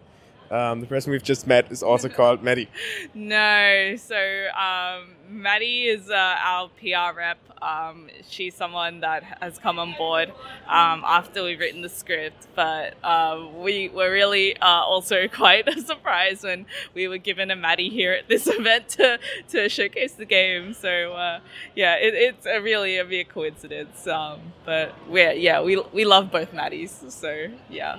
um, 0.50 0.80
the 0.80 0.86
person 0.86 1.12
we've 1.12 1.22
just 1.22 1.46
met 1.46 1.70
is 1.70 1.82
also 1.82 2.08
called 2.08 2.42
Maddie? 2.42 2.68
No, 3.14 3.96
so 3.96 4.46
um, 4.56 5.08
Maddie 5.28 5.84
is 5.84 6.10
uh, 6.10 6.36
our 6.38 6.68
PR 6.80 7.16
rep. 7.16 7.38
Um, 7.60 8.08
she's 8.28 8.54
someone 8.54 9.00
that 9.00 9.24
has 9.40 9.58
come 9.58 9.78
on 9.78 9.94
board 9.98 10.30
um, 10.68 11.02
after 11.04 11.42
we've 11.42 11.58
written 11.58 11.82
the 11.82 11.88
script, 11.88 12.46
but 12.54 12.94
uh, 13.02 13.46
we 13.56 13.88
were 13.88 14.10
really 14.10 14.56
uh, 14.58 14.66
also 14.66 15.26
quite 15.32 15.68
surprised 15.86 16.44
when 16.44 16.66
we 16.94 17.08
were 17.08 17.18
given 17.18 17.50
a 17.50 17.56
Maddie 17.56 17.88
here 17.88 18.12
at 18.12 18.28
this 18.28 18.46
event 18.58 18.88
to, 18.90 19.18
to 19.48 19.68
showcase 19.68 20.12
the 20.12 20.24
game. 20.24 20.72
So 20.72 21.12
uh, 21.14 21.40
yeah, 21.74 21.96
it, 21.96 22.14
it's 22.14 22.46
a 22.46 22.60
really 22.60 22.98
a 22.98 23.04
mere 23.04 23.24
coincidence. 23.24 24.06
Um, 24.06 24.40
but 24.64 24.94
we're 25.08 25.32
yeah, 25.32 25.60
we 25.62 25.82
we 25.92 26.04
love 26.04 26.30
both 26.30 26.52
Maddies. 26.52 27.10
So 27.10 27.48
yeah. 27.68 27.98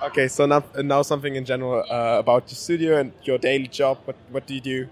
Okay, 0.00 0.28
so 0.28 0.46
now, 0.46 0.62
now 0.76 1.02
something 1.02 1.34
in 1.34 1.44
general 1.44 1.84
uh, 1.90 2.20
about 2.20 2.44
your 2.48 2.54
studio 2.54 2.98
and 2.98 3.12
your 3.24 3.36
daily 3.36 3.66
job. 3.66 3.98
What 4.04 4.14
what 4.30 4.46
do 4.46 4.54
you 4.54 4.60
do? 4.60 4.88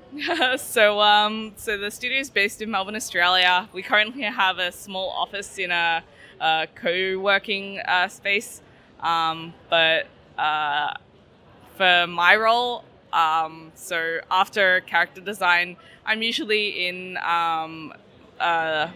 so 0.59 0.99
um, 1.17 1.53
so 1.57 1.79
the 1.79 1.91
studio 1.91 2.19
is 2.19 2.31
based 2.31 2.61
in 2.61 2.71
Melbourne, 2.71 2.97
Australia. 2.97 3.69
We 3.73 3.83
currently 3.83 4.23
have 4.23 4.59
a 4.59 4.71
small 4.73 5.11
office 5.11 5.59
in 5.59 5.71
a, 5.71 6.03
a 6.41 6.67
co-working 6.75 7.81
uh, 7.81 8.09
space, 8.09 8.61
um, 9.01 9.55
but 9.71 10.07
uh, 10.39 10.95
for 11.77 12.07
my 12.07 12.37
role, 12.37 12.85
um, 13.13 13.73
so 13.75 14.21
after 14.31 14.81
character 14.83 15.21
design, 15.21 15.77
I'm 16.05 16.23
usually 16.23 16.89
in 16.89 17.17
um, 17.19 17.95
uh, 18.39 18.89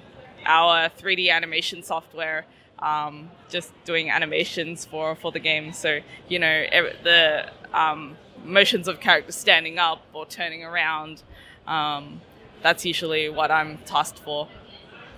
our 0.44 0.90
3D 0.90 1.30
animation 1.30 1.82
software. 1.82 2.44
Um, 2.80 3.30
just 3.50 3.72
doing 3.84 4.08
animations 4.10 4.86
for, 4.86 5.14
for 5.14 5.30
the 5.32 5.38
game, 5.38 5.74
so 5.74 6.00
you 6.28 6.38
know 6.38 6.64
the 7.04 7.50
um, 7.74 8.16
motions 8.44 8.88
of 8.88 9.00
characters 9.00 9.34
standing 9.34 9.78
up 9.78 10.02
or 10.12 10.26
turning 10.26 10.64
around. 10.64 11.22
Um, 11.66 12.20
that's 12.62 12.84
usually 12.84 13.28
what 13.28 13.50
I'm 13.50 13.78
tasked 13.78 14.18
for. 14.18 14.48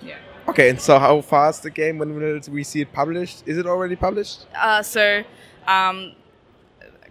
Yeah. 0.02 0.18
Okay, 0.48 0.70
and 0.70 0.80
so 0.80 0.98
how 0.98 1.20
fast 1.20 1.62
the 1.62 1.70
game? 1.70 1.98
When 1.98 2.14
will 2.14 2.40
we 2.50 2.64
see 2.64 2.80
it 2.80 2.92
published? 2.92 3.44
Is 3.46 3.58
it 3.58 3.66
already 3.66 3.96
published? 3.96 4.46
Uh, 4.54 4.82
so 4.82 5.22
um, 5.66 6.12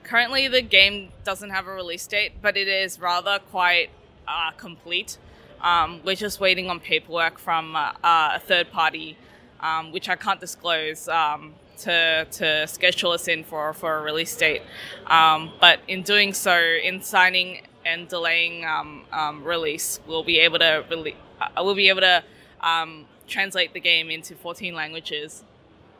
currently 0.04 0.48
the 0.48 0.62
game 0.62 1.10
doesn't 1.24 1.50
have 1.50 1.67
a 1.67 1.74
release 1.74 2.06
date, 2.08 2.34
but 2.41 2.58
it 2.58 2.67
is 2.67 3.00
rather 3.00 3.39
quite 3.50 3.89
uh, 4.28 4.52
complete. 4.58 5.17
Um, 5.62 6.02
we're 6.04 6.15
just 6.15 6.39
waiting 6.39 6.70
on 6.70 6.80
paperwork 6.80 7.38
from 7.38 7.76
uh, 7.76 7.94
uh, 8.04 8.32
a 8.36 8.39
third 8.39 8.72
party, 8.72 9.17
um, 9.60 9.91
which 9.91 10.10
I 10.10 10.15
can't 10.15 10.39
disclose, 10.39 11.08
um, 11.08 11.54
to, 11.80 12.28
to 12.30 12.67
schedule 12.67 13.12
us 13.12 13.28
in 13.28 13.44
for, 13.44 13.74
for 13.74 13.98
a 13.98 14.02
release 14.02 14.36
date. 14.36 14.62
Um, 15.08 15.52
but 15.60 15.80
in 15.88 16.02
doing 16.02 16.34
so, 16.34 16.60
in 16.60 17.02
signing 17.02 17.62
and 17.86 18.08
delaying 18.08 18.65
um, 18.65 19.04
um, 19.12 19.44
release, 19.44 20.00
we'll 20.08 20.24
be 20.24 20.39
able 20.39 20.60
to 20.60 20.84
rele- 20.89 21.15
uh, 21.41 21.48
we'll 21.63 21.76
be 21.76 21.89
able 21.89 22.02
to 22.02 22.24
um, 22.62 23.06
translate 23.28 23.74
the 23.74 23.80
game 23.80 24.10
into 24.10 24.36
14 24.36 24.74
languages. 24.74 25.44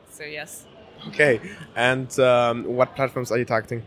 So 0.10 0.24
yes. 0.24 0.66
Okay, 1.08 1.42
and 1.76 2.18
um, 2.20 2.64
what 2.66 2.96
platforms 2.96 3.32
are 3.32 3.38
you 3.38 3.46
targeting? 3.46 3.84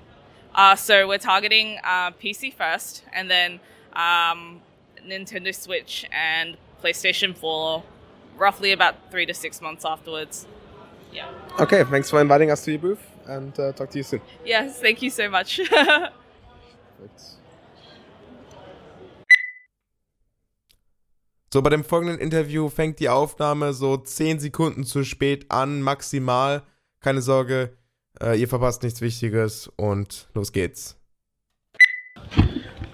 Uh, 0.55 0.75
so 0.75 1.07
we're 1.07 1.19
targeting 1.19 1.79
uh, 1.85 2.11
PC 2.13 2.53
first, 2.53 3.05
and 3.13 3.31
then 3.31 3.61
um, 3.93 4.61
Nintendo 5.07 5.55
Switch 5.55 6.07
and 6.13 6.57
PlayStation 6.83 7.37
4, 7.37 7.83
roughly 8.37 8.73
about 8.73 8.97
three 9.11 9.27
to 9.27 9.35
six 9.35 9.61
months 9.61 9.85
afterwards. 9.85 10.47
Yeah. 11.13 11.31
Okay, 11.61 11.85
thanks 11.85 12.11
for 12.11 12.21
inviting 12.21 12.51
us 12.51 12.65
to 12.65 12.73
your 12.73 12.81
booth, 12.81 13.07
and 13.27 13.59
uh, 13.59 13.73
talk 13.73 13.91
to 13.91 13.99
you 13.99 14.05
soon. 14.05 14.21
Yes, 14.45 14.81
thank 14.81 15.03
you 15.03 15.11
so 15.11 15.29
much. 15.29 15.61
So, 21.55 21.63
bei 21.63 21.71
dem 21.71 21.85
folgenden 21.85 22.19
Interview 22.19 22.69
fängt 22.69 22.99
die 22.99 23.09
Aufnahme 23.09 23.75
so 23.75 23.97
10 23.97 24.41
Sekunden 24.41 24.83
zu 24.83 25.05
spät 25.05 25.53
an, 25.53 25.83
maximal. 25.83 26.65
Keine 26.99 27.23
Sorge, 27.23 27.77
äh, 28.21 28.37
ihr 28.37 28.49
verpasst 28.49 28.83
nichts 28.83 29.01
Wichtiges 29.01 29.71
und 29.77 30.27
los 30.35 30.51
geht's. 30.51 30.99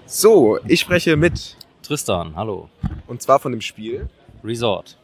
So, 0.05 0.59
ich 0.67 0.79
spreche 0.79 1.17
mit 1.17 1.57
Tristan, 1.81 2.35
hallo. 2.35 2.69
und 3.07 3.23
zwar 3.23 3.39
von 3.39 3.51
dem 3.51 3.61
Spiel. 3.61 4.07
Resort. 4.43 4.95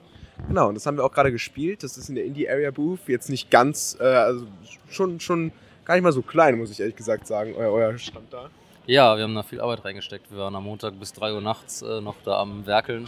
Genau, 0.48 0.68
und 0.68 0.76
das 0.76 0.86
haben 0.86 0.98
wir 0.98 1.04
auch 1.04 1.12
gerade 1.12 1.32
gespielt. 1.32 1.82
Das 1.82 1.98
ist 1.98 2.10
in 2.10 2.14
der 2.14 2.26
Indie 2.26 2.48
Area 2.48 2.70
Booth. 2.70 3.08
Jetzt 3.08 3.32
nicht 3.32 3.50
ganz, 3.50 3.98
äh, 4.00 4.04
also 4.04 4.46
schon, 4.88 5.20
schon 5.20 5.52
gar 5.84 5.96
nicht 5.96 6.04
mal 6.04 6.14
so 6.14 6.22
klein, 6.22 6.60
muss 6.60 6.70
ich 6.70 6.80
ehrlich 6.80 6.96
gesagt 6.96 7.26
sagen, 7.26 7.56
euer, 7.58 7.72
euer 7.72 7.98
Stand 7.98 8.32
da. 8.32 8.52
Ja, 8.86 9.18
wir 9.18 9.24
haben 9.24 9.34
da 9.34 9.42
viel 9.42 9.60
Arbeit 9.60 9.84
reingesteckt. 9.84 10.30
Wir 10.30 10.38
waren 10.38 10.56
am 10.56 10.64
Montag 10.66 11.00
bis 11.00 11.12
3 11.14 11.34
Uhr 11.34 11.42
nachts 11.42 11.82
äh, 11.82 12.02
noch 12.02 12.18
da 12.24 12.40
am 12.40 12.68
Werkeln. 12.68 13.08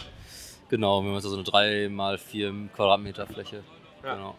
Genau, 0.70 1.02
wir 1.02 1.08
haben 1.08 1.16
jetzt 1.16 1.24
so 1.24 1.34
eine 1.34 1.42
3 1.42 1.88
mal 1.88 2.16
4 2.16 2.54
Quadratmeter 2.74 3.26
Fläche. 3.26 3.62
Ja. 4.04 4.14
Genau. 4.14 4.36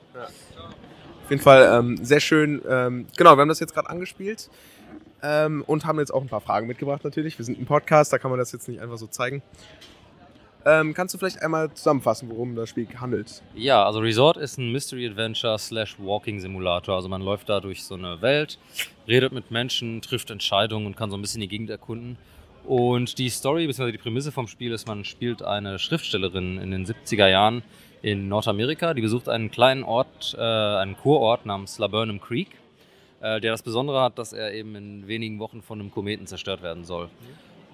Auf 1.23 1.29
jeden 1.29 1.41
Fall 1.41 1.77
ähm, 1.77 2.03
sehr 2.03 2.21
schön. 2.21 2.61
Ähm, 2.67 3.07
genau, 3.17 3.35
wir 3.35 3.41
haben 3.41 3.49
das 3.49 3.59
jetzt 3.59 3.73
gerade 3.73 3.89
angespielt 3.89 4.49
ähm, 5.21 5.63
und 5.67 5.85
haben 5.85 5.99
jetzt 5.99 6.13
auch 6.13 6.21
ein 6.21 6.29
paar 6.29 6.41
Fragen 6.41 6.67
mitgebracht 6.67 7.03
natürlich. 7.03 7.37
Wir 7.37 7.45
sind 7.45 7.59
ein 7.59 7.65
Podcast, 7.65 8.13
da 8.13 8.17
kann 8.17 8.31
man 8.31 8.39
das 8.39 8.53
jetzt 8.53 8.69
nicht 8.69 8.81
einfach 8.81 8.97
so 8.97 9.07
zeigen. 9.07 9.43
Ähm, 10.63 10.93
kannst 10.93 11.13
du 11.13 11.17
vielleicht 11.17 11.41
einmal 11.41 11.73
zusammenfassen, 11.73 12.29
worum 12.29 12.55
das 12.55 12.69
Spiel 12.69 12.87
handelt? 12.99 13.41
Ja, 13.55 13.85
also 13.85 13.99
Resort 13.99 14.37
ist 14.37 14.57
ein 14.57 14.71
Mystery 14.71 15.07
Adventure 15.07 15.57
slash 15.59 15.97
Walking 15.99 16.39
Simulator. 16.39 16.95
Also 16.95 17.09
man 17.09 17.21
läuft 17.21 17.49
da 17.49 17.59
durch 17.59 17.83
so 17.83 17.95
eine 17.95 18.21
Welt, 18.21 18.59
redet 19.07 19.33
mit 19.33 19.51
Menschen, 19.51 20.01
trifft 20.01 20.29
Entscheidungen 20.29 20.85
und 20.85 20.95
kann 20.95 21.09
so 21.09 21.17
ein 21.17 21.21
bisschen 21.21 21.41
die 21.41 21.47
Gegend 21.47 21.69
erkunden. 21.69 22.17
Und 22.65 23.17
die 23.17 23.29
Story 23.29 23.67
bzw. 23.67 23.91
die 23.91 23.97
Prämisse 23.97 24.31
vom 24.31 24.47
Spiel 24.47 24.71
ist, 24.71 24.87
man 24.87 25.03
spielt 25.03 25.41
eine 25.41 25.79
Schriftstellerin 25.79 26.57
in 26.59 26.71
den 26.71 26.85
70er 26.85 27.27
Jahren 27.27 27.63
in 28.01 28.27
Nordamerika. 28.27 28.93
Die 28.93 29.01
besucht 29.01 29.29
einen 29.29 29.51
kleinen 29.51 29.83
Ort, 29.83 30.35
äh, 30.37 30.41
einen 30.41 30.95
Kurort 30.95 31.45
namens 31.45 31.79
Laburnum 31.79 32.21
Creek, 32.21 32.49
äh, 33.21 33.41
der 33.41 33.51
das 33.51 33.63
Besondere 33.63 34.01
hat, 34.01 34.17
dass 34.17 34.33
er 34.33 34.53
eben 34.53 34.75
in 34.75 35.07
wenigen 35.07 35.39
Wochen 35.39 35.61
von 35.61 35.79
einem 35.79 35.91
Kometen 35.91 36.27
zerstört 36.27 36.61
werden 36.61 36.85
soll. 36.85 37.09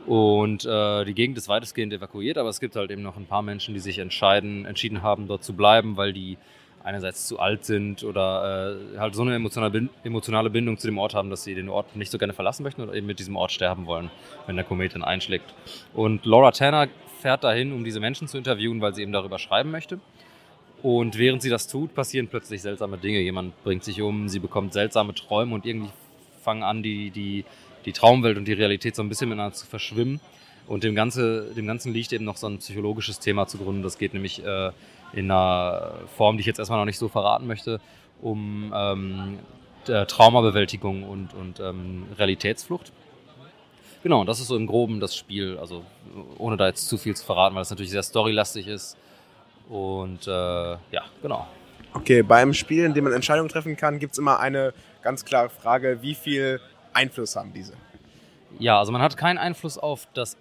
Und 0.06 0.64
äh, 0.66 1.04
die 1.04 1.14
Gegend 1.14 1.38
ist 1.38 1.50
weitestgehend 1.50 1.92
evakuiert, 1.92 2.38
aber 2.38 2.48
es 2.48 2.62
gibt 2.62 2.78
halt 2.78 2.92
eben 2.92 3.02
noch 3.02 3.18
ein 3.18 3.26
paar 3.26 3.42
Menschen, 3.42 3.74
die 3.74 3.82
sich 3.82 4.00
entscheiden, 4.00 4.66
entschieden 4.66 5.02
haben, 5.02 5.28
dort 5.28 5.44
zu 5.44 5.54
bleiben, 5.54 5.98
weil 5.98 6.14
die 6.14 6.38
einerseits 6.88 7.28
zu 7.28 7.40
alt 7.40 7.66
sind 7.66 8.04
oder 8.04 8.78
äh, 8.96 8.98
halt 8.98 9.14
so 9.14 9.22
eine 9.22 9.36
emotionale, 9.36 9.90
emotionale 10.04 10.50
Bindung 10.50 10.78
zu 10.78 10.88
dem 10.88 10.98
Ort 10.98 11.14
haben, 11.14 11.30
dass 11.30 11.44
sie 11.44 11.54
den 11.54 11.68
Ort 11.68 11.96
nicht 11.96 12.12
so 12.12 12.18
gerne 12.18 12.34
verlassen 12.34 12.64
möchten 12.64 12.82
oder 12.82 12.94
eben 12.94 13.06
mit 13.06 13.20
diesem 13.20 13.36
Ort 13.36 13.52
sterben 13.52 13.86
wollen, 13.86 14.10
wenn 14.46 14.56
der 14.56 14.64
Komet 14.64 14.96
dann 14.96 15.04
einschlägt. 15.04 15.54
Und 15.94 16.26
Laura 16.26 16.52
Tanner 16.52 16.88
fährt 17.20 17.44
dahin, 17.44 17.74
um 17.74 17.84
diese 17.84 18.00
Menschen 18.00 18.28
zu 18.28 18.38
interviewen, 18.38 18.80
weil 18.80 18.96
sie 18.96 19.02
eben 19.02 19.12
darüber 19.12 19.38
schreiben 19.38 19.70
möchte. 19.70 20.00
Und 20.82 21.18
während 21.18 21.42
sie 21.42 21.50
das 21.50 21.68
tut, 21.68 21.94
passieren 21.94 22.28
plötzlich 22.28 22.62
seltsame 22.62 22.98
Dinge. 22.98 23.20
Jemand 23.20 23.62
bringt 23.64 23.84
sich 23.84 24.02
um, 24.02 24.30
sie 24.30 24.40
bekommt 24.40 24.74
seltsame 24.74 25.14
Träume 25.14 25.56
und 25.56 25.66
irgendwie 25.66 25.90
fangen 26.42 26.64
an, 26.64 26.84
die, 26.84 27.10
die, 27.10 27.44
die 27.86 27.92
Traumwelt 27.92 28.38
und 28.38 28.46
die 28.46 28.54
Realität 28.54 28.96
so 28.96 29.02
ein 29.02 29.10
bisschen 29.10 29.28
miteinander 29.28 29.56
zu 29.56 29.66
verschwimmen. 29.66 30.22
Und 30.68 30.84
dem, 30.84 30.96
Ganze, 30.96 31.54
dem 31.56 31.66
Ganzen 31.66 31.94
liegt 31.94 32.14
eben 32.14 32.26
noch 32.26 32.38
so 32.38 32.48
ein 32.48 32.60
psychologisches 32.60 33.20
Thema 33.20 33.48
zugrunde. 33.48 33.82
Das 33.84 33.98
geht 33.98 34.14
nämlich 34.14 34.46
äh, 34.46 34.72
in 35.14 35.32
einer 35.32 35.94
Form, 36.16 36.38
die 36.38 36.42
ich 36.42 36.48
jetzt 36.48 36.60
erstmal 36.60 36.80
noch 36.80 36.86
nicht 36.86 37.00
so 37.00 37.08
verraten 37.08 37.48
möchte, 37.48 37.80
um 38.22 38.74
ähm, 38.76 39.40
Traumabewältigung 39.86 41.04
und, 41.04 41.34
und 41.34 41.60
ähm, 41.60 42.08
Realitätsflucht. 42.18 42.92
Genau, 44.04 44.24
das 44.24 44.40
ist 44.40 44.48
so 44.48 44.56
im 44.56 44.68
Groben 44.68 45.00
das 45.00 45.16
Spiel. 45.16 45.58
Also 45.60 45.84
ohne 46.38 46.58
da 46.58 46.68
jetzt 46.68 46.88
zu 46.88 46.98
viel 46.98 47.16
zu 47.16 47.26
verraten, 47.26 47.56
weil 47.56 47.62
es 47.62 47.70
natürlich 47.70 47.92
sehr 47.92 48.04
storylastig 48.04 48.68
ist. 48.68 48.98
Und 49.70 50.28
äh, 50.28 50.32
ja, 50.32 51.04
genau. 51.22 51.48
Okay, 51.94 52.22
beim 52.22 52.54
Spiel, 52.54 52.86
in 52.86 52.94
dem 52.94 53.06
man 53.06 53.14
Entscheidungen 53.14 53.50
treffen 53.50 53.76
kann, 53.76 54.00
gibt 54.00 54.14
es 54.14 54.20
immer 54.20 54.40
eine 54.40 54.74
ganz 55.02 55.26
klare 55.26 55.50
Frage, 55.50 56.02
wie 56.02 56.16
viel 56.16 56.62
Einfluss 56.94 57.36
haben 57.36 57.54
diese? 57.54 57.74
Ja, 58.60 58.80
also 58.80 58.92
man 58.92 59.02
hat 59.02 59.18
keinen 59.18 59.38
Einfluss 59.38 59.78
auf 59.78 60.08
das 60.14 60.38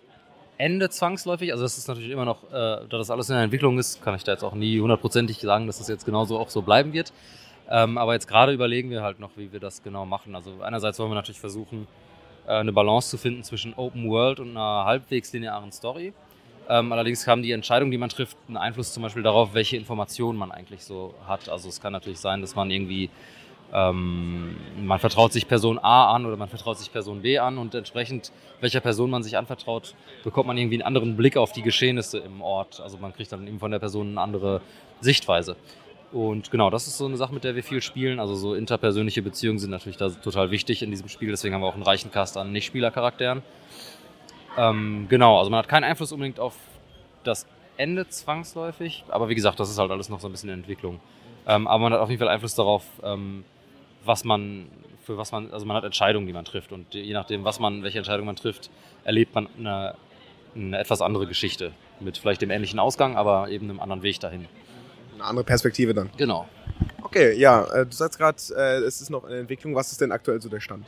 Ende 0.58 0.88
zwangsläufig. 0.90 1.52
Also 1.52 1.64
das 1.64 1.78
ist 1.78 1.88
natürlich 1.88 2.10
immer 2.10 2.24
noch, 2.24 2.44
äh, 2.44 2.50
da 2.50 2.86
das 2.88 3.10
alles 3.10 3.28
in 3.28 3.34
der 3.34 3.44
Entwicklung 3.44 3.78
ist, 3.78 4.02
kann 4.02 4.14
ich 4.14 4.24
da 4.24 4.32
jetzt 4.32 4.42
auch 4.42 4.54
nie 4.54 4.80
hundertprozentig 4.80 5.38
sagen, 5.38 5.66
dass 5.66 5.78
das 5.78 5.88
jetzt 5.88 6.04
genauso 6.04 6.38
auch 6.38 6.48
so 6.48 6.62
bleiben 6.62 6.92
wird. 6.92 7.12
Ähm, 7.68 7.98
aber 7.98 8.14
jetzt 8.14 8.28
gerade 8.28 8.52
überlegen 8.52 8.90
wir 8.90 9.02
halt 9.02 9.18
noch, 9.18 9.30
wie 9.36 9.52
wir 9.52 9.60
das 9.60 9.82
genau 9.82 10.06
machen. 10.06 10.34
Also 10.34 10.62
einerseits 10.62 10.98
wollen 10.98 11.10
wir 11.10 11.16
natürlich 11.16 11.40
versuchen, 11.40 11.86
äh, 12.46 12.52
eine 12.52 12.72
Balance 12.72 13.10
zu 13.10 13.18
finden 13.18 13.42
zwischen 13.42 13.74
Open 13.74 14.08
World 14.08 14.40
und 14.40 14.50
einer 14.50 14.84
halbwegs 14.84 15.32
linearen 15.32 15.72
Story. 15.72 16.12
Ähm, 16.68 16.92
allerdings 16.92 17.26
haben 17.26 17.42
die 17.42 17.52
Entscheidungen, 17.52 17.90
die 17.90 17.98
man 17.98 18.08
trifft, 18.08 18.36
einen 18.48 18.56
Einfluss 18.56 18.92
zum 18.92 19.02
Beispiel 19.02 19.22
darauf, 19.22 19.54
welche 19.54 19.76
Informationen 19.76 20.38
man 20.38 20.50
eigentlich 20.50 20.82
so 20.82 21.14
hat. 21.26 21.48
Also 21.48 21.68
es 21.68 21.80
kann 21.80 21.92
natürlich 21.92 22.18
sein, 22.18 22.40
dass 22.40 22.56
man 22.56 22.70
irgendwie 22.70 23.10
ähm, 23.72 24.56
man 24.78 24.98
vertraut 24.98 25.32
sich 25.32 25.48
Person 25.48 25.78
A 25.78 26.14
an 26.14 26.26
oder 26.26 26.36
man 26.36 26.48
vertraut 26.48 26.78
sich 26.78 26.92
Person 26.92 27.22
B 27.22 27.38
an 27.38 27.58
und 27.58 27.74
entsprechend 27.74 28.32
welcher 28.60 28.80
Person 28.80 29.10
man 29.10 29.22
sich 29.22 29.36
anvertraut, 29.36 29.94
bekommt 30.24 30.46
man 30.46 30.56
irgendwie 30.56 30.76
einen 30.76 30.86
anderen 30.86 31.16
Blick 31.16 31.36
auf 31.36 31.52
die 31.52 31.62
Geschehnisse 31.62 32.18
im 32.18 32.40
Ort. 32.40 32.80
Also 32.80 32.98
man 32.98 33.12
kriegt 33.12 33.32
dann 33.32 33.46
eben 33.46 33.58
von 33.58 33.70
der 33.70 33.78
Person 33.78 34.10
eine 34.10 34.20
andere 34.20 34.60
Sichtweise. 35.00 35.56
Und 36.12 36.50
genau, 36.50 36.70
das 36.70 36.86
ist 36.86 36.98
so 36.98 37.06
eine 37.06 37.16
Sache, 37.16 37.34
mit 37.34 37.44
der 37.44 37.56
wir 37.56 37.64
viel 37.64 37.82
spielen. 37.82 38.20
Also 38.20 38.36
so 38.36 38.54
interpersönliche 38.54 39.22
Beziehungen 39.22 39.58
sind 39.58 39.70
natürlich 39.70 39.96
da 39.96 40.08
total 40.08 40.50
wichtig 40.50 40.82
in 40.82 40.90
diesem 40.90 41.08
Spiel. 41.08 41.30
Deswegen 41.30 41.54
haben 41.54 41.62
wir 41.62 41.66
auch 41.66 41.74
einen 41.74 41.82
reichen 41.82 42.10
Cast 42.10 42.36
an 42.36 42.52
Nicht-Spieler-Charakteren. 42.52 43.42
Ähm, 44.56 45.06
genau, 45.08 45.38
also 45.38 45.50
man 45.50 45.58
hat 45.58 45.68
keinen 45.68 45.84
Einfluss 45.84 46.12
unbedingt 46.12 46.40
auf 46.40 46.54
das 47.24 47.46
Ende 47.76 48.08
zwangsläufig. 48.08 49.04
Aber 49.08 49.28
wie 49.28 49.34
gesagt, 49.34 49.60
das 49.60 49.68
ist 49.68 49.78
halt 49.78 49.90
alles 49.90 50.08
noch 50.08 50.20
so 50.20 50.28
ein 50.28 50.32
bisschen 50.32 50.48
in 50.48 50.60
Entwicklung. 50.60 51.00
Ähm, 51.46 51.66
aber 51.66 51.82
man 51.82 51.92
hat 51.92 52.00
auf 52.00 52.08
jeden 52.08 52.20
Fall 52.20 52.28
Einfluss 52.28 52.54
darauf, 52.54 52.84
ähm, 53.02 53.44
was 54.06 54.24
man, 54.24 54.66
für 55.04 55.16
was 55.16 55.32
man, 55.32 55.50
also 55.52 55.66
man 55.66 55.76
hat 55.76 55.84
Entscheidungen, 55.84 56.26
die 56.26 56.32
man 56.32 56.44
trifft. 56.44 56.72
Und 56.72 56.94
je 56.94 57.12
nachdem, 57.12 57.44
was 57.44 57.60
man, 57.60 57.82
welche 57.82 57.98
Entscheidung 57.98 58.26
man 58.26 58.36
trifft, 58.36 58.70
erlebt 59.04 59.34
man 59.34 59.48
eine, 59.58 59.94
eine 60.54 60.78
etwas 60.78 61.00
andere 61.00 61.26
Geschichte. 61.26 61.72
Mit 62.00 62.18
vielleicht 62.18 62.42
dem 62.42 62.50
ähnlichen 62.50 62.78
Ausgang, 62.78 63.16
aber 63.16 63.48
eben 63.48 63.70
einem 63.70 63.80
anderen 63.80 64.02
Weg 64.02 64.20
dahin. 64.20 64.46
Eine 65.14 65.24
andere 65.24 65.44
Perspektive 65.44 65.94
dann. 65.94 66.10
Genau. 66.16 66.46
Okay, 67.02 67.38
ja, 67.38 67.64
äh, 67.72 67.86
du 67.86 67.92
sagst 67.92 68.18
gerade, 68.18 68.36
äh, 68.56 68.84
es 68.84 69.00
ist 69.00 69.10
noch 69.10 69.24
in 69.24 69.32
Entwicklung. 69.32 69.74
Was 69.74 69.92
ist 69.92 70.00
denn 70.00 70.12
aktuell 70.12 70.40
so 70.42 70.48
der 70.48 70.60
Stand? 70.60 70.86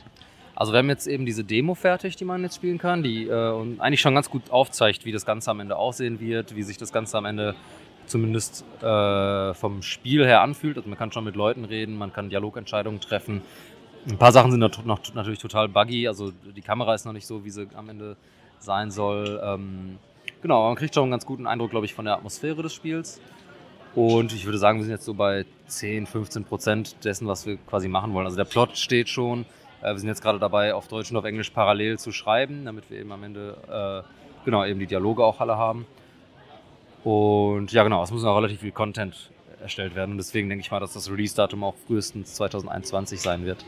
Also 0.59 0.73
wir 0.73 0.79
haben 0.79 0.89
jetzt 0.89 1.07
eben 1.07 1.25
diese 1.25 1.45
Demo 1.45 1.73
fertig, 1.73 2.17
die 2.17 2.25
man 2.25 2.43
jetzt 2.43 2.55
spielen 2.55 2.77
kann, 2.77 3.01
die 3.01 3.27
äh, 3.27 3.77
eigentlich 3.79 4.01
schon 4.01 4.13
ganz 4.13 4.29
gut 4.29 4.51
aufzeigt, 4.51 5.05
wie 5.05 5.13
das 5.13 5.25
Ganze 5.25 5.49
am 5.49 5.61
Ende 5.61 5.77
aussehen 5.77 6.19
wird, 6.19 6.53
wie 6.53 6.63
sich 6.63 6.77
das 6.77 6.91
Ganze 6.91 7.17
am 7.17 7.23
Ende 7.23 7.55
zumindest 8.09 8.65
äh, 8.81 9.53
vom 9.53 9.81
Spiel 9.81 10.25
her 10.25 10.41
anfühlt. 10.41 10.77
Also 10.77 10.89
man 10.89 10.97
kann 10.97 11.11
schon 11.11 11.23
mit 11.23 11.35
Leuten 11.35 11.65
reden, 11.65 11.97
man 11.97 12.11
kann 12.11 12.29
Dialogentscheidungen 12.29 12.99
treffen. 12.99 13.41
Ein 14.07 14.17
paar 14.17 14.31
Sachen 14.31 14.51
sind 14.51 14.59
noch, 14.59 14.85
noch 14.85 14.99
natürlich 15.13 15.39
total 15.39 15.67
buggy, 15.67 16.07
also 16.07 16.31
die 16.31 16.61
Kamera 16.61 16.95
ist 16.95 17.05
noch 17.05 17.13
nicht 17.13 17.27
so, 17.27 17.43
wie 17.43 17.49
sie 17.49 17.67
am 17.75 17.89
Ende 17.89 18.15
sein 18.59 18.91
soll. 18.91 19.41
Ähm, 19.43 19.97
genau, 20.41 20.67
man 20.67 20.75
kriegt 20.75 20.95
schon 20.95 21.03
einen 21.03 21.11
ganz 21.11 21.25
guten 21.25 21.47
Eindruck, 21.47 21.71
glaube 21.71 21.85
ich, 21.85 21.93
von 21.93 22.05
der 22.05 22.15
Atmosphäre 22.15 22.61
des 22.63 22.73
Spiels. 22.73 23.21
Und 23.95 24.33
ich 24.33 24.45
würde 24.45 24.57
sagen, 24.57 24.77
wir 24.79 24.83
sind 24.83 24.93
jetzt 24.93 25.05
so 25.05 25.13
bei 25.13 25.45
10, 25.67 26.05
15 26.05 26.45
Prozent 26.45 27.03
dessen, 27.03 27.27
was 27.27 27.45
wir 27.45 27.57
quasi 27.57 27.87
machen 27.87 28.13
wollen. 28.13 28.25
Also 28.25 28.37
der 28.37 28.45
Plot 28.45 28.77
steht 28.77 29.09
schon. 29.09 29.45
Äh, 29.81 29.91
wir 29.91 29.99
sind 29.99 30.09
jetzt 30.09 30.21
gerade 30.21 30.39
dabei, 30.39 30.73
auf 30.73 30.87
Deutsch 30.87 31.11
und 31.11 31.17
auf 31.17 31.25
Englisch 31.25 31.49
parallel 31.49 31.99
zu 31.99 32.11
schreiben, 32.11 32.65
damit 32.65 32.89
wir 32.89 32.99
eben 32.99 33.11
am 33.11 33.23
Ende 33.23 34.03
äh, 34.05 34.45
genau 34.45 34.65
eben 34.65 34.79
die 34.79 34.87
Dialoge 34.87 35.23
auch 35.23 35.39
alle 35.39 35.57
haben. 35.57 35.85
Und 37.03 37.71
ja, 37.71 37.83
genau, 37.83 38.03
es 38.03 38.11
muss 38.11 38.23
noch 38.23 38.35
relativ 38.35 38.59
viel 38.59 38.71
Content 38.71 39.31
erstellt 39.61 39.95
werden. 39.95 40.11
Und 40.11 40.17
deswegen 40.17 40.49
denke 40.49 40.63
ich 40.63 40.71
mal, 40.71 40.79
dass 40.79 40.93
das 40.93 41.09
Release-Datum 41.09 41.63
auch 41.63 41.75
frühestens 41.87 42.33
2021 42.35 43.21
sein 43.21 43.45
wird. 43.45 43.65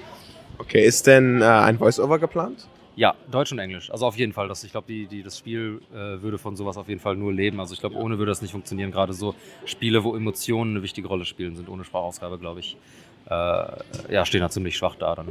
Okay, 0.58 0.84
ist 0.86 1.08
denn 1.08 1.42
äh, 1.42 1.46
ein 1.46 1.78
Voice-Over 1.78 2.20
geplant? 2.20 2.68
Ja, 2.98 3.16
Deutsch 3.32 3.52
und 3.54 3.60
Englisch. 3.60 3.90
Also 3.90 4.06
auf 4.06 4.18
jeden 4.18 4.34
Fall. 4.34 4.48
Das, 4.50 4.64
ich 4.66 4.72
glaube, 4.72 4.88
die, 4.88 5.06
die, 5.08 5.24
das 5.24 5.38
Spiel 5.38 5.82
äh, 5.94 6.22
würde 6.22 6.38
von 6.38 6.56
sowas 6.58 6.78
auf 6.78 6.90
jeden 6.90 7.00
Fall 7.00 7.16
nur 7.16 7.32
leben. 7.32 7.60
Also 7.60 7.74
ich 7.74 7.80
glaube, 7.80 7.96
ohne 7.96 8.18
würde 8.18 8.32
das 8.32 8.42
nicht 8.42 8.52
funktionieren. 8.52 8.92
Gerade 8.92 9.14
so 9.14 9.34
Spiele, 9.66 10.04
wo 10.04 10.16
Emotionen 10.16 10.72
eine 10.72 10.84
wichtige 10.84 11.08
Rolle 11.08 11.24
spielen, 11.26 11.56
sind 11.56 11.70
ohne 11.70 11.86
Sprachausgabe, 11.86 12.38
glaube 12.38 12.60
ich, 12.60 12.76
äh, 13.30 13.34
ja, 14.14 14.26
stehen 14.26 14.42
da 14.42 14.50
ziemlich 14.50 14.76
schwach 14.78 14.96
da 14.96 15.16
dann. 15.16 15.28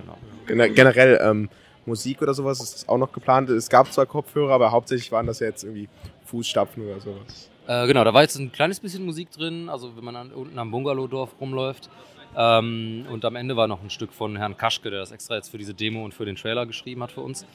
Genau. 0.00 0.18
Gener- 0.46 0.74
Generell 0.74 1.20
ähm, 1.22 1.48
Musik 1.86 2.20
oder 2.20 2.34
sowas 2.34 2.60
ist 2.60 2.88
auch 2.88 2.98
noch 2.98 3.12
geplant. 3.12 3.48
Es 3.48 3.68
gab 3.68 3.90
zwar 3.92 4.04
Kopfhörer, 4.04 4.52
aber 4.52 4.72
hauptsächlich 4.72 5.10
waren 5.12 5.26
das 5.26 5.38
ja 5.38 5.46
jetzt 5.46 5.62
irgendwie 5.64 5.88
Fußstapfen 6.28 6.84
oder 6.84 7.00
sowas. 7.00 7.50
Äh, 7.66 7.86
genau, 7.86 8.04
da 8.04 8.14
war 8.14 8.22
jetzt 8.22 8.38
ein 8.38 8.52
kleines 8.52 8.80
bisschen 8.80 9.04
Musik 9.04 9.30
drin, 9.30 9.68
also 9.68 9.96
wenn 9.96 10.04
man 10.04 10.16
an, 10.16 10.30
unten 10.30 10.58
am 10.58 10.70
Bungalowdorf 10.70 11.34
rumläuft. 11.40 11.90
Ähm, 12.36 13.06
und 13.10 13.24
am 13.24 13.36
Ende 13.36 13.56
war 13.56 13.66
noch 13.66 13.82
ein 13.82 13.90
Stück 13.90 14.12
von 14.12 14.36
Herrn 14.36 14.56
Kaschke, 14.56 14.90
der 14.90 15.00
das 15.00 15.12
extra 15.12 15.36
jetzt 15.36 15.50
für 15.50 15.58
diese 15.58 15.74
Demo 15.74 16.04
und 16.04 16.14
für 16.14 16.24
den 16.24 16.36
Trailer 16.36 16.66
geschrieben 16.66 17.02
hat 17.02 17.12
für 17.12 17.22
uns. 17.22 17.46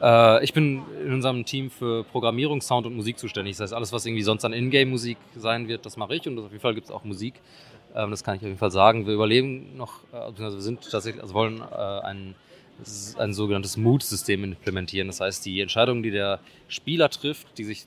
Äh, 0.00 0.42
ich 0.44 0.52
bin 0.52 0.82
in 1.04 1.12
unserem 1.12 1.44
Team 1.44 1.70
für 1.70 2.04
Programmierung, 2.04 2.60
Sound 2.60 2.86
und 2.86 2.96
Musik 2.96 3.18
zuständig. 3.18 3.56
Das 3.56 3.64
heißt, 3.64 3.74
alles, 3.74 3.92
was 3.92 4.04
irgendwie 4.04 4.22
sonst 4.22 4.44
an 4.44 4.52
Ingame-Musik 4.52 5.18
sein 5.36 5.68
wird, 5.68 5.86
das 5.86 5.96
mache 5.96 6.14
ich 6.16 6.26
und 6.26 6.38
auf 6.38 6.50
jeden 6.50 6.60
Fall 6.60 6.74
gibt 6.74 6.86
es 6.86 6.90
auch 6.90 7.04
Musik. 7.04 7.34
Ähm, 7.94 8.10
das 8.10 8.24
kann 8.24 8.36
ich 8.36 8.40
auf 8.40 8.48
jeden 8.48 8.58
Fall 8.58 8.70
sagen. 8.70 9.06
Wir 9.06 9.14
überleben 9.14 9.76
noch, 9.76 10.00
beziehungsweise 10.10 10.56
wir 10.56 10.62
sind 10.62 10.90
tatsächlich, 10.90 11.22
also 11.22 11.34
wollen 11.34 11.60
äh, 11.60 11.74
ein, 11.74 12.34
ein 13.18 13.32
sogenanntes 13.32 13.76
Mood-System 13.76 14.44
implementieren. 14.44 15.06
Das 15.06 15.20
heißt, 15.20 15.44
die 15.44 15.60
Entscheidungen, 15.60 16.02
die 16.02 16.10
der 16.10 16.40
Spieler 16.68 17.10
trifft, 17.10 17.58
die 17.58 17.64
sich 17.64 17.86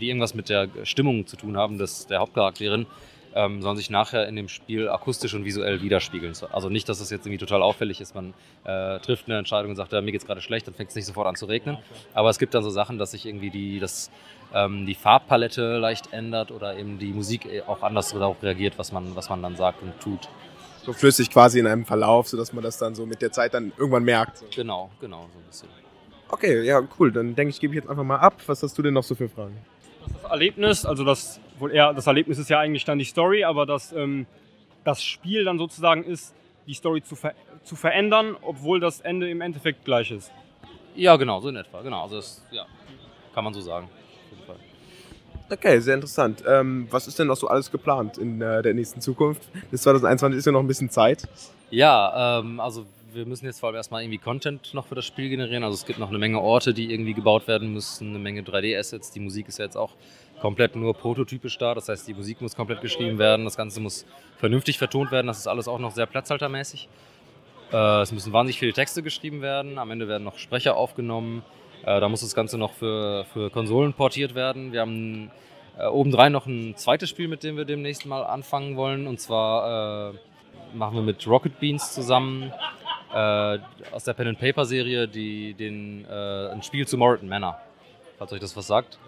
die 0.00 0.08
irgendwas 0.08 0.34
mit 0.34 0.48
der 0.48 0.68
Stimmung 0.84 1.26
zu 1.26 1.36
tun 1.36 1.56
haben, 1.56 1.78
des, 1.78 2.06
der 2.06 2.20
Hauptcharakterin, 2.20 2.86
ähm, 3.34 3.60
sollen 3.60 3.76
sich 3.76 3.90
nachher 3.90 4.26
in 4.28 4.34
dem 4.36 4.48
Spiel 4.48 4.88
akustisch 4.88 5.34
und 5.34 5.44
visuell 5.44 5.82
widerspiegeln. 5.82 6.32
So- 6.32 6.46
Also 6.48 6.70
nicht, 6.70 6.88
dass 6.88 7.00
das 7.00 7.10
jetzt 7.10 7.26
irgendwie 7.26 7.38
total 7.44 7.60
auffällig 7.62 8.00
ist. 8.00 8.14
Man 8.14 8.32
äh, 8.64 8.98
trifft 9.00 9.26
eine 9.26 9.36
Entscheidung 9.38 9.70
und 9.70 9.76
sagt, 9.76 9.92
ja, 9.92 10.00
mir 10.00 10.12
geht's 10.12 10.24
gerade 10.26 10.40
schlecht, 10.40 10.66
dann 10.66 10.74
fängt 10.74 10.88
es 10.90 10.96
nicht 10.96 11.04
sofort 11.04 11.26
an 11.26 11.34
zu 11.36 11.44
regnen. 11.44 11.76
Aber 12.14 12.30
es 12.30 12.38
gibt 12.38 12.54
dann 12.54 12.62
so 12.62 12.70
Sachen, 12.70 12.98
dass 12.98 13.10
sich 13.10 13.26
irgendwie 13.26 13.50
die, 13.50 13.78
das, 13.78 14.10
ähm, 14.54 14.86
die 14.86 14.94
Farbpalette 14.94 15.76
leicht 15.76 16.12
ändert 16.14 16.50
oder 16.50 16.78
eben 16.78 16.98
die 16.98 17.12
Musik 17.12 17.44
äh, 17.44 17.60
auch 17.66 17.82
anders 17.82 18.10
darauf 18.12 18.42
reagiert, 18.42 18.78
was 18.78 18.90
man, 18.92 19.14
was 19.14 19.28
man 19.28 19.42
dann 19.42 19.54
sagt 19.56 19.82
und 19.82 19.98
tut. 20.00 20.28
So 20.82 20.92
flüssig 20.94 21.28
quasi 21.30 21.58
in 21.58 21.66
einem 21.66 21.84
Verlauf, 21.84 22.28
sodass 22.28 22.52
man 22.54 22.64
das 22.64 22.78
dann 22.78 22.94
so 22.94 23.04
mit 23.04 23.20
der 23.20 23.32
Zeit 23.32 23.52
dann 23.52 23.70
irgendwann 23.76 24.04
merkt. 24.04 24.38
So. 24.38 24.46
Genau, 24.54 24.88
genau, 25.00 25.28
so 25.32 25.38
ein 25.40 25.44
bisschen. 25.46 25.68
Okay, 26.28 26.62
ja, 26.62 26.80
cool. 26.98 27.12
Dann 27.12 27.34
denke 27.34 27.50
ich, 27.50 27.60
gebe 27.60 27.74
ich 27.74 27.80
jetzt 27.80 27.90
einfach 27.90 28.02
mal 28.04 28.16
ab. 28.18 28.34
Was 28.46 28.62
hast 28.62 28.78
du 28.78 28.82
denn 28.82 28.94
noch 28.94 29.02
so 29.04 29.14
für 29.14 29.28
Fragen? 29.28 29.56
Das 30.12 30.30
Erlebnis, 30.30 30.86
also 30.86 31.04
das 31.04 31.40
wohl 31.58 31.72
eher, 31.72 31.92
das 31.92 32.06
Erlebnis 32.06 32.38
ist 32.38 32.50
ja 32.50 32.58
eigentlich 32.58 32.84
dann 32.84 32.98
die 32.98 33.04
Story, 33.04 33.44
aber 33.44 33.66
das, 33.66 33.92
ähm, 33.92 34.26
das 34.84 35.02
Spiel 35.02 35.44
dann 35.44 35.58
sozusagen 35.58 36.04
ist, 36.04 36.34
die 36.66 36.74
Story 36.74 37.02
zu, 37.02 37.16
ver 37.16 37.34
zu 37.62 37.76
verändern, 37.76 38.36
obwohl 38.42 38.78
das 38.78 39.00
Ende 39.00 39.28
im 39.28 39.40
Endeffekt 39.40 39.84
gleich 39.84 40.10
ist. 40.10 40.30
Ja, 40.94 41.16
genau, 41.16 41.40
so 41.40 41.48
in 41.48 41.56
etwa. 41.56 41.82
Genau, 41.82 42.02
also 42.02 42.16
das, 42.16 42.44
ja, 42.50 42.64
kann 43.34 43.44
man 43.44 43.52
so 43.52 43.60
sagen. 43.60 43.86
Auf 43.86 44.30
jeden 44.30 44.46
Fall. 44.46 44.56
Okay, 45.50 45.80
sehr 45.80 45.94
interessant. 45.94 46.42
Ähm, 46.46 46.86
was 46.90 47.08
ist 47.08 47.18
denn 47.18 47.26
noch 47.26 47.36
so 47.36 47.48
alles 47.48 47.70
geplant 47.70 48.18
in 48.18 48.40
äh, 48.40 48.62
der 48.62 48.74
nächsten 48.74 49.00
Zukunft? 49.00 49.42
Bis 49.70 49.82
2021 49.82 50.38
ist 50.38 50.46
ja 50.46 50.52
noch 50.52 50.60
ein 50.60 50.66
bisschen 50.66 50.90
Zeit. 50.90 51.28
Ja, 51.70 52.40
ähm, 52.40 52.60
also 52.60 52.86
wir 53.16 53.26
müssen 53.26 53.46
jetzt 53.46 53.60
vor 53.60 53.68
allem 53.68 53.76
erstmal 53.76 54.02
irgendwie 54.02 54.18
Content 54.18 54.74
noch 54.74 54.86
für 54.86 54.94
das 54.94 55.06
Spiel 55.06 55.30
generieren. 55.30 55.64
Also 55.64 55.74
es 55.74 55.86
gibt 55.86 55.98
noch 55.98 56.10
eine 56.10 56.18
Menge 56.18 56.40
Orte, 56.40 56.74
die 56.74 56.92
irgendwie 56.92 57.14
gebaut 57.14 57.48
werden 57.48 57.72
müssen, 57.72 58.10
eine 58.10 58.18
Menge 58.18 58.42
3D-Assets. 58.42 59.10
Die 59.10 59.20
Musik 59.20 59.48
ist 59.48 59.58
ja 59.58 59.64
jetzt 59.64 59.76
auch 59.76 59.92
komplett 60.40 60.76
nur 60.76 60.94
prototypisch 60.94 61.56
da. 61.56 61.74
Das 61.74 61.88
heißt, 61.88 62.06
die 62.06 62.14
Musik 62.14 62.40
muss 62.42 62.54
komplett 62.54 62.82
geschrieben 62.82 63.18
werden. 63.18 63.44
Das 63.44 63.56
Ganze 63.56 63.80
muss 63.80 64.04
vernünftig 64.36 64.78
vertont 64.78 65.10
werden. 65.10 65.26
Das 65.26 65.38
ist 65.38 65.46
alles 65.46 65.66
auch 65.66 65.78
noch 65.78 65.92
sehr 65.92 66.06
platzhaltermäßig. 66.06 66.88
Äh, 67.72 68.02
es 68.02 68.12
müssen 68.12 68.32
wahnsinnig 68.32 68.58
viele 68.58 68.74
Texte 68.74 69.02
geschrieben 69.02 69.40
werden. 69.40 69.78
Am 69.78 69.90
Ende 69.90 70.08
werden 70.08 70.24
noch 70.24 70.38
Sprecher 70.38 70.76
aufgenommen. 70.76 71.42
Äh, 71.84 72.00
da 72.00 72.08
muss 72.08 72.20
das 72.20 72.34
Ganze 72.34 72.58
noch 72.58 72.74
für, 72.74 73.24
für 73.32 73.50
Konsolen 73.50 73.94
portiert 73.94 74.34
werden. 74.34 74.72
Wir 74.72 74.82
haben 74.82 75.30
äh, 75.78 75.86
obendrein 75.86 76.32
noch 76.32 76.46
ein 76.46 76.76
zweites 76.76 77.08
Spiel, 77.08 77.28
mit 77.28 77.42
dem 77.42 77.56
wir 77.56 77.64
demnächst 77.64 78.04
mal 78.04 78.24
anfangen 78.24 78.76
wollen. 78.76 79.06
Und 79.06 79.20
zwar 79.20 80.12
äh, 80.12 80.76
machen 80.76 80.96
wir 80.96 81.02
mit 81.02 81.26
Rocket 81.26 81.58
Beans 81.58 81.94
zusammen 81.94 82.52
äh, 83.12 83.58
aus 83.92 84.04
der 84.04 84.14
Pen 84.14 84.28
and 84.28 84.38
Paper 84.38 84.64
Serie 84.64 85.08
die, 85.08 85.54
den, 85.54 86.04
äh, 86.04 86.48
ein 86.50 86.62
Spiel 86.62 86.86
zu 86.86 86.98
Moreton 86.98 87.28
Manor, 87.28 87.60
falls 88.18 88.32
euch 88.32 88.40
das 88.40 88.56
was 88.56 88.66
sagt. 88.66 88.98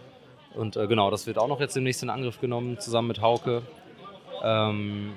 Und 0.55 0.77
äh, 0.77 0.87
genau, 0.87 1.11
das 1.11 1.27
wird 1.27 1.39
auch 1.39 1.49
noch 1.49 1.61
jetzt 1.61 1.77
demnächst 1.77 2.03
in 2.03 2.11
Angriff 2.11 2.41
genommen, 2.41 2.79
zusammen 2.79 3.09
mit 3.09 3.21
Hauke. 3.21 3.63
Ähm, 4.43 5.13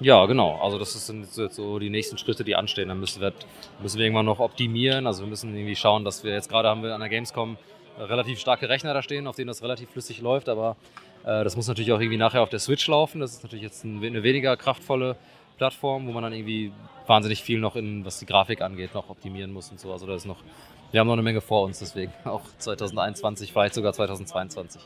ja, 0.00 0.26
genau. 0.26 0.58
Also 0.60 0.78
das 0.78 1.06
sind 1.06 1.26
jetzt 1.36 1.56
so 1.56 1.78
die 1.78 1.88
nächsten 1.88 2.18
Schritte, 2.18 2.44
die 2.44 2.54
anstehen. 2.54 2.88
Dann 2.88 3.00
müssen 3.00 3.22
wir, 3.22 3.32
müssen 3.80 3.98
wir 3.98 4.04
irgendwann 4.04 4.26
noch 4.26 4.40
optimieren. 4.40 5.06
Also 5.06 5.22
wir 5.22 5.28
müssen 5.28 5.54
irgendwie 5.54 5.76
schauen, 5.76 6.04
dass 6.04 6.22
wir 6.22 6.32
jetzt 6.32 6.50
gerade 6.50 6.68
haben 6.68 6.82
wir 6.82 6.94
an 6.94 7.00
der 7.00 7.08
Gamescom 7.08 7.56
relativ 7.98 8.38
starke 8.38 8.68
Rechner 8.68 8.92
da 8.92 9.02
stehen, 9.02 9.26
auf 9.26 9.36
denen 9.36 9.48
das 9.48 9.62
relativ 9.62 9.90
flüssig 9.90 10.20
läuft. 10.20 10.50
Aber 10.50 10.76
äh, 11.24 11.44
das 11.44 11.56
muss 11.56 11.66
natürlich 11.66 11.92
auch 11.92 12.00
irgendwie 12.00 12.18
nachher 12.18 12.42
auf 12.42 12.50
der 12.50 12.58
Switch 12.58 12.86
laufen. 12.88 13.20
Das 13.20 13.32
ist 13.32 13.42
natürlich 13.42 13.64
jetzt 13.64 13.84
eine 13.84 14.22
weniger 14.22 14.56
kraftvolle 14.56 15.16
Plattform, 15.56 16.06
wo 16.06 16.12
man 16.12 16.22
dann 16.22 16.32
irgendwie 16.32 16.72
wahnsinnig 17.06 17.42
viel 17.42 17.58
noch 17.58 17.76
in, 17.76 18.04
was 18.04 18.18
die 18.18 18.26
Grafik 18.26 18.62
angeht, 18.62 18.94
noch 18.94 19.08
optimieren 19.08 19.52
muss 19.52 19.70
und 19.70 19.80
so. 19.80 19.92
Also 19.92 20.06
da 20.06 20.14
ist 20.14 20.26
noch, 20.26 20.42
wir 20.90 21.00
haben 21.00 21.06
noch 21.06 21.14
eine 21.14 21.22
Menge 21.22 21.40
vor 21.40 21.64
uns, 21.64 21.78
deswegen 21.78 22.12
auch 22.24 22.42
2021, 22.58 23.52
vielleicht 23.52 23.74
sogar 23.74 23.92
2022. 23.92 24.82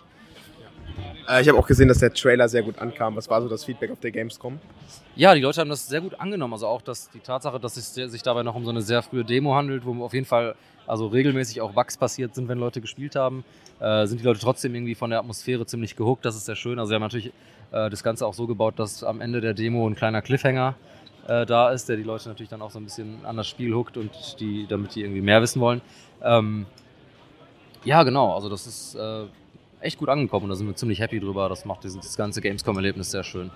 Äh, 1.28 1.42
ich 1.42 1.48
habe 1.48 1.58
auch 1.58 1.66
gesehen, 1.66 1.88
dass 1.88 1.98
der 1.98 2.12
Trailer 2.12 2.48
sehr 2.48 2.62
gut 2.62 2.78
ankam. 2.78 3.16
Was 3.16 3.28
war 3.28 3.40
so 3.42 3.48
das 3.48 3.64
Feedback 3.64 3.90
auf 3.90 4.00
der 4.00 4.10
Gamescom? 4.10 4.58
Ja, 5.16 5.34
die 5.34 5.40
Leute 5.40 5.60
haben 5.60 5.70
das 5.70 5.86
sehr 5.86 6.00
gut 6.00 6.18
angenommen. 6.18 6.54
Also 6.54 6.66
auch 6.66 6.82
dass 6.82 7.10
die 7.10 7.20
Tatsache, 7.20 7.60
dass 7.60 7.76
es 7.76 7.94
sich 7.94 8.22
dabei 8.22 8.42
noch 8.42 8.54
um 8.54 8.64
so 8.64 8.70
eine 8.70 8.82
sehr 8.82 9.02
frühe 9.02 9.24
Demo 9.24 9.54
handelt, 9.54 9.84
wo 9.84 10.04
auf 10.04 10.14
jeden 10.14 10.26
Fall 10.26 10.54
also 10.86 11.06
regelmäßig 11.06 11.60
auch 11.60 11.72
Bugs 11.72 11.96
passiert 11.96 12.34
sind, 12.34 12.48
wenn 12.48 12.58
Leute 12.58 12.80
gespielt 12.80 13.14
haben, 13.14 13.44
äh, 13.78 14.06
sind 14.06 14.20
die 14.20 14.24
Leute 14.24 14.40
trotzdem 14.40 14.74
irgendwie 14.74 14.96
von 14.96 15.10
der 15.10 15.20
Atmosphäre 15.20 15.64
ziemlich 15.66 15.94
gehuckt. 15.94 16.24
Das 16.24 16.34
ist 16.34 16.46
sehr 16.46 16.56
schön. 16.56 16.78
Also 16.78 16.88
sie 16.88 16.94
haben 16.94 17.02
natürlich 17.02 17.32
das 17.70 18.02
Ganze 18.02 18.26
auch 18.26 18.34
so 18.34 18.46
gebaut, 18.46 18.78
dass 18.78 19.04
am 19.04 19.20
Ende 19.20 19.40
der 19.40 19.54
Demo 19.54 19.86
ein 19.88 19.94
kleiner 19.94 20.22
Cliffhanger 20.22 20.74
äh, 21.28 21.46
da 21.46 21.70
ist, 21.70 21.88
der 21.88 21.96
die 21.96 22.02
Leute 22.02 22.28
natürlich 22.28 22.50
dann 22.50 22.62
auch 22.62 22.70
so 22.70 22.80
ein 22.80 22.84
bisschen 22.84 23.24
an 23.24 23.36
das 23.36 23.46
Spiel 23.46 23.72
huckt 23.74 23.96
und 23.96 24.10
die, 24.40 24.66
damit 24.68 24.94
die 24.94 25.02
irgendwie 25.02 25.20
mehr 25.20 25.40
wissen 25.42 25.60
wollen. 25.60 25.80
Ähm, 26.22 26.66
ja, 27.84 28.02
genau. 28.02 28.34
Also 28.34 28.48
das 28.48 28.66
ist 28.66 28.94
äh, 28.96 29.26
echt 29.80 29.98
gut 29.98 30.08
angekommen 30.08 30.44
und 30.44 30.50
da 30.50 30.56
sind 30.56 30.66
wir 30.66 30.74
ziemlich 30.74 31.00
happy 31.00 31.20
drüber. 31.20 31.48
Das 31.48 31.64
macht 31.64 31.84
dieses, 31.84 32.00
das 32.00 32.16
ganze 32.16 32.40
Gamescom-Erlebnis 32.40 33.10
sehr 33.10 33.24
schön. 33.24 33.50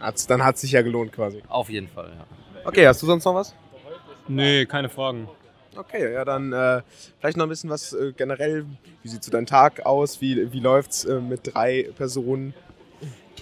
Hat's, 0.00 0.26
dann 0.26 0.44
hat 0.44 0.56
es 0.56 0.60
sich 0.62 0.72
ja 0.72 0.82
gelohnt 0.82 1.12
quasi. 1.12 1.42
Auf 1.48 1.70
jeden 1.70 1.88
Fall, 1.88 2.10
ja. 2.16 2.24
Okay, 2.64 2.86
hast 2.86 3.02
du 3.02 3.06
sonst 3.06 3.24
noch 3.24 3.34
was? 3.34 3.54
Nee, 4.28 4.66
keine 4.66 4.88
Fragen. 4.88 5.28
Okay, 5.76 6.12
ja, 6.12 6.24
dann 6.24 6.52
äh, 6.52 6.82
vielleicht 7.18 7.36
noch 7.36 7.46
ein 7.46 7.48
bisschen 7.48 7.70
was 7.70 7.92
äh, 7.92 8.12
generell. 8.16 8.64
Wie 9.02 9.08
sieht 9.08 9.22
so 9.22 9.30
dein 9.30 9.46
Tag 9.46 9.84
aus? 9.84 10.20
Wie, 10.20 10.52
wie 10.52 10.60
läuft's 10.60 11.04
äh, 11.04 11.20
mit 11.20 11.54
drei 11.54 11.90
Personen? 11.96 12.54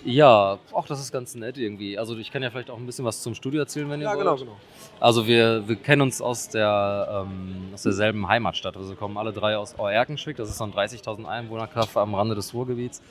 Ja, 0.04 0.58
auch 0.72 0.86
das 0.86 1.00
ist 1.00 1.12
ganz 1.12 1.34
nett 1.34 1.56
irgendwie. 1.56 1.98
Also 1.98 2.16
ich 2.18 2.30
kann 2.30 2.42
ja 2.42 2.50
vielleicht 2.50 2.70
auch 2.70 2.76
ein 2.76 2.84
bisschen 2.86 3.04
was 3.06 3.22
zum 3.22 3.34
Studio 3.34 3.60
erzählen, 3.60 3.88
wenn 3.88 4.00
ihr 4.00 4.04
Ja, 4.04 4.10
wollt. 4.10 4.20
genau, 4.20 4.36
genau. 4.36 4.56
Also 5.00 5.26
wir, 5.26 5.66
wir 5.66 5.76
kennen 5.76 6.02
uns 6.02 6.20
aus, 6.20 6.48
der, 6.50 7.24
ähm, 7.26 7.68
aus 7.72 7.82
derselben 7.82 8.28
Heimatstadt. 8.28 8.76
Also 8.76 8.90
wir 8.90 8.96
kommen 8.96 9.16
alle 9.16 9.32
drei 9.32 9.56
aus 9.56 9.72
Erkenschwick. 9.74 10.36
Das 10.36 10.50
ist 10.50 10.58
so 10.58 10.64
ein 10.64 10.72
30.000 10.72 11.24
Einwohnerkraft 11.24 11.96
am 11.96 12.14
Rande 12.14 12.34
des 12.34 12.52
Ruhrgebiets. 12.52 13.02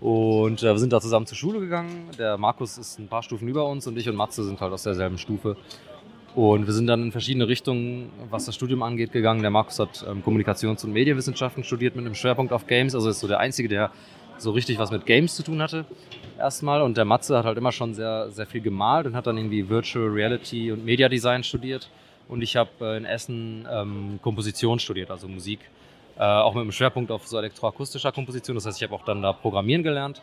Und 0.00 0.62
äh, 0.62 0.66
wir 0.72 0.78
sind 0.78 0.92
da 0.92 1.00
zusammen 1.00 1.26
zur 1.26 1.36
Schule 1.38 1.60
gegangen. 1.60 2.10
Der 2.18 2.36
Markus 2.36 2.76
ist 2.76 2.98
ein 2.98 3.08
paar 3.08 3.22
Stufen 3.22 3.46
über 3.48 3.64
uns 3.66 3.86
und 3.86 3.96
ich 3.96 4.08
und 4.08 4.16
Matze 4.16 4.44
sind 4.44 4.60
halt 4.60 4.72
aus 4.72 4.82
derselben 4.82 5.18
Stufe. 5.18 5.56
Und 6.34 6.66
wir 6.66 6.74
sind 6.74 6.86
dann 6.86 7.02
in 7.04 7.12
verschiedene 7.12 7.48
Richtungen, 7.48 8.10
was 8.30 8.44
das 8.44 8.54
Studium 8.54 8.82
angeht, 8.82 9.10
gegangen. 9.12 9.40
Der 9.40 9.50
Markus 9.50 9.78
hat 9.78 10.04
ähm, 10.06 10.22
Kommunikations- 10.22 10.84
und 10.84 10.92
Medienwissenschaften 10.92 11.64
studiert 11.64 11.96
mit 11.96 12.04
einem 12.04 12.14
Schwerpunkt 12.14 12.52
auf 12.52 12.66
Games. 12.66 12.94
Also 12.94 13.08
ist 13.08 13.20
so 13.20 13.28
der 13.28 13.38
Einzige, 13.38 13.68
der 13.68 13.90
so 14.38 14.50
richtig 14.50 14.78
was 14.78 14.90
mit 14.90 15.06
Games 15.06 15.34
zu 15.34 15.42
tun 15.42 15.62
hatte 15.62 15.84
erstmal. 16.38 16.82
Und 16.82 16.96
der 16.96 17.04
Matze 17.04 17.36
hat 17.36 17.44
halt 17.44 17.58
immer 17.58 17.72
schon 17.72 17.94
sehr, 17.94 18.30
sehr 18.30 18.46
viel 18.46 18.60
gemalt 18.60 19.06
und 19.06 19.16
hat 19.16 19.26
dann 19.26 19.36
irgendwie 19.36 19.68
Virtual 19.68 20.08
Reality 20.08 20.72
und 20.72 20.84
Media 20.84 21.08
Design 21.08 21.42
studiert. 21.42 21.88
Und 22.28 22.42
ich 22.42 22.56
habe 22.56 22.70
äh, 22.80 22.96
in 22.96 23.04
Essen 23.04 23.66
ähm, 23.70 24.18
Komposition 24.22 24.78
studiert, 24.78 25.10
also 25.10 25.28
Musik. 25.28 25.60
Äh, 26.18 26.22
auch 26.22 26.54
mit 26.54 26.62
einem 26.62 26.72
Schwerpunkt 26.72 27.10
auf 27.10 27.26
so 27.26 27.38
elektroakustischer 27.38 28.10
Komposition. 28.10 28.54
Das 28.56 28.66
heißt, 28.66 28.78
ich 28.78 28.82
habe 28.82 28.94
auch 28.94 29.04
dann 29.04 29.22
da 29.22 29.32
Programmieren 29.32 29.82
gelernt. 29.82 30.22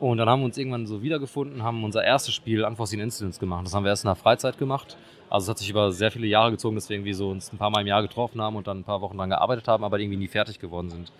Und 0.00 0.18
dann 0.18 0.28
haben 0.28 0.40
wir 0.40 0.46
uns 0.46 0.56
irgendwann 0.56 0.86
so 0.86 1.02
wiedergefunden, 1.02 1.64
haben 1.64 1.82
unser 1.82 2.04
erstes 2.04 2.32
Spiel 2.32 2.64
Unforeseen 2.64 3.00
Incidents 3.00 3.40
gemacht. 3.40 3.66
Das 3.66 3.74
haben 3.74 3.82
wir 3.82 3.90
erst 3.90 4.04
in 4.04 4.08
der 4.08 4.14
Freizeit 4.14 4.56
gemacht. 4.56 4.96
Also 5.28 5.46
es 5.46 5.50
hat 5.50 5.58
sich 5.58 5.68
über 5.68 5.90
sehr 5.90 6.12
viele 6.12 6.28
Jahre 6.28 6.52
gezogen, 6.52 6.76
dass 6.76 6.88
wir 6.88 6.96
irgendwie 6.96 7.12
so 7.12 7.30
uns 7.30 7.52
ein 7.52 7.58
paar 7.58 7.68
Mal 7.68 7.80
im 7.80 7.88
Jahr 7.88 8.00
getroffen 8.00 8.40
haben 8.40 8.54
und 8.54 8.68
dann 8.68 8.78
ein 8.78 8.84
paar 8.84 9.00
Wochen 9.00 9.16
lang 9.16 9.28
gearbeitet 9.30 9.66
haben, 9.66 9.82
aber 9.82 9.98
irgendwie 9.98 10.16
nie 10.16 10.28
fertig 10.28 10.60
geworden 10.60 10.88
sind. 10.88 11.10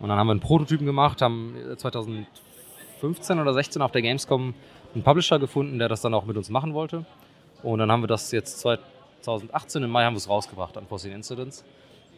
Und 0.00 0.08
dann 0.08 0.18
haben 0.18 0.26
wir 0.26 0.32
einen 0.32 0.40
Prototypen 0.40 0.86
gemacht, 0.86 1.20
haben 1.22 1.54
2015 1.76 3.38
oder 3.38 3.52
16 3.52 3.82
auf 3.82 3.92
der 3.92 4.02
Gamescom 4.02 4.54
einen 4.94 5.04
Publisher 5.04 5.38
gefunden, 5.38 5.78
der 5.78 5.88
das 5.88 6.00
dann 6.00 6.14
auch 6.14 6.24
mit 6.24 6.36
uns 6.36 6.48
machen 6.48 6.74
wollte. 6.74 7.04
Und 7.62 7.78
dann 7.78 7.92
haben 7.92 8.02
wir 8.02 8.08
das 8.08 8.32
jetzt 8.32 8.60
2018 8.60 9.82
im 9.82 9.90
Mai 9.90 10.04
haben 10.04 10.14
wir 10.14 10.18
es 10.18 10.28
rausgebracht, 10.28 10.76
Unforeseen 10.76 11.12
Incidents. 11.12 11.64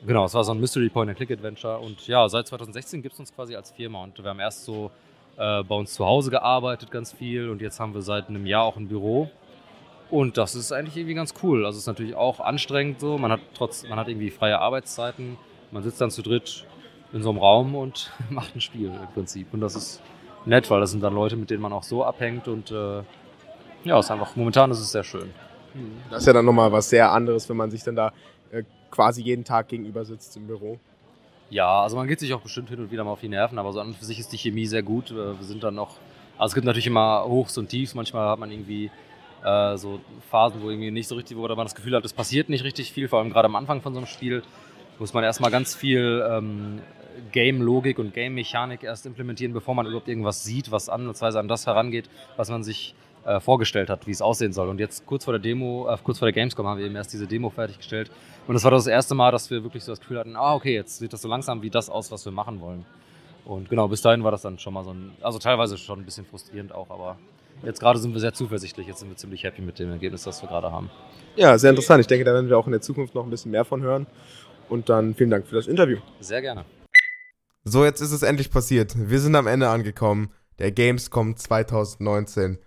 Genau, 0.06 0.24
es 0.24 0.34
war 0.34 0.44
so 0.44 0.52
ein 0.52 0.60
Mystery 0.60 0.88
Point-and-Click-Adventure. 0.88 1.78
Und 1.78 2.06
ja, 2.06 2.28
seit 2.28 2.46
2016 2.46 3.02
gibt 3.02 3.14
es 3.14 3.20
uns 3.20 3.34
quasi 3.34 3.54
als 3.54 3.70
Firma. 3.70 4.02
Und 4.02 4.18
wir 4.22 4.30
haben 4.30 4.40
erst 4.40 4.64
so 4.64 4.90
äh, 5.36 5.62
bei 5.62 5.74
uns 5.74 5.94
zu 5.94 6.04
Hause 6.04 6.30
gearbeitet, 6.30 6.90
ganz 6.90 7.12
viel. 7.12 7.48
Und 7.48 7.60
jetzt 7.60 7.78
haben 7.80 7.94
wir 7.94 8.02
seit 8.02 8.28
einem 8.28 8.46
Jahr 8.46 8.64
auch 8.64 8.76
ein 8.76 8.88
Büro. 8.88 9.30
Und 10.10 10.36
das 10.36 10.54
ist 10.54 10.72
eigentlich 10.72 10.96
irgendwie 10.96 11.14
ganz 11.14 11.34
cool. 11.42 11.64
Also 11.64 11.76
es 11.76 11.84
ist 11.84 11.86
natürlich 11.86 12.14
auch 12.14 12.40
anstrengend 12.40 13.00
so. 13.00 13.16
Man 13.16 13.32
hat 13.32 13.40
trotz, 13.54 13.88
man 13.88 13.98
hat 13.98 14.08
irgendwie 14.08 14.30
freie 14.30 14.58
Arbeitszeiten. 14.58 15.38
Man 15.70 15.82
sitzt 15.82 16.00
dann 16.00 16.10
zu 16.10 16.22
dritt 16.22 16.66
in 17.12 17.22
so 17.22 17.30
einem 17.30 17.38
Raum 17.38 17.74
und 17.74 18.10
macht 18.30 18.54
ein 18.54 18.60
Spiel 18.60 18.86
im 18.86 19.12
Prinzip. 19.14 19.52
Und 19.52 19.60
das 19.60 19.76
ist 19.76 20.00
nett, 20.44 20.70
weil 20.70 20.80
das 20.80 20.90
sind 20.90 21.02
dann 21.02 21.14
Leute, 21.14 21.36
mit 21.36 21.50
denen 21.50 21.62
man 21.62 21.72
auch 21.72 21.82
so 21.82 22.04
abhängt. 22.04 22.48
Und 22.48 22.70
äh, 22.70 23.02
ja, 23.84 23.98
ist 23.98 24.10
einfach, 24.10 24.36
momentan 24.36 24.70
ist 24.70 24.80
es 24.80 24.92
sehr 24.92 25.04
schön. 25.04 25.30
Das 26.10 26.20
ist 26.22 26.26
ja 26.26 26.32
dann 26.32 26.44
nochmal 26.44 26.70
was 26.70 26.90
sehr 26.90 27.10
anderes, 27.10 27.48
wenn 27.48 27.56
man 27.56 27.70
sich 27.70 27.82
dann 27.82 27.96
da 27.96 28.12
äh, 28.50 28.62
quasi 28.90 29.22
jeden 29.22 29.44
Tag 29.44 29.68
gegenüber 29.68 30.04
sitzt 30.04 30.36
im 30.36 30.46
Büro. 30.46 30.78
Ja, 31.48 31.82
also 31.82 31.96
man 31.96 32.06
geht 32.06 32.20
sich 32.20 32.32
auch 32.34 32.40
bestimmt 32.40 32.68
hin 32.68 32.78
und 32.80 32.90
wieder 32.90 33.04
mal 33.04 33.12
auf 33.12 33.20
die 33.20 33.28
Nerven, 33.28 33.58
aber 33.58 33.72
so 33.72 33.80
an 33.80 33.88
und 33.88 33.96
für 33.96 34.04
sich 34.04 34.18
ist 34.18 34.32
die 34.32 34.38
Chemie 34.38 34.66
sehr 34.66 34.82
gut. 34.82 35.10
Äh, 35.10 35.14
Wir 35.14 35.42
sind 35.42 35.62
dann 35.62 35.74
noch, 35.74 35.96
also 36.38 36.52
es 36.52 36.54
gibt 36.54 36.66
natürlich 36.66 36.86
immer 36.86 37.24
Hochs 37.26 37.56
und 37.58 37.68
Tiefs. 37.68 37.94
Manchmal 37.94 38.28
hat 38.28 38.38
man 38.38 38.50
irgendwie 38.50 38.90
äh, 39.44 39.76
so 39.76 40.00
Phasen, 40.30 40.62
wo 40.62 40.70
irgendwie 40.70 40.90
nicht 40.90 41.08
so 41.08 41.14
richtig, 41.14 41.36
wo 41.36 41.42
man 41.46 41.56
das 41.56 41.74
Gefühl 41.74 41.96
hat, 41.96 42.04
es 42.04 42.12
passiert 42.12 42.48
nicht 42.48 42.64
richtig 42.64 42.92
viel, 42.92 43.08
vor 43.08 43.18
allem 43.18 43.30
gerade 43.30 43.46
am 43.46 43.56
Anfang 43.56 43.80
von 43.80 43.92
so 43.92 43.98
einem 43.98 44.06
Spiel 44.06 44.42
muss 44.98 45.14
man 45.14 45.24
erstmal 45.24 45.50
ganz 45.50 45.74
viel 45.74 46.24
ähm, 46.30 46.80
Game-Logik 47.32 47.98
und 47.98 48.14
Game-Mechanik 48.14 48.82
erst 48.82 49.06
implementieren, 49.06 49.52
bevor 49.52 49.74
man 49.74 49.86
überhaupt 49.86 50.08
irgendwas 50.08 50.44
sieht, 50.44 50.70
was 50.70 50.88
ansatzweise 50.88 51.38
an 51.38 51.48
das 51.48 51.66
herangeht, 51.66 52.08
was 52.36 52.50
man 52.50 52.62
sich 52.62 52.94
äh, 53.24 53.40
vorgestellt 53.40 53.90
hat, 53.90 54.06
wie 54.06 54.10
es 54.10 54.22
aussehen 54.22 54.52
soll. 54.52 54.68
Und 54.68 54.80
jetzt 54.80 55.06
kurz 55.06 55.24
vor 55.24 55.32
der 55.32 55.40
Demo, 55.40 55.88
äh, 55.88 55.96
kurz 56.02 56.18
vor 56.18 56.26
der 56.26 56.32
Gamescom 56.32 56.66
haben 56.66 56.78
wir 56.78 56.86
eben 56.86 56.96
erst 56.96 57.12
diese 57.12 57.26
Demo 57.26 57.50
fertiggestellt. 57.50 58.10
Und 58.46 58.54
das 58.54 58.64
war 58.64 58.70
das 58.70 58.86
erste 58.86 59.14
Mal, 59.14 59.30
dass 59.30 59.50
wir 59.50 59.62
wirklich 59.62 59.84
so 59.84 59.92
das 59.92 60.00
Gefühl 60.00 60.18
hatten, 60.18 60.36
ah, 60.36 60.54
okay, 60.54 60.74
jetzt 60.74 60.98
sieht 60.98 61.12
das 61.12 61.22
so 61.22 61.28
langsam 61.28 61.62
wie 61.62 61.70
das 61.70 61.88
aus, 61.88 62.10
was 62.10 62.24
wir 62.24 62.32
machen 62.32 62.60
wollen. 62.60 62.84
Und 63.44 63.68
genau, 63.68 63.88
bis 63.88 64.02
dahin 64.02 64.22
war 64.22 64.30
das 64.30 64.42
dann 64.42 64.58
schon 64.58 64.74
mal 64.74 64.84
so 64.84 64.92
ein, 64.92 65.12
also 65.20 65.38
teilweise 65.38 65.76
schon 65.76 66.00
ein 66.00 66.04
bisschen 66.04 66.24
frustrierend 66.24 66.72
auch, 66.72 66.90
aber 66.90 67.16
jetzt 67.64 67.80
gerade 67.80 67.98
sind 67.98 68.12
wir 68.12 68.20
sehr 68.20 68.32
zuversichtlich, 68.32 68.86
jetzt 68.86 69.00
sind 69.00 69.08
wir 69.08 69.16
ziemlich 69.16 69.42
happy 69.42 69.62
mit 69.62 69.78
dem 69.78 69.90
Ergebnis, 69.90 70.22
das 70.22 70.42
wir 70.42 70.48
gerade 70.48 70.70
haben. 70.70 70.90
Ja, 71.36 71.56
sehr 71.58 71.70
interessant. 71.70 72.00
Ich 72.00 72.06
denke, 72.06 72.24
da 72.24 72.32
werden 72.32 72.48
wir 72.48 72.58
auch 72.58 72.66
in 72.66 72.72
der 72.72 72.80
Zukunft 72.80 73.14
noch 73.14 73.24
ein 73.24 73.30
bisschen 73.30 73.50
mehr 73.50 73.64
von 73.64 73.82
hören. 73.82 74.06
Und 74.68 74.88
dann 74.88 75.14
vielen 75.14 75.30
Dank 75.30 75.46
für 75.46 75.56
das 75.56 75.66
Interview. 75.66 75.98
Sehr 76.20 76.40
gerne. 76.40 76.64
So, 77.64 77.84
jetzt 77.84 78.00
ist 78.00 78.10
es 78.10 78.22
endlich 78.22 78.50
passiert. 78.50 78.94
Wir 78.96 79.20
sind 79.20 79.36
am 79.36 79.46
Ende 79.46 79.68
angekommen. 79.68 80.30
Der 80.58 80.72
Gamescom 80.72 81.36
2019. 81.36 82.58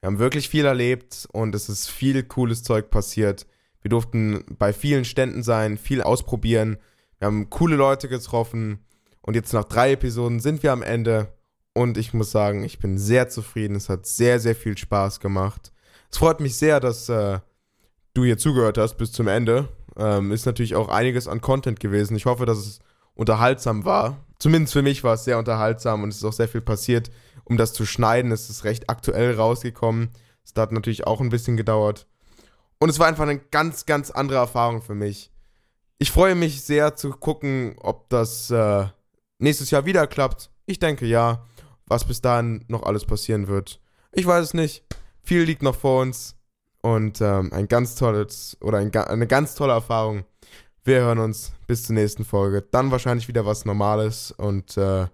Wir 0.00 0.06
haben 0.06 0.18
wirklich 0.18 0.48
viel 0.48 0.64
erlebt 0.64 1.28
und 1.32 1.54
es 1.54 1.68
ist 1.68 1.88
viel 1.88 2.22
cooles 2.22 2.62
Zeug 2.62 2.88
passiert. 2.88 3.46
Wir 3.82 3.90
durften 3.90 4.44
bei 4.58 4.72
vielen 4.72 5.04
Ständen 5.04 5.42
sein, 5.42 5.76
viel 5.76 6.00
ausprobieren. 6.00 6.78
Wir 7.18 7.26
haben 7.26 7.50
coole 7.50 7.76
Leute 7.76 8.08
getroffen. 8.08 8.78
Und 9.20 9.34
jetzt 9.34 9.52
nach 9.52 9.64
drei 9.64 9.92
Episoden 9.92 10.40
sind 10.40 10.62
wir 10.62 10.72
am 10.72 10.82
Ende. 10.82 11.34
Und 11.74 11.98
ich 11.98 12.14
muss 12.14 12.30
sagen, 12.30 12.64
ich 12.64 12.78
bin 12.78 12.96
sehr 12.96 13.28
zufrieden. 13.28 13.76
Es 13.76 13.90
hat 13.90 14.06
sehr, 14.06 14.40
sehr 14.40 14.54
viel 14.54 14.78
Spaß 14.78 15.20
gemacht. 15.20 15.72
Es 16.10 16.16
freut 16.16 16.40
mich 16.40 16.56
sehr, 16.56 16.80
dass 16.80 17.10
äh, 17.10 17.40
du 18.14 18.24
hier 18.24 18.38
zugehört 18.38 18.78
hast 18.78 18.96
bis 18.96 19.12
zum 19.12 19.28
Ende. 19.28 19.68
Ähm, 19.98 20.32
ist 20.32 20.46
natürlich 20.46 20.74
auch 20.74 20.88
einiges 20.88 21.28
an 21.28 21.42
Content 21.42 21.80
gewesen. 21.80 22.16
Ich 22.16 22.24
hoffe, 22.24 22.46
dass 22.46 22.58
es 22.58 22.78
unterhaltsam 23.14 23.84
war. 23.84 24.24
Zumindest 24.38 24.72
für 24.72 24.82
mich 24.82 25.02
war 25.04 25.14
es 25.14 25.24
sehr 25.24 25.38
unterhaltsam 25.38 26.02
und 26.02 26.10
es 26.10 26.18
ist 26.18 26.24
auch 26.24 26.32
sehr 26.32 26.48
viel 26.48 26.60
passiert. 26.60 27.10
Um 27.44 27.56
das 27.56 27.72
zu 27.72 27.86
schneiden, 27.86 28.30
es 28.30 28.50
ist 28.50 28.64
recht 28.64 28.88
aktuell 28.90 29.34
rausgekommen. 29.34 30.10
Es 30.44 30.52
hat 30.56 30.72
natürlich 30.72 31.06
auch 31.06 31.20
ein 31.20 31.30
bisschen 31.30 31.56
gedauert. 31.56 32.06
Und 32.78 32.88
es 32.88 32.98
war 32.98 33.06
einfach 33.06 33.24
eine 33.24 33.38
ganz, 33.38 33.86
ganz 33.86 34.10
andere 34.10 34.38
Erfahrung 34.38 34.82
für 34.82 34.94
mich. 34.94 35.32
Ich 35.98 36.12
freue 36.12 36.34
mich 36.34 36.62
sehr 36.62 36.94
zu 36.94 37.10
gucken, 37.10 37.74
ob 37.80 38.08
das 38.08 38.50
äh, 38.50 38.86
nächstes 39.38 39.70
Jahr 39.70 39.84
wieder 39.84 40.06
klappt. 40.06 40.50
Ich 40.66 40.78
denke 40.78 41.06
ja. 41.06 41.44
Was 41.86 42.04
bis 42.04 42.20
dahin 42.20 42.64
noch 42.68 42.82
alles 42.82 43.06
passieren 43.06 43.48
wird. 43.48 43.80
Ich 44.12 44.26
weiß 44.26 44.44
es 44.44 44.54
nicht. 44.54 44.84
Viel 45.22 45.44
liegt 45.44 45.62
noch 45.62 45.74
vor 45.74 46.02
uns. 46.02 46.36
Und 46.82 47.20
ähm, 47.20 47.52
ein 47.52 47.66
ganz 47.66 47.94
tolles 47.94 48.58
oder 48.60 48.78
ein, 48.78 48.94
eine 48.94 49.26
ganz 49.26 49.54
tolle 49.54 49.72
Erfahrung. 49.72 50.24
Wir 50.84 51.00
hören 51.00 51.18
uns 51.18 51.52
bis 51.66 51.84
zur 51.84 51.94
nächsten 51.94 52.24
Folge. 52.24 52.62
Dann 52.70 52.90
wahrscheinlich 52.90 53.28
wieder 53.28 53.44
was 53.44 53.64
Normales 53.64 54.32
und 54.32 54.76
äh, 54.76 55.06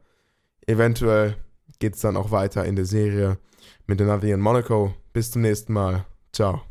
eventuell 0.66 1.36
geht 1.78 1.94
es 1.94 2.00
dann 2.00 2.16
auch 2.16 2.30
weiter 2.30 2.64
in 2.64 2.76
der 2.76 2.84
Serie 2.84 3.38
mit 3.86 4.00
Another 4.00 4.34
in 4.34 4.40
Monaco. 4.40 4.94
Bis 5.12 5.30
zum 5.30 5.42
nächsten 5.42 5.72
Mal. 5.72 6.04
Ciao. 6.32 6.62